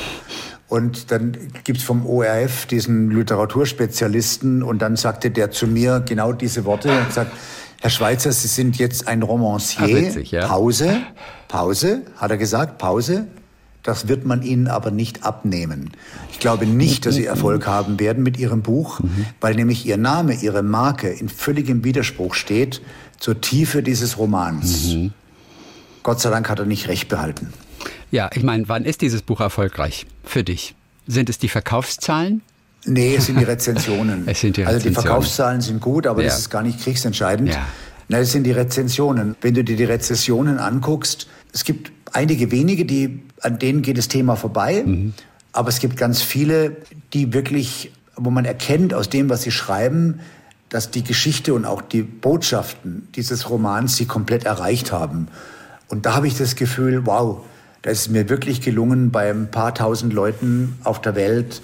Und 0.73 1.11
dann 1.11 1.37
gibt's 1.65 1.83
vom 1.83 2.07
ORF 2.07 2.65
diesen 2.65 3.11
Literaturspezialisten 3.11 4.63
und 4.63 4.81
dann 4.81 4.97
sagte 4.97 5.31
der 5.31 5.51
zu 5.51 5.67
mir 5.67 6.01
genau 6.01 6.33
diese 6.33 6.65
Worte 6.65 6.91
und 6.91 7.09
gesagt, 7.09 7.31
Herr 7.83 7.91
Schweizer, 7.91 8.33
Sie 8.33 8.49
sind 8.49 8.79
jetzt 8.79 9.07
ein 9.07 9.23
Romancier. 9.23 9.85
Ah, 9.85 9.89
witzig, 9.89 10.31
ja. 10.31 10.47
Pause, 10.47 11.03
Pause, 11.49 12.01
hat 12.17 12.31
er 12.31 12.39
gesagt, 12.39 12.79
Pause. 12.79 13.27
Das 13.83 14.09
wird 14.09 14.25
man 14.25 14.41
Ihnen 14.41 14.67
aber 14.67 14.91
nicht 14.91 15.25
abnehmen. 15.25 15.91
Ich 16.31 16.39
glaube 16.39 16.65
nicht, 16.65 17.05
dass 17.05 17.17
Sie 17.17 17.27
Erfolg 17.27 17.67
haben 17.67 18.01
werden 18.01 18.23
mit 18.23 18.39
Ihrem 18.39 18.63
Buch, 18.63 19.01
mhm. 19.01 19.27
weil 19.43 19.55
nämlich 19.55 19.85
Ihr 19.85 19.99
Name, 19.99 20.33
Ihre 20.33 20.63
Marke 20.63 21.11
in 21.11 21.29
völligem 21.29 21.85
Widerspruch 21.85 22.33
steht 22.33 22.81
zur 23.19 23.43
Tiefe 23.43 23.83
dieses 23.83 24.17
Romans. 24.17 24.87
Mhm. 24.87 25.13
Gott 26.03 26.23
sei 26.23 26.31
Dank 26.31 26.49
hat 26.49 26.61
er 26.61 26.65
nicht 26.65 26.89
recht 26.89 27.11
behalten. 27.11 27.53
Ja, 28.11 28.31
ich 28.35 28.43
meine, 28.43 28.69
wann 28.69 28.85
ist 28.85 29.01
dieses 29.01 29.23
Buch 29.23 29.41
erfolgreich 29.41 30.07
für 30.25 30.45
dich? 30.45 30.75
Sind 31.07 31.29
es 31.29 31.39
die 31.39 31.49
Verkaufszahlen? 31.49 32.43
Nee, 32.85 33.17
es 33.17 33.27
sind 33.27 33.39
die 33.39 33.45
Rezensionen. 33.45 34.25
es 34.27 34.41
sind 34.41 34.57
die 34.57 34.63
Rezensionen. 34.63 34.75
Also 34.75 34.89
die 34.89 34.95
Verkaufszahlen 34.95 35.61
sind 35.61 35.81
gut, 35.81 36.07
aber 36.07 36.23
ja. 36.23 36.29
das 36.29 36.41
ist 36.41 36.51
gar 36.51 36.63
nicht 36.63 36.81
kriegsentscheidend. 36.81 37.51
Ja. 37.51 37.67
Na, 38.09 38.19
es 38.19 38.33
sind 38.33 38.45
die 38.45 38.53
Rezensionen. 38.53 39.37
Wenn 39.41 39.55
du 39.55 39.65
dir 39.65 39.77
die 39.77 39.85
Rezensionen 39.85 40.59
anguckst, 40.59 41.29
es 41.53 41.65
gibt 41.65 41.93
einige 42.13 42.51
wenige, 42.51 42.85
die, 42.85 43.23
an 43.41 43.59
denen 43.59 43.83
geht 43.83 43.99
das 43.99 44.09
Thema 44.09 44.37
vorbei. 44.37 44.83
Mhm. 44.85 45.15
Aber 45.53 45.69
es 45.69 45.81
gibt 45.81 45.97
ganz 45.97 46.23
viele, 46.23 46.77
die 47.13 47.33
wirklich, 47.33 47.93
wo 48.17 48.31
man 48.31 48.45
erkennt 48.45 48.95
aus 48.95 49.09
dem, 49.09 49.29
was 49.31 49.43
sie 49.43 49.51
schreiben, 49.51 50.21
dass 50.69 50.91
die 50.91 51.05
Geschichte 51.05 51.53
und 51.53 51.67
auch 51.67 51.83
die 51.83 52.03
Botschaften 52.03 53.09
dieses 53.15 53.51
Romans 53.51 53.97
sie 53.97 54.07
komplett 54.07 54.45
erreicht 54.45 54.91
haben. 54.91 55.29
Und 55.89 56.07
da 56.07 56.15
habe 56.15 56.27
ich 56.27 56.37
das 56.39 56.57
Gefühl, 56.57 57.05
wow, 57.05 57.45
da 57.83 57.91
ist 57.91 58.01
es 58.01 58.09
mir 58.09 58.29
wirklich 58.29 58.61
gelungen, 58.61 59.11
bei 59.11 59.31
ein 59.31 59.51
paar 59.51 59.75
tausend 59.75 60.13
Leuten 60.13 60.79
auf 60.85 61.01
der 61.01 61.17
Welt 61.17 61.61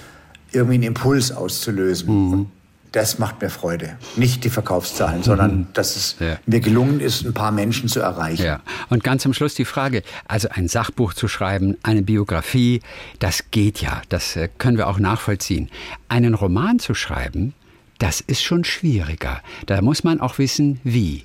irgendwie 0.53 0.75
einen 0.75 0.83
Impuls 0.85 1.33
auszulösen. 1.33 2.31
Mhm. 2.31 2.47
Das 2.91 3.19
macht 3.19 3.43
mir 3.43 3.51
Freude. 3.51 3.99
Nicht 4.17 4.45
die 4.45 4.51
Verkaufszahlen, 4.51 5.23
sondern 5.23 5.57
mhm. 5.57 5.67
dass 5.75 5.95
es 5.95 6.17
ja. 6.21 6.39
mir 6.47 6.61
gelungen 6.61 7.01
ist, 7.01 7.25
ein 7.25 7.35
paar 7.35 7.53
Menschen 7.53 7.89
zu 7.89 8.01
erreichen. 8.01 8.45
Ja. 8.45 8.61
Und 8.89 9.05
ganz 9.05 9.23
zum 9.23 9.35
Schluss 9.35 9.55
die 9.55 9.67
Frage, 9.67 10.03
also 10.27 10.49
ein 10.51 10.69
Sachbuch 10.69 11.13
zu 11.13 11.29
schreiben, 11.29 11.77
eine 11.83 12.03
Biografie, 12.03 12.81
das 13.19 13.51
geht 13.51 13.81
ja, 13.83 14.01
das 14.09 14.37
äh, 14.37 14.49
können 14.59 14.79
wir 14.79 14.89
auch 14.89 14.99
nachvollziehen. 14.99 15.69
Einen 16.09 16.35
Roman 16.35 16.79
zu 16.79 16.95
schreiben, 16.95 17.53
das 17.99 18.23
ist 18.23 18.43
schon 18.43 18.65
schwieriger. 18.65 19.43
Da 19.67 19.83
muss 19.83 20.03
man 20.03 20.21
auch 20.21 20.39
wissen, 20.39 20.81
wie. 20.83 21.25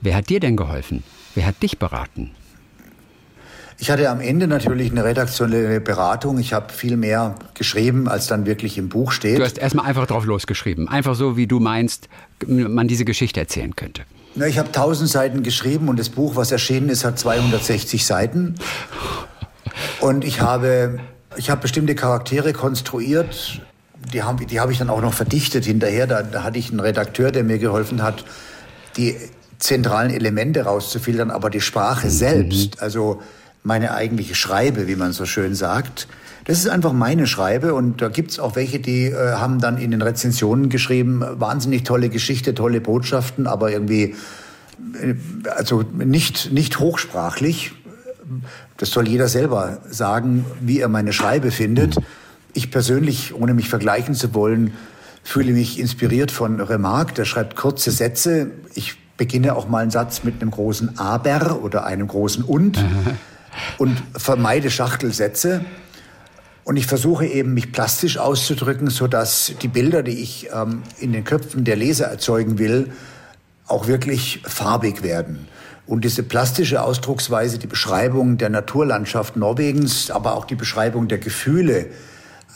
Wer 0.00 0.16
hat 0.16 0.30
dir 0.30 0.40
denn 0.40 0.56
geholfen? 0.56 1.02
Wer 1.34 1.46
hat 1.46 1.62
dich 1.62 1.78
beraten? 1.78 2.30
Ich 3.82 3.90
hatte 3.90 4.08
am 4.10 4.20
Ende 4.20 4.46
natürlich 4.46 4.92
eine 4.92 5.02
redaktionelle 5.02 5.80
Beratung. 5.80 6.38
Ich 6.38 6.52
habe 6.52 6.72
viel 6.72 6.96
mehr 6.96 7.34
geschrieben, 7.54 8.06
als 8.06 8.28
dann 8.28 8.46
wirklich 8.46 8.78
im 8.78 8.88
Buch 8.88 9.10
steht. 9.10 9.40
Du 9.40 9.42
hast 9.42 9.58
erstmal 9.58 9.86
einfach 9.86 10.06
drauf 10.06 10.24
losgeschrieben. 10.24 10.86
Einfach 10.86 11.16
so, 11.16 11.36
wie 11.36 11.48
du 11.48 11.58
meinst, 11.58 12.08
man 12.46 12.86
diese 12.86 13.04
Geschichte 13.04 13.40
erzählen 13.40 13.74
könnte. 13.74 14.02
Na, 14.36 14.46
ich 14.46 14.56
habe 14.60 14.68
1000 14.68 15.10
Seiten 15.10 15.42
geschrieben 15.42 15.88
und 15.88 15.98
das 15.98 16.10
Buch, 16.10 16.36
was 16.36 16.52
erschienen 16.52 16.90
ist, 16.90 17.04
hat 17.04 17.18
260 17.18 18.06
Seiten. 18.06 18.54
Und 19.98 20.24
ich 20.24 20.40
habe, 20.40 21.00
ich 21.36 21.50
habe 21.50 21.62
bestimmte 21.62 21.96
Charaktere 21.96 22.52
konstruiert. 22.52 23.62
Die 24.12 24.22
habe 24.22 24.46
die 24.46 24.60
hab 24.60 24.70
ich 24.70 24.78
dann 24.78 24.90
auch 24.90 25.02
noch 25.02 25.12
verdichtet 25.12 25.64
hinterher. 25.64 26.06
Da, 26.06 26.22
da 26.22 26.44
hatte 26.44 26.60
ich 26.60 26.70
einen 26.70 26.78
Redakteur, 26.78 27.32
der 27.32 27.42
mir 27.42 27.58
geholfen 27.58 28.00
hat, 28.00 28.24
die 28.96 29.16
zentralen 29.58 30.12
Elemente 30.12 30.62
rauszufiltern, 30.62 31.32
aber 31.32 31.50
die 31.50 31.60
Sprache 31.60 32.06
mhm. 32.06 32.10
selbst, 32.10 32.80
also 32.80 33.20
meine 33.62 33.94
eigentliche 33.94 34.34
Schreibe, 34.34 34.88
wie 34.88 34.96
man 34.96 35.12
so 35.12 35.24
schön 35.24 35.54
sagt. 35.54 36.08
Das 36.44 36.58
ist 36.58 36.68
einfach 36.68 36.92
meine 36.92 37.26
Schreibe 37.26 37.74
und 37.74 38.02
da 38.02 38.08
gibt's 38.08 38.40
auch 38.40 38.56
welche, 38.56 38.80
die 38.80 39.06
äh, 39.06 39.34
haben 39.34 39.60
dann 39.60 39.78
in 39.78 39.92
den 39.92 40.02
Rezensionen 40.02 40.68
geschrieben, 40.68 41.22
wahnsinnig 41.34 41.84
tolle 41.84 42.08
Geschichte, 42.08 42.54
tolle 42.54 42.80
Botschaften, 42.80 43.46
aber 43.46 43.70
irgendwie 43.70 44.16
äh, 45.00 45.14
also 45.56 45.84
nicht, 45.94 46.52
nicht 46.52 46.80
hochsprachlich. 46.80 47.72
Das 48.76 48.90
soll 48.90 49.06
jeder 49.06 49.28
selber 49.28 49.78
sagen, 49.88 50.44
wie 50.60 50.80
er 50.80 50.88
meine 50.88 51.12
Schreibe 51.12 51.52
findet. 51.52 51.96
Ich 52.54 52.70
persönlich, 52.70 53.34
ohne 53.34 53.54
mich 53.54 53.68
vergleichen 53.68 54.14
zu 54.14 54.34
wollen, 54.34 54.72
fühle 55.22 55.52
mich 55.52 55.78
inspiriert 55.78 56.32
von 56.32 56.60
Remarque. 56.60 57.14
Der 57.14 57.24
schreibt 57.24 57.54
kurze 57.56 57.92
Sätze. 57.92 58.50
Ich 58.74 58.96
beginne 59.16 59.54
auch 59.54 59.68
mal 59.68 59.82
einen 59.82 59.92
Satz 59.92 60.24
mit 60.24 60.42
einem 60.42 60.50
großen 60.50 60.98
Aber 60.98 61.62
oder 61.62 61.84
einem 61.84 62.08
großen 62.08 62.42
Und 62.42 62.84
und 63.78 64.02
vermeide 64.16 64.70
Schachtelsätze. 64.70 65.64
Und 66.64 66.76
ich 66.76 66.86
versuche 66.86 67.26
eben, 67.26 67.54
mich 67.54 67.72
plastisch 67.72 68.18
auszudrücken, 68.18 68.88
sodass 68.88 69.52
die 69.62 69.68
Bilder, 69.68 70.02
die 70.02 70.22
ich 70.22 70.48
ähm, 70.54 70.82
in 70.98 71.12
den 71.12 71.24
Köpfen 71.24 71.64
der 71.64 71.76
Leser 71.76 72.06
erzeugen 72.06 72.58
will, 72.58 72.92
auch 73.66 73.86
wirklich 73.86 74.42
farbig 74.44 75.02
werden. 75.02 75.48
Und 75.86 76.04
diese 76.04 76.22
plastische 76.22 76.82
Ausdrucksweise, 76.82 77.58
die 77.58 77.66
Beschreibung 77.66 78.38
der 78.38 78.50
Naturlandschaft 78.50 79.36
Norwegens, 79.36 80.10
aber 80.10 80.36
auch 80.36 80.44
die 80.44 80.54
Beschreibung 80.54 81.08
der 81.08 81.18
Gefühle 81.18 81.86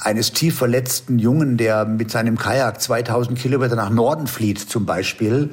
eines 0.01 0.33
tief 0.33 0.57
verletzten 0.57 1.19
Jungen, 1.19 1.57
der 1.57 1.85
mit 1.85 2.11
seinem 2.11 2.39
Kajak 2.39 2.81
2000 2.81 3.39
Kilometer 3.39 3.77
nach 3.77 3.91
Norden 3.91 4.27
flieht 4.27 4.61
zum 4.61 4.87
Beispiel, 4.87 5.51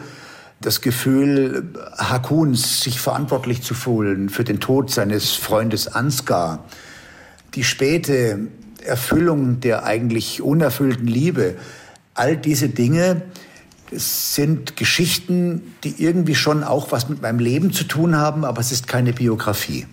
das 0.66 0.82
Gefühl 0.82 1.74
Hakuns, 1.98 2.82
sich 2.82 3.00
verantwortlich 3.00 3.62
zu 3.62 3.74
fühlen 3.74 4.30
für 4.30 4.44
den 4.44 4.60
Tod 4.60 4.90
seines 4.92 5.34
Freundes 5.34 5.88
Ansgar, 5.88 6.66
die 7.54 7.64
späte 7.64 8.48
Erfüllung 8.84 9.60
der 9.60 9.84
eigentlich 9.84 10.42
unerfüllten 10.42 11.08
Liebe, 11.08 11.56
all 12.14 12.38
diese 12.38 12.70
Dinge 12.70 13.22
sind 13.92 14.76
Geschichten, 14.76 15.62
die 15.84 16.04
irgendwie 16.04 16.36
schon 16.36 16.64
auch 16.64 16.92
was 16.92 17.10
mit 17.10 17.22
meinem 17.22 17.40
Leben 17.40 17.74
zu 17.74 17.84
tun 17.84 18.16
haben, 18.16 18.44
aber 18.44 18.60
es 18.60 18.72
ist 18.72 18.88
keine 18.88 19.14
Biografie. 19.14 19.86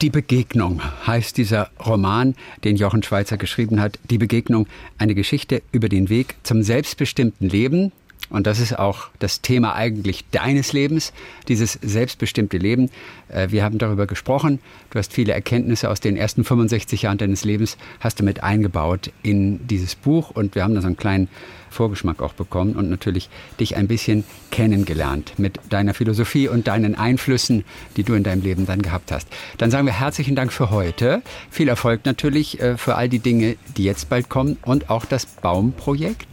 Die 0.00 0.10
Begegnung 0.10 0.80
heißt 1.06 1.36
dieser 1.36 1.70
Roman, 1.84 2.36
den 2.62 2.76
Jochen 2.76 3.02
Schweizer 3.02 3.36
geschrieben 3.36 3.80
hat. 3.80 3.98
Die 4.10 4.18
Begegnung, 4.18 4.68
eine 4.96 5.16
Geschichte 5.16 5.62
über 5.72 5.88
den 5.88 6.08
Weg 6.08 6.36
zum 6.44 6.62
selbstbestimmten 6.62 7.48
Leben, 7.48 7.90
und 8.30 8.46
das 8.46 8.60
ist 8.60 8.78
auch 8.78 9.08
das 9.18 9.40
Thema 9.40 9.74
eigentlich 9.74 10.24
deines 10.30 10.72
Lebens, 10.72 11.12
dieses 11.48 11.78
selbstbestimmte 11.80 12.58
Leben. 12.58 12.90
Äh, 13.28 13.50
wir 13.50 13.64
haben 13.64 13.78
darüber 13.78 14.06
gesprochen. 14.06 14.58
Du 14.90 14.98
hast 14.98 15.12
viele 15.12 15.32
Erkenntnisse 15.32 15.90
aus 15.90 16.00
den 16.00 16.16
ersten 16.16 16.44
65 16.44 17.02
Jahren 17.02 17.18
deines 17.18 17.44
Lebens, 17.44 17.78
hast 18.00 18.20
du 18.20 18.24
mit 18.24 18.42
eingebaut 18.42 19.10
in 19.22 19.66
dieses 19.66 19.94
Buch. 19.94 20.30
Und 20.30 20.54
wir 20.54 20.64
haben 20.64 20.74
da 20.74 20.82
so 20.82 20.86
einen 20.88 20.96
kleinen 20.96 21.28
Vorgeschmack 21.70 22.22
auch 22.22 22.32
bekommen 22.32 22.74
und 22.74 22.90
natürlich 22.90 23.28
dich 23.60 23.76
ein 23.76 23.88
bisschen 23.88 24.24
kennengelernt 24.50 25.34
mit 25.36 25.60
deiner 25.70 25.94
Philosophie 25.94 26.48
und 26.48 26.68
deinen 26.68 26.94
Einflüssen, 26.94 27.64
die 27.96 28.02
du 28.02 28.14
in 28.14 28.22
deinem 28.22 28.42
Leben 28.42 28.66
dann 28.66 28.82
gehabt 28.82 29.12
hast. 29.12 29.28
Dann 29.58 29.70
sagen 29.70 29.86
wir 29.86 29.92
herzlichen 29.92 30.36
Dank 30.36 30.52
für 30.52 30.70
heute. 30.70 31.22
Viel 31.50 31.68
Erfolg 31.68 32.04
natürlich 32.04 32.60
äh, 32.60 32.76
für 32.76 32.96
all 32.96 33.08
die 33.08 33.18
Dinge, 33.18 33.56
die 33.76 33.84
jetzt 33.84 34.08
bald 34.08 34.28
kommen 34.28 34.56
und 34.62 34.90
auch 34.90 35.04
das 35.04 35.26
Baumprojekt, 35.26 36.26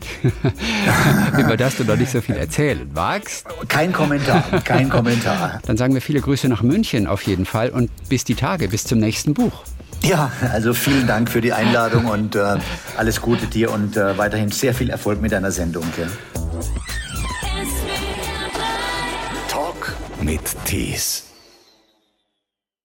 über 1.37 1.57
das 1.57 1.77
du 1.77 1.83
noch 1.83 1.97
nicht 1.97 2.11
so 2.11 2.21
viel 2.21 2.35
erzählen 2.35 2.89
magst. 2.93 3.45
Kein 3.67 3.93
Kommentar, 3.93 4.43
kein 4.63 4.89
Kommentar. 4.89 5.61
Dann 5.65 5.77
sagen 5.77 5.93
wir 5.93 6.01
viele 6.01 6.21
Grüße 6.21 6.47
nach 6.47 6.63
München 6.63 7.07
auf 7.07 7.23
jeden 7.23 7.45
Fall 7.45 7.69
und 7.69 7.89
bis 8.09 8.23
die 8.23 8.35
Tage, 8.35 8.67
bis 8.67 8.85
zum 8.85 8.99
nächsten 8.99 9.33
Buch. 9.33 9.63
Ja, 10.03 10.31
also 10.51 10.73
vielen 10.73 11.07
Dank 11.07 11.29
für 11.29 11.41
die 11.41 11.53
Einladung 11.53 12.05
und 12.05 12.35
äh, 12.35 12.57
alles 12.97 13.21
Gute 13.21 13.47
dir 13.47 13.71
und 13.71 13.97
äh, 13.97 14.17
weiterhin 14.17 14.51
sehr 14.51 14.73
viel 14.73 14.89
Erfolg 14.89 15.21
mit 15.21 15.31
deiner 15.31 15.51
Sendung. 15.51 15.85
Ja. 15.97 16.07
Talk 19.49 19.93
mit 20.21 20.41
Tees. 20.65 21.24